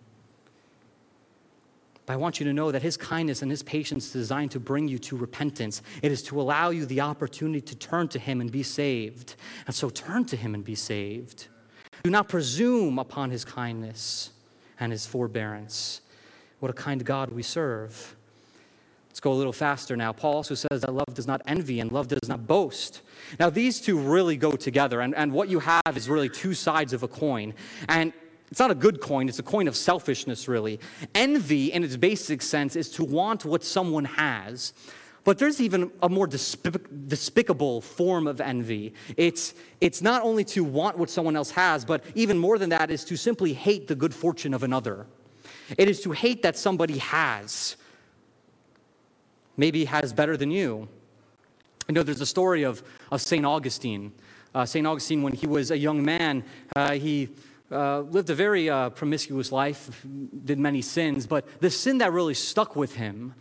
But 2.06 2.14
I 2.14 2.18
want 2.18 2.40
you 2.40 2.46
to 2.46 2.54
know 2.54 2.72
that 2.72 2.82
his 2.82 2.98
kindness 2.98 3.42
and 3.42 3.52
his 3.52 3.64
patience 3.64 4.08
is 4.08 4.14
designed 4.14 4.52
to 4.52 4.60
bring 4.60 4.88
you 4.88 4.98
to 5.00 5.16
repentance. 5.16 5.82
It 6.02 6.12
is 6.12 6.24
to 6.24 6.42
allow 6.42 6.72
you 6.72 6.86
the 6.86 7.02
opportunity 7.02 7.62
to 7.62 7.76
turn 7.76 8.08
to 8.10 8.20
him 8.20 8.42
and 8.42 8.52
be 8.52 8.64
saved. 8.64 9.36
And 9.68 9.76
so 9.76 9.90
turn 9.90 10.26
to 10.26 10.36
him 10.36 10.56
and 10.56 10.64
be 10.64 10.76
saved. 10.76 11.48
Do 12.04 12.10
not 12.10 12.28
presume 12.28 13.00
upon 13.00 13.30
his 13.30 13.46
kindness 13.46 14.32
and 14.80 14.92
his 14.92 15.06
forbearance. 15.06 16.02
What 16.60 16.70
a 16.70 16.74
kind 16.74 17.04
God 17.04 17.32
we 17.32 17.44
serve. 17.44 18.16
Let's 19.10 19.20
go 19.20 19.34
a 19.34 19.34
little 19.34 19.54
faster 19.54 19.98
now. 19.98 20.14
Paul 20.14 20.36
also 20.36 20.56
says 20.56 20.82
that 20.82 20.94
love 20.94 21.14
does 21.14 21.28
not 21.28 21.42
envy 21.46 21.80
and 21.80 21.92
love 21.92 22.08
does 22.08 22.30
not 22.30 22.48
boast. 22.48 23.02
Now, 23.40 23.50
these 23.50 23.82
two 23.82 23.98
really 23.98 24.38
go 24.38 24.52
together, 24.52 25.02
and, 25.02 25.16
and 25.16 25.34
what 25.34 25.50
you 25.50 25.60
have 25.60 25.96
is 25.96 26.08
really 26.08 26.30
two 26.30 26.54
sides 26.54 26.94
of 26.94 27.04
a 27.04 27.08
coin. 27.08 27.54
And 27.88 28.14
it's 28.52 28.60
not 28.60 28.72
a 28.72 28.76
good 28.76 29.02
coin, 29.02 29.28
it's 29.28 29.40
a 29.40 29.44
coin 29.44 29.68
of 29.68 29.76
selfishness, 29.76 30.48
really. 30.48 30.80
Envy, 31.14 31.72
in 31.72 31.84
its 31.84 31.98
basic 31.98 32.42
sense, 32.42 32.76
is 32.76 32.90
to 32.92 33.04
want 33.04 33.46
what 33.46 33.64
someone 33.64 34.06
has. 34.06 34.74
But 35.24 35.38
there's 35.38 35.60
even 35.60 35.92
a 36.02 36.10
more 36.10 36.28
despic- 36.28 37.08
despicable 37.08 37.82
form 37.82 38.28
of 38.28 38.40
envy. 38.40 38.94
It's, 39.18 39.54
it's 39.82 40.02
not 40.02 40.24
only 40.24 40.44
to 40.46 40.64
want 40.64 40.98
what 40.98 41.10
someone 41.10 41.36
else 41.36 41.52
has, 41.52 41.86
but 41.86 42.04
even 42.16 42.38
more 42.38 42.58
than 42.58 42.70
that 42.70 42.90
is 42.90 43.04
to 43.06 43.18
simply 43.18 43.54
hate 43.54 43.88
the 43.88 43.96
good 43.96 44.14
fortune 44.14 44.54
of 44.54 44.64
another. 44.64 45.06
It 45.78 45.90
is 45.90 46.02
to 46.02 46.12
hate 46.12 46.42
that 46.44 46.58
somebody 46.58 46.98
has, 46.98 47.76
maybe 49.58 49.86
has 49.86 50.14
better 50.14 50.38
than 50.38 50.52
you. 50.52 50.88
You 51.88 51.96
know, 51.96 52.04
there's 52.04 52.22
a 52.22 52.26
story 52.26 52.64
of, 52.64 52.82
of 53.12 53.22
St. 53.22 53.46
Augustine. 53.46 54.14
Uh, 54.54 54.66
St. 54.66 54.86
Augustine, 54.86 55.22
when 55.22 55.34
he 55.34 55.48
was 55.48 55.70
a 55.72 55.78
young 55.78 56.04
man, 56.04 56.44
uh, 56.76 56.94
he 56.94 57.30
uh, 57.72 58.02
lived 58.02 58.30
a 58.30 58.36
very 58.36 58.70
uh, 58.70 58.90
promiscuous 58.90 59.52
life, 59.52 60.04
did 60.46 60.58
many 60.58 60.82
sins, 60.82 61.28
but 61.28 61.62
the 61.62 61.70
sin 61.70 62.00
that 62.00 62.12
really 62.12 62.34
stuck 62.34 62.76
with 62.76 62.96
him 62.96 63.36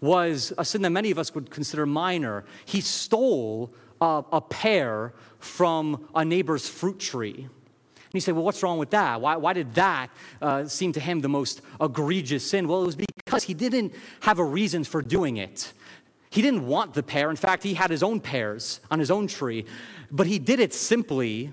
was 0.00 0.52
a 0.56 0.64
sin 0.64 0.82
that 0.82 0.90
many 0.90 1.10
of 1.10 1.18
us 1.18 1.34
would 1.34 1.50
consider 1.50 1.86
minor. 1.86 2.44
He 2.64 2.80
stole 2.80 3.74
a, 4.00 4.24
a 4.32 4.40
pear 4.40 5.12
from 5.38 6.08
a 6.14 6.24
neighbor's 6.24 6.68
fruit 6.68 6.98
tree. 6.98 7.34
And 7.36 8.14
you 8.14 8.20
say, 8.20 8.32
well, 8.32 8.44
what's 8.44 8.62
wrong 8.62 8.78
with 8.78 8.90
that? 8.90 9.20
Why, 9.20 9.36
why 9.36 9.52
did 9.52 9.74
that 9.74 10.10
uh, 10.42 10.64
seem 10.66 10.92
to 10.92 11.00
him 11.00 11.20
the 11.20 11.28
most 11.28 11.60
egregious 11.80 12.48
sin? 12.48 12.66
Well, 12.66 12.82
it 12.82 12.86
was 12.86 12.96
because 12.96 13.44
he 13.44 13.54
didn't 13.54 13.94
have 14.20 14.38
a 14.38 14.44
reason 14.44 14.84
for 14.84 15.00
doing 15.00 15.36
it. 15.36 15.72
He 16.30 16.42
didn't 16.42 16.66
want 16.66 16.94
the 16.94 17.02
pear. 17.02 17.30
In 17.30 17.36
fact, 17.36 17.62
he 17.62 17.74
had 17.74 17.90
his 17.90 18.02
own 18.02 18.20
pears 18.20 18.80
on 18.90 18.98
his 18.98 19.10
own 19.10 19.26
tree. 19.26 19.64
But 20.10 20.26
he 20.26 20.38
did 20.38 20.60
it 20.60 20.72
simply 20.74 21.52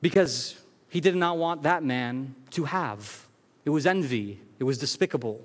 because 0.00 0.56
he 0.88 1.00
did 1.00 1.16
not 1.16 1.38
want 1.38 1.62
that 1.62 1.84
man 1.84 2.34
to 2.50 2.64
have. 2.64 3.26
It 3.64 3.70
was 3.70 3.86
envy, 3.86 4.40
it 4.58 4.64
was 4.64 4.78
despicable. 4.78 5.40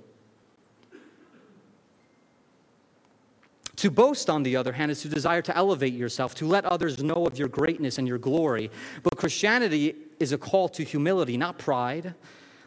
To 3.77 3.91
boast, 3.91 4.29
on 4.29 4.41
the 4.41 4.55
other 4.55 4.73
hand, 4.73 4.91
is 4.91 5.01
to 5.03 5.09
desire 5.09 5.41
to 5.43 5.55
elevate 5.55 5.93
yourself, 5.93 6.33
to 6.35 6.47
let 6.47 6.65
others 6.65 7.01
know 7.01 7.27
of 7.27 7.37
your 7.37 7.47
greatness 7.47 7.99
and 7.99 8.07
your 8.07 8.17
glory. 8.17 8.71
But 9.03 9.17
Christianity 9.17 9.95
is 10.19 10.31
a 10.31 10.37
call 10.37 10.67
to 10.69 10.83
humility, 10.83 11.37
not 11.37 11.59
pride. 11.59 12.15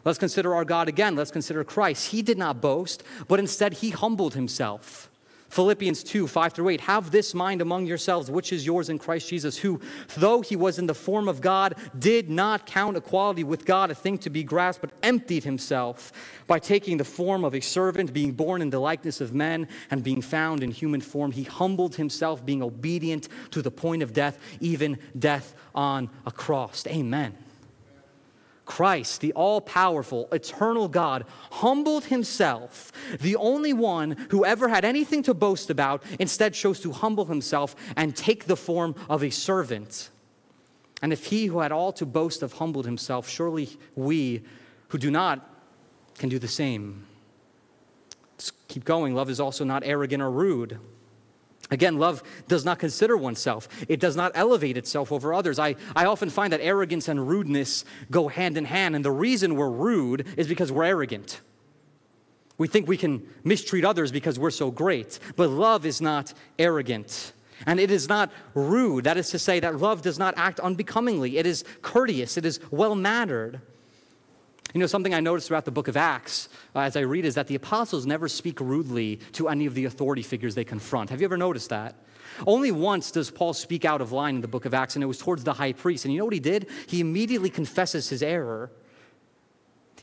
Let's 0.05 0.17
consider 0.17 0.55
our 0.55 0.63
God 0.63 0.87
again. 0.87 1.15
Let's 1.15 1.29
consider 1.29 1.65
Christ. 1.65 2.11
He 2.11 2.21
did 2.21 2.37
not 2.37 2.61
boast, 2.61 3.03
but 3.27 3.39
instead 3.39 3.73
he 3.73 3.89
humbled 3.89 4.35
himself. 4.35 5.10
Philippians 5.51 6.03
2 6.03 6.27
5 6.27 6.53
through 6.53 6.69
8. 6.69 6.81
Have 6.81 7.11
this 7.11 7.33
mind 7.33 7.61
among 7.61 7.85
yourselves, 7.85 8.31
which 8.31 8.53
is 8.53 8.65
yours 8.65 8.87
in 8.87 8.97
Christ 8.97 9.27
Jesus, 9.27 9.57
who, 9.57 9.81
though 10.15 10.39
he 10.39 10.55
was 10.55 10.79
in 10.79 10.87
the 10.87 10.95
form 10.95 11.27
of 11.27 11.41
God, 11.41 11.75
did 11.99 12.29
not 12.29 12.65
count 12.65 12.95
equality 12.95 13.43
with 13.43 13.65
God 13.65 13.91
a 13.91 13.95
thing 13.95 14.17
to 14.19 14.29
be 14.29 14.43
grasped, 14.43 14.81
but 14.81 14.93
emptied 15.03 15.43
himself 15.43 16.13
by 16.47 16.57
taking 16.57 16.95
the 16.95 17.03
form 17.03 17.43
of 17.43 17.53
a 17.53 17.59
servant, 17.59 18.13
being 18.13 18.31
born 18.31 18.61
in 18.61 18.69
the 18.69 18.79
likeness 18.79 19.19
of 19.19 19.33
men, 19.33 19.67
and 19.91 20.05
being 20.05 20.21
found 20.21 20.63
in 20.63 20.71
human 20.71 21.01
form. 21.01 21.33
He 21.33 21.43
humbled 21.43 21.95
himself, 21.95 22.45
being 22.45 22.63
obedient 22.63 23.27
to 23.51 23.61
the 23.61 23.71
point 23.71 24.03
of 24.03 24.13
death, 24.13 24.39
even 24.61 24.99
death 25.19 25.53
on 25.75 26.09
a 26.25 26.31
cross. 26.31 26.87
Amen. 26.87 27.35
Christ, 28.71 29.19
the 29.19 29.33
all 29.33 29.59
powerful, 29.59 30.29
eternal 30.31 30.87
God, 30.87 31.25
humbled 31.51 32.05
himself, 32.05 32.93
the 33.19 33.35
only 33.35 33.73
one 33.73 34.11
who 34.29 34.45
ever 34.45 34.69
had 34.69 34.85
anything 34.85 35.23
to 35.23 35.33
boast 35.33 35.69
about, 35.69 36.01
instead 36.21 36.53
chose 36.53 36.79
to 36.79 36.93
humble 36.93 37.25
himself 37.25 37.75
and 37.97 38.15
take 38.15 38.45
the 38.45 38.55
form 38.55 38.95
of 39.09 39.25
a 39.25 39.29
servant. 39.29 40.09
And 41.01 41.11
if 41.11 41.25
he 41.25 41.47
who 41.47 41.59
had 41.59 41.73
all 41.73 41.91
to 41.91 42.05
boast 42.05 42.43
of 42.43 42.53
humbled 42.53 42.85
himself, 42.85 43.27
surely 43.27 43.77
we 43.93 44.41
who 44.87 44.97
do 44.97 45.11
not 45.11 45.45
can 46.17 46.29
do 46.29 46.39
the 46.39 46.47
same. 46.47 47.05
Let's 48.35 48.53
keep 48.69 48.85
going. 48.85 49.13
Love 49.13 49.29
is 49.29 49.41
also 49.41 49.65
not 49.65 49.83
arrogant 49.85 50.23
or 50.23 50.31
rude. 50.31 50.79
Again, 51.71 51.97
love 51.97 52.21
does 52.49 52.65
not 52.65 52.79
consider 52.79 53.15
oneself. 53.15 53.69
It 53.87 54.01
does 54.01 54.17
not 54.17 54.33
elevate 54.35 54.75
itself 54.75 55.11
over 55.11 55.33
others. 55.33 55.57
I, 55.57 55.75
I 55.95 56.05
often 56.05 56.29
find 56.29 56.51
that 56.51 56.59
arrogance 56.61 57.07
and 57.07 57.27
rudeness 57.27 57.85
go 58.11 58.27
hand 58.27 58.57
in 58.57 58.65
hand, 58.65 58.95
and 58.95 59.05
the 59.05 59.11
reason 59.11 59.55
we're 59.55 59.69
rude 59.69 60.27
is 60.37 60.47
because 60.47 60.69
we're 60.71 60.83
arrogant. 60.83 61.39
We 62.57 62.67
think 62.67 62.87
we 62.87 62.97
can 62.97 63.25
mistreat 63.43 63.85
others 63.85 64.11
because 64.11 64.37
we're 64.37 64.51
so 64.51 64.69
great. 64.69 65.17
But 65.35 65.49
love 65.49 65.85
is 65.85 66.01
not 66.01 66.33
arrogant. 66.59 67.33
And 67.65 67.79
it 67.79 67.89
is 67.89 68.09
not 68.09 68.31
rude. 68.53 69.05
That 69.05 69.17
is 69.17 69.29
to 69.31 69.39
say, 69.39 69.59
that 69.61 69.77
love 69.79 70.01
does 70.01 70.19
not 70.19 70.33
act 70.37 70.59
unbecomingly. 70.59 71.37
It 71.37 71.45
is 71.45 71.63
courteous. 71.81 72.37
It 72.37 72.45
is 72.45 72.59
well 72.69 72.95
mannered. 72.95 73.61
You 74.73 74.79
know, 74.79 74.87
something 74.87 75.13
I 75.13 75.19
noticed 75.19 75.47
throughout 75.47 75.65
the 75.65 75.71
book 75.71 75.87
of 75.87 75.97
Acts 75.97 76.47
uh, 76.75 76.79
as 76.79 76.95
I 76.95 77.01
read 77.01 77.25
is 77.25 77.35
that 77.35 77.47
the 77.47 77.55
apostles 77.55 78.05
never 78.05 78.27
speak 78.27 78.59
rudely 78.61 79.17
to 79.33 79.49
any 79.49 79.65
of 79.65 79.73
the 79.73 79.85
authority 79.85 80.21
figures 80.21 80.55
they 80.55 80.63
confront. 80.63 81.09
Have 81.09 81.19
you 81.19 81.25
ever 81.25 81.37
noticed 81.37 81.69
that? 81.69 81.95
Only 82.47 82.71
once 82.71 83.11
does 83.11 83.29
Paul 83.29 83.53
speak 83.53 83.83
out 83.83 83.99
of 83.99 84.13
line 84.13 84.35
in 84.35 84.41
the 84.41 84.47
book 84.47 84.65
of 84.65 84.73
Acts, 84.73 84.95
and 84.95 85.03
it 85.03 85.07
was 85.07 85.17
towards 85.17 85.43
the 85.43 85.53
high 85.53 85.73
priest. 85.73 86.05
And 86.05 86.13
you 86.13 86.19
know 86.19 86.25
what 86.25 86.33
he 86.33 86.39
did? 86.39 86.69
He 86.87 87.01
immediately 87.01 87.49
confesses 87.49 88.07
his 88.09 88.23
error. 88.23 88.71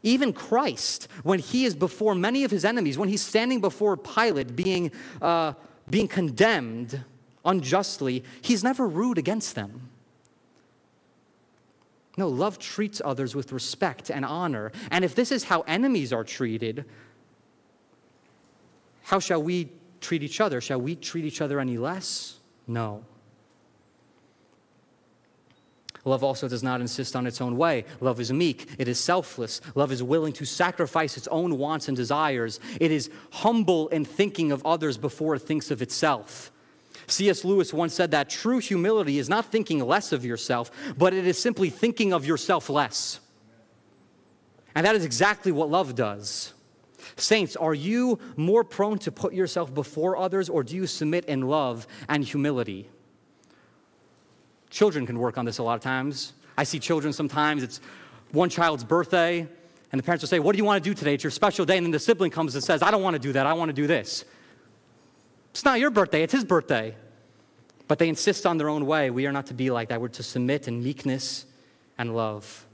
Even 0.02 0.32
Christ, 0.32 1.08
when 1.22 1.38
he 1.38 1.64
is 1.64 1.74
before 1.74 2.14
many 2.14 2.44
of 2.44 2.50
his 2.50 2.64
enemies, 2.64 2.98
when 2.98 3.08
he's 3.08 3.22
standing 3.22 3.60
before 3.60 3.96
Pilate 3.96 4.54
being, 4.54 4.92
uh, 5.22 5.54
being 5.88 6.06
condemned 6.06 7.02
unjustly, 7.44 8.22
he's 8.42 8.62
never 8.62 8.86
rude 8.86 9.18
against 9.18 9.54
them. 9.54 9.88
No, 12.18 12.26
love 12.26 12.58
treats 12.58 13.00
others 13.04 13.36
with 13.36 13.52
respect 13.52 14.10
and 14.10 14.24
honor. 14.24 14.72
And 14.90 15.04
if 15.04 15.14
this 15.14 15.30
is 15.30 15.44
how 15.44 15.60
enemies 15.62 16.12
are 16.12 16.24
treated, 16.24 16.84
how 19.04 19.20
shall 19.20 19.40
we 19.40 19.70
treat 20.00 20.24
each 20.24 20.40
other? 20.40 20.60
Shall 20.60 20.80
we 20.80 20.96
treat 20.96 21.24
each 21.24 21.40
other 21.40 21.60
any 21.60 21.78
less? 21.78 22.38
No. 22.66 23.04
Love 26.04 26.24
also 26.24 26.48
does 26.48 26.64
not 26.64 26.80
insist 26.80 27.14
on 27.14 27.24
its 27.24 27.40
own 27.40 27.56
way. 27.56 27.84
Love 28.00 28.18
is 28.18 28.32
meek. 28.32 28.68
It 28.78 28.88
is 28.88 28.98
selfless. 28.98 29.60
Love 29.76 29.92
is 29.92 30.02
willing 30.02 30.32
to 30.34 30.44
sacrifice 30.44 31.16
its 31.16 31.28
own 31.28 31.56
wants 31.56 31.86
and 31.86 31.96
desires. 31.96 32.58
It 32.80 32.90
is 32.90 33.10
humble 33.30 33.86
in 33.88 34.04
thinking 34.04 34.50
of 34.50 34.66
others 34.66 34.98
before 34.98 35.36
it 35.36 35.42
thinks 35.42 35.70
of 35.70 35.82
itself. 35.82 36.50
C.S. 37.08 37.44
Lewis 37.44 37.72
once 37.72 37.94
said 37.94 38.10
that 38.12 38.28
true 38.28 38.58
humility 38.58 39.18
is 39.18 39.28
not 39.28 39.46
thinking 39.46 39.84
less 39.84 40.12
of 40.12 40.24
yourself, 40.24 40.70
but 40.96 41.14
it 41.14 41.26
is 41.26 41.38
simply 41.38 41.70
thinking 41.70 42.12
of 42.12 42.26
yourself 42.26 42.68
less. 42.68 43.20
And 44.74 44.86
that 44.86 44.94
is 44.94 45.04
exactly 45.04 45.50
what 45.50 45.70
love 45.70 45.94
does. 45.94 46.52
Saints, 47.16 47.56
are 47.56 47.74
you 47.74 48.18
more 48.36 48.62
prone 48.62 48.98
to 49.00 49.12
put 49.12 49.32
yourself 49.32 49.74
before 49.74 50.16
others, 50.16 50.48
or 50.48 50.62
do 50.62 50.76
you 50.76 50.86
submit 50.86 51.24
in 51.24 51.42
love 51.42 51.86
and 52.08 52.22
humility? 52.22 52.88
Children 54.70 55.06
can 55.06 55.18
work 55.18 55.38
on 55.38 55.44
this 55.44 55.58
a 55.58 55.62
lot 55.62 55.74
of 55.74 55.80
times. 55.80 56.32
I 56.56 56.64
see 56.64 56.78
children 56.78 57.12
sometimes, 57.12 57.62
it's 57.62 57.80
one 58.32 58.50
child's 58.50 58.84
birthday, 58.84 59.48
and 59.90 59.98
the 59.98 60.02
parents 60.02 60.22
will 60.22 60.28
say, 60.28 60.38
What 60.38 60.52
do 60.52 60.58
you 60.58 60.64
want 60.64 60.82
to 60.82 60.90
do 60.90 60.94
today? 60.94 61.14
It's 61.14 61.24
your 61.24 61.30
special 61.30 61.64
day. 61.64 61.76
And 61.76 61.86
then 61.86 61.92
the 61.92 61.98
sibling 61.98 62.30
comes 62.30 62.54
and 62.54 62.62
says, 62.62 62.82
I 62.82 62.90
don't 62.90 63.02
want 63.02 63.14
to 63.14 63.20
do 63.20 63.32
that. 63.32 63.46
I 63.46 63.54
want 63.54 63.70
to 63.70 63.72
do 63.72 63.86
this. 63.86 64.24
It's 65.50 65.64
not 65.64 65.80
your 65.80 65.90
birthday, 65.90 66.22
it's 66.22 66.32
his 66.32 66.44
birthday. 66.44 66.94
But 67.88 67.98
they 67.98 68.08
insist 68.08 68.44
on 68.44 68.58
their 68.58 68.68
own 68.68 68.86
way. 68.86 69.10
We 69.10 69.26
are 69.26 69.32
not 69.32 69.46
to 69.46 69.54
be 69.54 69.70
like 69.70 69.88
that. 69.88 70.00
We're 70.00 70.08
to 70.08 70.22
submit 70.22 70.68
in 70.68 70.84
meekness 70.84 71.46
and 71.96 72.14
love. 72.14 72.66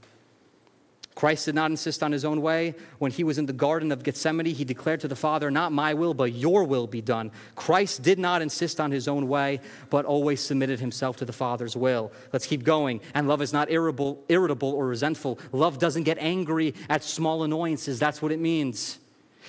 Christ 1.15 1.45
did 1.45 1.55
not 1.55 1.71
insist 1.71 2.03
on 2.03 2.11
his 2.11 2.25
own 2.25 2.41
way. 2.41 2.75
When 2.99 3.09
he 3.09 3.23
was 3.23 3.37
in 3.37 3.45
the 3.45 3.53
Garden 3.53 3.93
of 3.93 4.03
Gethsemane, 4.03 4.47
he 4.47 4.65
declared 4.65 4.99
to 4.99 5.07
the 5.07 5.15
Father, 5.15 5.49
Not 5.49 5.71
my 5.71 5.93
will, 5.93 6.13
but 6.13 6.33
your 6.33 6.65
will 6.65 6.87
be 6.87 6.99
done. 6.99 7.31
Christ 7.55 8.03
did 8.03 8.19
not 8.19 8.41
insist 8.41 8.81
on 8.81 8.91
his 8.91 9.07
own 9.07 9.29
way, 9.29 9.61
but 9.89 10.03
always 10.03 10.41
submitted 10.41 10.81
himself 10.81 11.15
to 11.17 11.25
the 11.25 11.31
Father's 11.31 11.77
will. 11.77 12.11
Let's 12.33 12.45
keep 12.45 12.65
going. 12.65 12.99
And 13.13 13.29
love 13.29 13.41
is 13.41 13.53
not 13.53 13.71
irritable, 13.71 14.21
irritable 14.27 14.71
or 14.71 14.87
resentful. 14.87 15.39
Love 15.53 15.79
doesn't 15.79 16.03
get 16.03 16.17
angry 16.19 16.75
at 16.89 17.01
small 17.01 17.43
annoyances. 17.43 17.97
That's 17.97 18.21
what 18.21 18.33
it 18.33 18.39
means. 18.41 18.99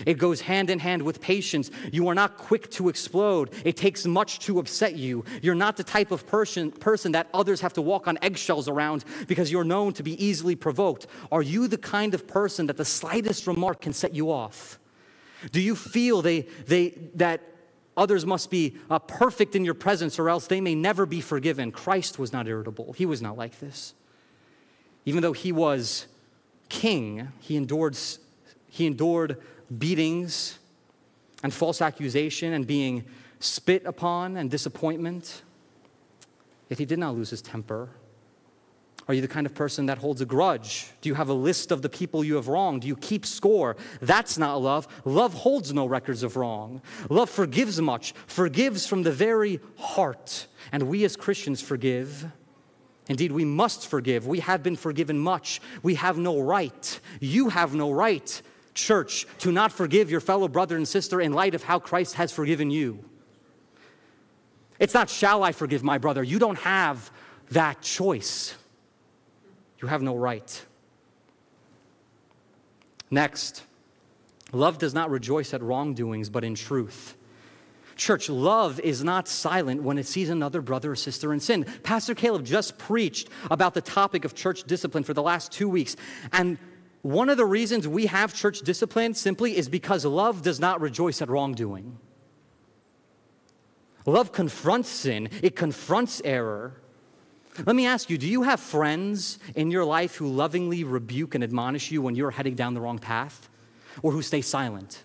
It 0.05 0.15
goes 0.15 0.41
hand 0.41 0.69
in 0.69 0.79
hand 0.79 1.03
with 1.03 1.21
patience. 1.21 1.71
You 1.93 2.09
are 2.09 2.15
not 2.15 2.37
quick 2.37 2.71
to 2.73 2.89
explode. 2.89 3.51
It 3.65 3.77
takes 3.77 4.05
much 4.05 4.41
to 4.41 4.59
upset 4.59 4.97
you. 4.97 5.25
You're 5.41 5.55
not 5.55 5.77
the 5.77 5.85
type 5.85 6.11
of 6.11 6.27
person, 6.27 6.71
person 6.71 7.13
that 7.13 7.29
others 7.33 7.61
have 7.61 7.73
to 7.75 7.83
walk 7.83 8.09
on 8.09 8.19
eggshells 8.21 8.69
around 8.69 9.05
because 9.27 9.51
you're 9.51 9.65
known 9.65 9.93
to 9.95 10.03
be 10.03 10.23
easily 10.23 10.57
provoked. 10.57 11.07
Are 11.33 11.43
you 11.43 11.69
the 11.69 11.79
kind 11.79 12.13
of 12.15 12.27
person 12.27 12.67
that 12.67 12.77
the 12.77 12.85
slightest 12.85 13.47
remark 13.47 13.81
can 13.81 13.93
set 13.93 14.15
you 14.15 14.31
off? 14.31 14.79
Do 15.53 15.61
you 15.61 15.77
feel 15.77 16.23
they, 16.23 16.43
they, 16.67 16.91
that 17.15 17.41
others 17.97 18.27
must 18.27 18.51
be 18.51 18.77
uh, 18.91 18.99
perfect 18.99 19.55
in 19.55 19.65
your 19.65 19.75
presence 19.75 20.19
or 20.19 20.29
else 20.29 20.47
they 20.47 20.61
may 20.61 20.75
never 20.75 21.07
be 21.07 21.21
forgiven? 21.21 21.73
Christ 21.73 22.19
was 22.19 22.33
not 22.33 22.47
irritable, 22.49 22.93
he 22.93 23.07
was 23.07 23.23
not 23.23 23.37
like 23.37 23.61
this. 23.61 23.95
Even 25.05 25.23
though 25.23 25.33
he 25.33 25.53
was 25.53 26.07
king, 26.69 27.29
he 27.41 27.57
endured, 27.57 27.97
he 28.69 28.87
endured 28.87 29.41
beatings 29.79 30.59
and 31.43 31.53
false 31.53 31.81
accusation 31.81 32.53
and 32.53 32.67
being 32.67 33.05
spit 33.41 33.85
upon 33.85 34.37
and 34.37 34.51
disappointment. 34.51 35.43
Yet 36.69 36.79
he 36.79 36.85
did 36.85 36.99
not 36.99 37.14
lose 37.14 37.31
his 37.31 37.43
temper. 37.43 37.91
Are 39.09 39.14
you 39.14 39.21
the 39.21 39.29
kind 39.29 39.47
of 39.47 39.55
person 39.55 39.87
that 39.87 39.99
holds 39.99 40.21
a 40.21 40.27
grudge? 40.27 40.91
Do 41.01 41.09
you 41.09 41.14
have 41.14 41.29
a 41.29 41.35
list 41.35 41.71
of 41.71 41.81
the 41.81 41.89
people 41.89 42.25
you 42.25 42.35
have 42.35 42.49
wronged? 42.49 42.83
Do 42.83 42.89
you 42.89 42.97
keep 42.97 43.25
score? 43.25 43.77
That's 44.01 44.37
not 44.37 44.57
love. 44.57 44.89
Love 45.05 45.33
holds 45.33 45.73
no 45.73 45.87
records 45.87 46.25
of 46.25 46.37
wrong. 46.37 46.83
Love 47.09 47.31
forgives 47.31 47.81
much, 47.81 48.14
forgives 48.27 48.85
from 48.87 49.05
the 49.05 49.12
very 49.12 49.61
heart. 49.79 50.49
And 50.73 50.85
we 50.85 51.05
as 51.05 51.14
Christians 51.14 51.61
forgive. 51.61 52.27
Indeed, 53.09 53.31
we 53.31 53.45
must 53.45 53.87
forgive. 53.87 54.27
We 54.27 54.41
have 54.41 54.64
been 54.64 54.75
forgiven 54.75 55.21
much. 55.21 55.61
We 55.85 55.95
have 55.95 56.19
no 56.19 56.41
right. 56.41 57.01
You 57.21 57.51
have 57.51 57.75
no 57.75 57.93
right 57.93 58.43
church, 58.77 59.27
to 59.39 59.51
not 59.51 59.72
forgive 59.72 60.11
your 60.11 60.20
fellow 60.20 60.47
brother 60.47 60.77
and 60.77 60.87
sister 60.87 61.20
in 61.20 61.33
light 61.33 61.55
of 61.55 61.64
how 61.64 61.81
Christ 61.81 62.14
has 62.14 62.31
forgiven 62.31 62.70
you. 62.70 63.05
It's 64.79 64.95
not, 64.95 65.11
shall 65.11 65.43
I 65.43 65.53
forgive 65.53 65.83
my 65.83 65.99
brother? 65.99 66.22
You 66.22 66.39
don't 66.39 66.59
have 66.59 67.11
that 67.51 67.81
choice. 67.81 68.55
You 69.81 69.89
have 69.89 70.03
no 70.03 70.14
right. 70.14 70.64
Next, 73.11 73.62
love 74.53 74.79
does 74.79 74.95
not 74.95 75.11
rejoice 75.11 75.55
at 75.55 75.62
wrongdoings, 75.62 76.29
but 76.29 76.45
in 76.45 76.55
truth. 76.55 77.16
Church, 77.97 78.29
love 78.29 78.79
is 78.81 79.03
not 79.03 79.27
silent 79.27 79.83
when 79.83 79.97
it 79.97 80.07
sees 80.07 80.29
another 80.29 80.61
brother 80.61 80.93
or 80.93 80.97
sister 80.97 81.33
in 81.33 81.41
sin. 81.41 81.64
Pastor 81.83 82.14
Caleb 82.14 82.45
just 82.45 82.77
preached 82.77 83.31
about 83.51 83.72
the 83.72 83.81
topic 83.81 84.27
of 84.27 84.35
church 84.35 84.64
discipline 84.64 85.03
for 85.03 85.14
the 85.14 85.22
last 85.22 85.51
two 85.51 85.68
weeks, 85.68 85.97
and 86.33 86.59
one 87.07 87.29
of 87.29 87.37
the 87.37 87.45
reasons 87.45 87.87
we 87.87 88.07
have 88.07 88.35
church 88.35 88.63
discipline 88.63 89.15
simply 89.15 89.57
is 89.57 89.69
because 89.69 90.05
love 90.05 90.43
does 90.43 90.59
not 90.59 90.81
rejoice 90.81 91.23
at 91.23 91.29
wrongdoing. 91.29 91.99
Love 94.07 94.33
confronts 94.33 94.89
sin, 94.89 95.29
it 95.41 95.55
confronts 95.55 96.21
error. 96.25 96.75
Let 97.65 97.77
me 97.77 97.87
ask 97.87 98.11
you 98.11 98.19
do 98.19 98.27
you 98.27 98.43
have 98.43 98.59
friends 98.59 99.39
in 99.55 99.71
your 99.71 99.85
life 99.85 100.17
who 100.17 100.27
lovingly 100.27 100.83
rebuke 100.83 101.37
and 101.37 101.45
admonish 101.45 101.93
you 101.93 102.03
when 102.03 102.17
you're 102.17 102.33
heading 102.33 102.57
down 102.57 102.75
the 102.75 102.81
wrong 102.81 102.99
path 102.99 103.49
or 104.03 104.11
who 104.11 104.21
stay 104.21 104.41
silent? 104.41 105.05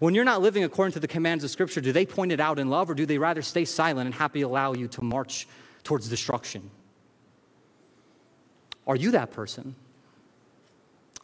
When 0.00 0.14
you're 0.14 0.24
not 0.24 0.42
living 0.42 0.64
according 0.64 0.92
to 0.92 1.00
the 1.00 1.08
commands 1.08 1.44
of 1.44 1.50
Scripture, 1.50 1.80
do 1.80 1.92
they 1.92 2.04
point 2.04 2.30
it 2.30 2.40
out 2.40 2.58
in 2.58 2.68
love 2.68 2.90
or 2.90 2.94
do 2.94 3.06
they 3.06 3.16
rather 3.16 3.40
stay 3.40 3.64
silent 3.64 4.04
and 4.06 4.14
happy 4.14 4.42
allow 4.42 4.74
you 4.74 4.86
to 4.88 5.02
march 5.02 5.48
towards 5.82 6.10
destruction? 6.10 6.70
Are 8.86 8.96
you 8.96 9.10
that 9.12 9.32
person? 9.32 9.74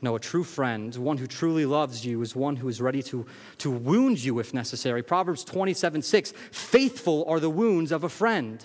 No, 0.02 0.16
a 0.16 0.20
true 0.20 0.42
friend, 0.42 0.94
one 0.96 1.16
who 1.16 1.28
truly 1.28 1.64
loves 1.64 2.04
you, 2.04 2.22
is 2.22 2.34
one 2.34 2.56
who 2.56 2.68
is 2.68 2.80
ready 2.80 3.04
to, 3.04 3.24
to 3.58 3.70
wound 3.70 4.22
you 4.22 4.40
if 4.40 4.52
necessary. 4.52 5.00
Proverbs 5.00 5.44
27 5.44 6.02
6 6.02 6.32
Faithful 6.50 7.24
are 7.28 7.38
the 7.38 7.48
wounds 7.48 7.92
of 7.92 8.02
a 8.02 8.08
friend. 8.08 8.64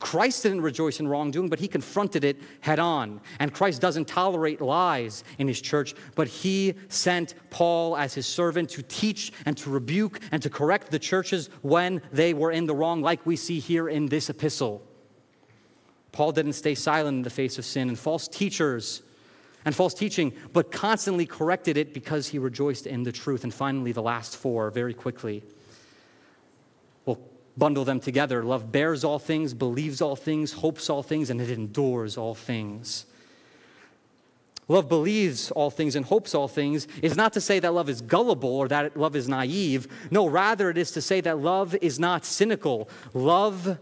Christ 0.00 0.42
didn't 0.42 0.62
rejoice 0.62 0.98
in 0.98 1.06
wrongdoing, 1.06 1.48
but 1.48 1.60
he 1.60 1.68
confronted 1.68 2.24
it 2.24 2.36
head 2.60 2.80
on. 2.80 3.20
And 3.38 3.54
Christ 3.54 3.80
doesn't 3.80 4.08
tolerate 4.08 4.60
lies 4.60 5.22
in 5.38 5.46
his 5.46 5.60
church, 5.60 5.94
but 6.16 6.26
he 6.26 6.74
sent 6.88 7.34
Paul 7.50 7.96
as 7.96 8.14
his 8.14 8.26
servant 8.26 8.70
to 8.70 8.82
teach 8.82 9.32
and 9.46 9.56
to 9.58 9.70
rebuke 9.70 10.18
and 10.32 10.42
to 10.42 10.50
correct 10.50 10.90
the 10.90 10.98
churches 10.98 11.50
when 11.62 12.02
they 12.12 12.34
were 12.34 12.50
in 12.50 12.66
the 12.66 12.74
wrong, 12.74 13.02
like 13.02 13.24
we 13.24 13.36
see 13.36 13.60
here 13.60 13.88
in 13.88 14.06
this 14.06 14.28
epistle. 14.28 14.82
Paul 16.12 16.32
didn't 16.32 16.52
stay 16.52 16.74
silent 16.74 17.16
in 17.16 17.22
the 17.22 17.30
face 17.30 17.58
of 17.58 17.64
sin 17.64 17.88
and 17.88 17.98
false 17.98 18.28
teachers 18.28 19.02
and 19.64 19.74
false 19.74 19.94
teaching, 19.94 20.32
but 20.52 20.70
constantly 20.70 21.24
corrected 21.24 21.76
it 21.76 21.94
because 21.94 22.28
he 22.28 22.38
rejoiced 22.38 22.86
in 22.86 23.02
the 23.02 23.12
truth. 23.12 23.44
And 23.44 23.54
finally, 23.54 23.92
the 23.92 24.02
last 24.02 24.36
four, 24.36 24.70
very 24.70 24.92
quickly. 24.92 25.42
We'll 27.06 27.20
bundle 27.56 27.84
them 27.84 28.00
together. 28.00 28.42
Love 28.42 28.70
bears 28.70 29.04
all 29.04 29.18
things, 29.18 29.54
believes 29.54 30.02
all 30.02 30.16
things, 30.16 30.52
hopes 30.52 30.90
all 30.90 31.02
things, 31.02 31.30
and 31.30 31.40
it 31.40 31.50
endures 31.50 32.18
all 32.18 32.34
things. 32.34 33.06
Love 34.68 34.88
believes 34.88 35.50
all 35.50 35.70
things 35.70 35.96
and 35.96 36.06
hopes 36.06 36.34
all 36.34 36.48
things 36.48 36.86
is 37.02 37.16
not 37.16 37.32
to 37.32 37.40
say 37.40 37.58
that 37.58 37.74
love 37.74 37.88
is 37.88 38.00
gullible 38.00 38.54
or 38.56 38.68
that 38.68 38.96
love 38.96 39.16
is 39.16 39.28
naive. 39.28 39.88
No, 40.10 40.26
rather, 40.26 40.70
it 40.70 40.78
is 40.78 40.92
to 40.92 41.02
say 41.02 41.20
that 41.22 41.38
love 41.38 41.74
is 41.82 41.98
not 41.98 42.24
cynical. 42.24 42.88
Love 43.12 43.78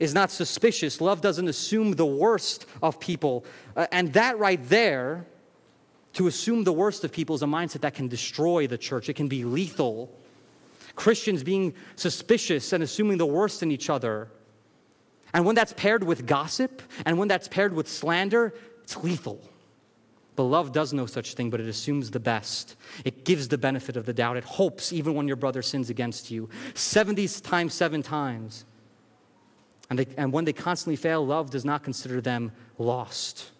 is 0.00 0.14
not 0.14 0.30
suspicious. 0.30 1.00
Love 1.00 1.20
doesn't 1.20 1.46
assume 1.46 1.92
the 1.92 2.06
worst 2.06 2.66
of 2.82 2.98
people. 2.98 3.44
Uh, 3.76 3.86
and 3.92 4.12
that 4.14 4.38
right 4.38 4.66
there, 4.68 5.26
to 6.14 6.26
assume 6.26 6.64
the 6.64 6.72
worst 6.72 7.04
of 7.04 7.12
people, 7.12 7.36
is 7.36 7.42
a 7.42 7.46
mindset 7.46 7.82
that 7.82 7.94
can 7.94 8.08
destroy 8.08 8.66
the 8.66 8.78
church. 8.78 9.08
It 9.08 9.14
can 9.14 9.28
be 9.28 9.44
lethal. 9.44 10.10
Christians 10.96 11.44
being 11.44 11.74
suspicious 11.94 12.72
and 12.72 12.82
assuming 12.82 13.18
the 13.18 13.26
worst 13.26 13.62
in 13.62 13.70
each 13.70 13.90
other. 13.90 14.28
And 15.32 15.44
when 15.44 15.54
that's 15.54 15.74
paired 15.74 16.02
with 16.02 16.26
gossip 16.26 16.82
and 17.04 17.18
when 17.18 17.28
that's 17.28 17.46
paired 17.46 17.72
with 17.72 17.86
slander, 17.86 18.54
it's 18.82 18.96
lethal. 18.96 19.40
But 20.34 20.44
love 20.44 20.72
does 20.72 20.92
no 20.92 21.06
such 21.06 21.34
thing, 21.34 21.50
but 21.50 21.60
it 21.60 21.68
assumes 21.68 22.10
the 22.10 22.18
best. 22.18 22.76
It 23.04 23.24
gives 23.24 23.48
the 23.48 23.58
benefit 23.58 23.96
of 23.96 24.06
the 24.06 24.14
doubt. 24.14 24.38
It 24.38 24.44
hopes 24.44 24.92
even 24.92 25.14
when 25.14 25.28
your 25.28 25.36
brother 25.36 25.60
sins 25.60 25.90
against 25.90 26.30
you. 26.30 26.48
70 26.74 27.28
times, 27.28 27.74
seven 27.74 28.02
times. 28.02 28.64
And, 29.90 29.98
they, 29.98 30.06
and 30.16 30.32
when 30.32 30.44
they 30.44 30.52
constantly 30.52 30.96
fail, 30.96 31.26
love 31.26 31.50
does 31.50 31.64
not 31.64 31.82
consider 31.82 32.20
them 32.20 32.52
lost. 32.78 33.50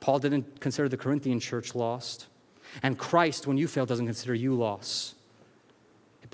Paul 0.00 0.18
didn't 0.18 0.60
consider 0.60 0.88
the 0.88 0.96
Corinthian 0.96 1.38
church 1.38 1.74
lost. 1.74 2.26
And 2.82 2.98
Christ, 2.98 3.46
when 3.46 3.56
you 3.56 3.68
fail, 3.68 3.86
doesn't 3.86 4.06
consider 4.06 4.34
you 4.34 4.54
lost. 4.54 5.13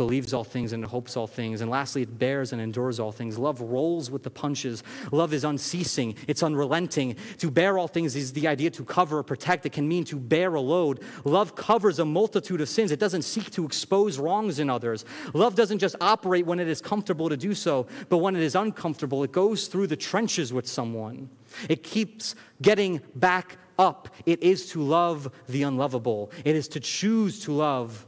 Believes 0.00 0.32
all 0.32 0.44
things 0.44 0.72
and 0.72 0.82
hopes 0.82 1.14
all 1.14 1.26
things. 1.26 1.60
And 1.60 1.70
lastly, 1.70 2.00
it 2.00 2.18
bears 2.18 2.54
and 2.54 2.62
endures 2.62 2.98
all 2.98 3.12
things. 3.12 3.36
Love 3.36 3.60
rolls 3.60 4.10
with 4.10 4.22
the 4.22 4.30
punches. 4.30 4.82
Love 5.12 5.34
is 5.34 5.44
unceasing, 5.44 6.14
it's 6.26 6.42
unrelenting. 6.42 7.16
To 7.36 7.50
bear 7.50 7.76
all 7.76 7.86
things 7.86 8.16
is 8.16 8.32
the 8.32 8.48
idea 8.48 8.70
to 8.70 8.82
cover 8.82 9.18
or 9.18 9.22
protect. 9.22 9.66
It 9.66 9.72
can 9.72 9.86
mean 9.86 10.04
to 10.04 10.16
bear 10.16 10.54
a 10.54 10.60
load. 10.62 11.00
Love 11.24 11.54
covers 11.54 11.98
a 11.98 12.06
multitude 12.06 12.62
of 12.62 12.70
sins. 12.70 12.92
It 12.92 12.98
doesn't 12.98 13.24
seek 13.24 13.50
to 13.50 13.66
expose 13.66 14.18
wrongs 14.18 14.58
in 14.58 14.70
others. 14.70 15.04
Love 15.34 15.54
doesn't 15.54 15.80
just 15.80 15.96
operate 16.00 16.46
when 16.46 16.60
it 16.60 16.68
is 16.68 16.80
comfortable 16.80 17.28
to 17.28 17.36
do 17.36 17.54
so, 17.54 17.86
but 18.08 18.18
when 18.18 18.34
it 18.34 18.42
is 18.42 18.54
uncomfortable, 18.54 19.22
it 19.22 19.32
goes 19.32 19.66
through 19.66 19.88
the 19.88 19.96
trenches 19.96 20.50
with 20.50 20.66
someone. 20.66 21.28
It 21.68 21.82
keeps 21.82 22.34
getting 22.62 23.02
back 23.16 23.58
up. 23.78 24.08
It 24.24 24.42
is 24.42 24.70
to 24.70 24.80
love 24.82 25.30
the 25.46 25.64
unlovable, 25.64 26.32
it 26.46 26.56
is 26.56 26.68
to 26.68 26.80
choose 26.80 27.40
to 27.40 27.52
love 27.52 28.06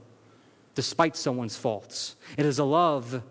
despite 0.74 1.16
someone's 1.16 1.56
faults. 1.56 2.16
It 2.36 2.46
is 2.46 2.58
a 2.58 2.64
love 2.64 3.22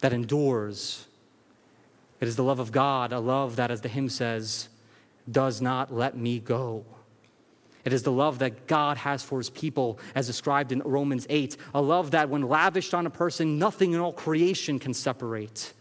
that 0.00 0.12
endures. 0.12 1.06
It 2.20 2.28
is 2.28 2.36
the 2.36 2.44
love 2.44 2.58
of 2.58 2.72
God, 2.72 3.12
a 3.12 3.20
love 3.20 3.56
that, 3.56 3.70
as 3.70 3.80
the 3.80 3.88
hymn 3.88 4.08
says, 4.08 4.68
does 5.30 5.60
not 5.60 5.92
let 5.92 6.16
me 6.16 6.38
go. 6.38 6.84
It 7.84 7.92
is 7.92 8.02
the 8.04 8.12
love 8.12 8.38
that 8.38 8.66
God 8.66 8.96
has 8.98 9.24
for 9.24 9.38
his 9.38 9.50
people, 9.50 9.98
as 10.14 10.26
described 10.26 10.70
in 10.70 10.82
Romans 10.84 11.26
8, 11.28 11.56
a 11.74 11.82
love 11.82 12.12
that, 12.12 12.28
when 12.28 12.42
lavished 12.42 12.94
on 12.94 13.06
a 13.06 13.10
person, 13.10 13.58
nothing 13.58 13.92
in 13.92 14.00
all 14.00 14.12
creation 14.12 14.78
can 14.78 14.94
separate. 14.94 15.72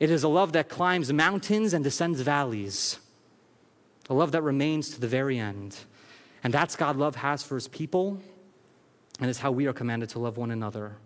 It 0.00 0.10
is 0.10 0.24
a 0.24 0.28
love 0.28 0.52
that 0.52 0.68
climbs 0.68 1.12
mountains 1.12 1.74
and 1.74 1.84
descends 1.84 2.20
valleys, 2.20 2.98
a 4.10 4.14
love 4.14 4.32
that 4.32 4.42
remains 4.42 4.90
to 4.90 5.00
the 5.00 5.06
very 5.06 5.38
end. 5.38 5.76
And 6.42 6.52
that's 6.52 6.74
God 6.74 6.96
love 6.96 7.14
has 7.16 7.44
for 7.44 7.54
his 7.54 7.68
people 7.68 8.20
and 9.22 9.30
it's 9.30 9.38
how 9.38 9.52
we 9.52 9.68
are 9.68 9.72
commanded 9.72 10.08
to 10.08 10.18
love 10.18 10.36
one 10.36 10.50
another. 10.50 10.96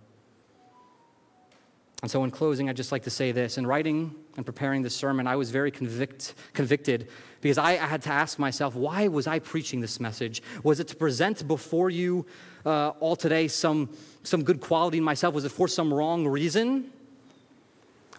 And 2.01 2.11
so, 2.11 2.25
in 2.25 2.31
closing, 2.31 2.71
I'd 2.71 2.77
just 2.77 2.91
like 2.91 3.03
to 3.03 3.11
say 3.11 3.31
this. 3.31 3.59
In 3.59 3.67
writing 3.67 4.15
and 4.39 4.47
preparing 4.47 4.81
this 4.81 4.97
sermon, 4.97 5.27
I 5.27 5.37
was 5.37 5.51
very 5.51 5.71
convict, 5.71 6.33
convicted 6.55 7.09
because 7.43 7.59
I, 7.59 7.73
I 7.73 7.87
had 7.87 8.01
to 8.03 8.11
ask 8.11 8.39
myself, 8.39 8.75
why 8.75 9.09
was 9.09 9.27
I 9.27 9.39
preaching 9.39 9.83
this 9.83 10.01
message? 10.01 10.43
Was 10.63 10.81
it 10.81 10.89
to 10.89 10.97
present 10.97 11.47
before 11.47 11.91
you 11.91 12.25
uh, 12.65 12.91
all 13.01 13.17
today 13.17 13.49
some, 13.49 13.91
some 14.23 14.43
good 14.43 14.61
quality 14.63 14.97
in 14.97 15.05
myself? 15.05 15.35
Was 15.35 15.45
it 15.45 15.53
for 15.53 15.69
some 15.69 15.93
wrong 15.93 16.27
reason? 16.27 16.91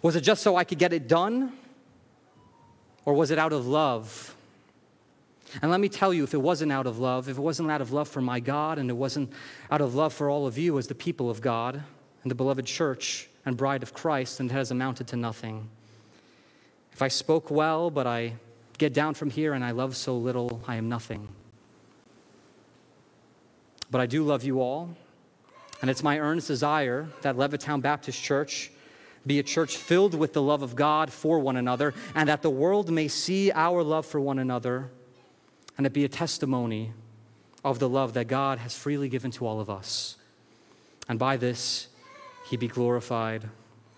Was 0.04 0.16
it 0.16 0.22
just 0.22 0.44
so 0.44 0.56
I 0.56 0.64
could 0.64 0.78
get 0.78 0.94
it 0.94 1.08
done? 1.08 1.54
Or 3.04 3.16
was 3.16 3.32
it 3.32 3.40
out 3.40 3.52
of 3.52 3.66
love? 3.66 4.36
And 5.62 5.72
let 5.72 5.80
me 5.80 5.90
tell 5.90 6.14
you, 6.14 6.24
if 6.24 6.34
it 6.34 6.42
wasn't 6.42 6.72
out 6.72 6.88
of 6.88 7.00
love, 7.00 7.30
if 7.30 7.38
it 7.38 7.42
wasn't 7.42 7.72
out 7.72 7.82
of 7.82 7.92
love 7.92 8.08
for 8.08 8.22
my 8.22 8.40
God, 8.40 8.78
and 8.78 8.90
it 8.90 8.94
wasn't 8.94 9.32
out 9.72 9.82
of 9.82 9.96
love 9.96 10.14
for 10.14 10.30
all 10.30 10.48
of 10.48 10.58
you 10.58 10.78
as 10.78 10.88
the 10.88 10.96
people 10.96 11.30
of 11.30 11.42
God 11.42 11.82
and 12.24 12.32
the 12.32 12.36
beloved 12.36 12.66
church 12.66 13.30
and 13.46 13.58
bride 13.58 13.84
of 13.84 13.94
Christ, 13.94 14.38
then 14.38 14.48
it 14.48 14.54
has 14.54 14.72
amounted 14.72 15.08
to 15.08 15.16
nothing. 15.16 15.70
If 16.94 17.02
I 17.02 17.08
spoke 17.08 17.50
well, 17.50 17.90
but 17.90 18.08
I 18.08 18.34
get 18.78 18.94
down 18.94 19.14
from 19.14 19.30
here 19.30 19.54
and 19.54 19.64
I 19.64 19.72
love 19.72 19.96
so 19.96 20.18
little, 20.18 20.62
I 20.68 20.76
am 20.76 20.90
nothing. 20.90 21.28
But 23.90 24.02
I 24.02 24.06
do 24.06 24.24
love 24.24 24.44
you 24.44 24.62
all, 24.62 24.96
and 25.82 25.90
it's 25.90 26.04
my 26.04 26.20
earnest 26.20 26.48
desire 26.48 27.08
that 27.22 27.36
Levittown 27.36 27.82
Baptist 27.82 28.22
Church 28.22 28.72
be 29.26 29.40
a 29.40 29.44
church 29.44 29.78
filled 29.78 30.14
with 30.14 30.34
the 30.34 30.42
love 30.42 30.62
of 30.62 30.76
God 30.76 31.12
for 31.12 31.40
one 31.40 31.58
another, 31.58 31.94
and 32.16 32.30
that 32.30 32.42
the 32.42 32.50
world 32.50 32.90
may 32.92 33.08
see 33.08 33.52
our 33.52 33.84
love 33.84 34.06
for 34.06 34.20
one 34.20 34.40
another, 34.40 34.90
and 35.78 35.86
it 35.86 35.94
be 35.94 36.04
a 36.04 36.10
testimony 36.10 36.94
of 37.64 37.80
the 37.80 37.88
love 37.88 38.14
that 38.14 38.28
God 38.28 38.60
has 38.60 38.76
freely 38.76 39.10
given 39.10 39.32
to 39.32 39.46
all 39.46 39.60
of 39.60 39.70
us. 39.70 40.18
And 41.08 41.20
by 41.20 41.38
this, 41.38 41.88
he 42.50 42.58
be 42.58 42.68
glorified 42.68 43.48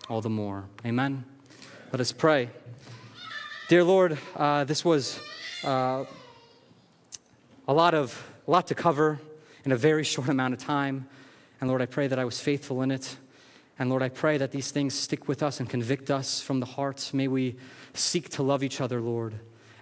all 0.08 0.20
the 0.20 0.30
more. 0.30 0.64
Amen. 0.84 1.24
Let 1.92 2.00
us 2.00 2.12
pray. 2.12 2.50
Dear 3.68 3.84
Lord, 3.84 4.18
uh, 4.36 4.64
this 4.64 4.84
was 4.84 5.20
uh, 5.64 6.04
a 7.66 7.72
lot 7.72 7.94
of 7.94 8.26
a 8.46 8.50
lot 8.50 8.66
to 8.66 8.74
cover 8.74 9.20
in 9.64 9.70
a 9.70 9.76
very 9.76 10.02
short 10.02 10.28
amount 10.28 10.54
of 10.54 10.58
time. 10.58 11.08
And 11.60 11.68
Lord, 11.68 11.80
I 11.82 11.86
pray 11.86 12.08
that 12.08 12.18
I 12.18 12.24
was 12.24 12.40
faithful 12.40 12.82
in 12.82 12.90
it. 12.90 13.16
And 13.78 13.88
Lord, 13.88 14.02
I 14.02 14.08
pray 14.08 14.38
that 14.38 14.50
these 14.50 14.70
things 14.70 14.94
stick 14.94 15.28
with 15.28 15.42
us 15.42 15.60
and 15.60 15.70
convict 15.70 16.10
us 16.10 16.40
from 16.40 16.58
the 16.58 16.66
heart. 16.66 17.10
May 17.12 17.28
we 17.28 17.56
seek 17.94 18.28
to 18.30 18.42
love 18.42 18.62
each 18.64 18.80
other, 18.80 19.00
Lord, 19.00 19.34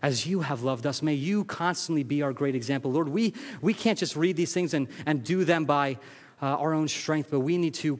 as 0.02 0.26
you 0.26 0.40
have 0.40 0.62
loved 0.62 0.86
us. 0.86 1.02
May 1.02 1.14
you 1.14 1.44
constantly 1.44 2.02
be 2.02 2.22
our 2.22 2.32
great 2.32 2.54
example. 2.54 2.92
Lord, 2.92 3.08
we, 3.08 3.34
we 3.60 3.74
can't 3.74 3.98
just 3.98 4.16
read 4.16 4.36
these 4.36 4.52
things 4.52 4.74
and, 4.74 4.88
and 5.06 5.24
do 5.24 5.44
them 5.44 5.64
by 5.64 5.98
uh, 6.40 6.46
our 6.46 6.72
own 6.74 6.88
strength, 6.88 7.30
but 7.30 7.40
we 7.40 7.58
need 7.58 7.74
to 7.74 7.98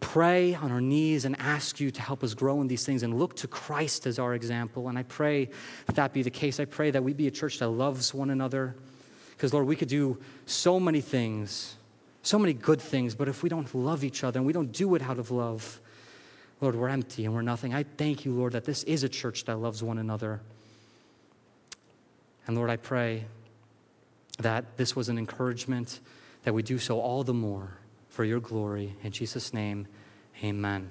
pray 0.00 0.54
on 0.54 0.72
our 0.72 0.80
knees 0.80 1.24
and 1.24 1.38
ask 1.38 1.78
you 1.80 1.90
to 1.90 2.00
help 2.00 2.24
us 2.24 2.32
grow 2.32 2.60
in 2.60 2.68
these 2.68 2.86
things 2.86 3.02
and 3.02 3.18
look 3.18 3.36
to 3.36 3.46
Christ 3.46 4.06
as 4.06 4.18
our 4.18 4.34
example. 4.34 4.88
And 4.88 4.98
I 4.98 5.02
pray 5.02 5.50
that 5.86 5.96
that 5.96 6.12
be 6.12 6.22
the 6.22 6.30
case. 6.30 6.58
I 6.58 6.64
pray 6.64 6.90
that 6.90 7.02
we 7.04 7.12
be 7.12 7.26
a 7.26 7.30
church 7.30 7.58
that 7.58 7.68
loves 7.68 8.14
one 8.14 8.30
another. 8.30 8.74
Because, 9.30 9.52
Lord, 9.52 9.66
we 9.66 9.76
could 9.76 9.88
do 9.88 10.18
so 10.46 10.80
many 10.80 11.00
things 11.00 11.76
so 12.22 12.38
many 12.38 12.52
good 12.52 12.80
things, 12.80 13.14
but 13.14 13.28
if 13.28 13.42
we 13.42 13.48
don't 13.48 13.72
love 13.74 14.04
each 14.04 14.24
other 14.24 14.38
and 14.38 14.46
we 14.46 14.52
don't 14.52 14.72
do 14.72 14.94
it 14.94 15.02
out 15.02 15.18
of 15.18 15.30
love, 15.30 15.80
Lord, 16.60 16.74
we're 16.74 16.88
empty 16.88 17.24
and 17.24 17.34
we're 17.34 17.42
nothing. 17.42 17.72
I 17.72 17.84
thank 17.84 18.24
you, 18.24 18.32
Lord, 18.32 18.52
that 18.52 18.64
this 18.64 18.82
is 18.84 19.04
a 19.04 19.08
church 19.08 19.44
that 19.46 19.56
loves 19.56 19.82
one 19.82 19.98
another. 19.98 20.40
And 22.50 22.56
Lord, 22.56 22.68
I 22.68 22.78
pray 22.78 23.26
that 24.40 24.76
this 24.76 24.96
was 24.96 25.08
an 25.08 25.18
encouragement 25.18 26.00
that 26.42 26.52
we 26.52 26.64
do 26.64 26.80
so 26.80 26.98
all 26.98 27.22
the 27.22 27.32
more 27.32 27.78
for 28.08 28.24
your 28.24 28.40
glory. 28.40 28.96
In 29.04 29.12
Jesus' 29.12 29.54
name, 29.54 29.86
amen. 30.42 30.90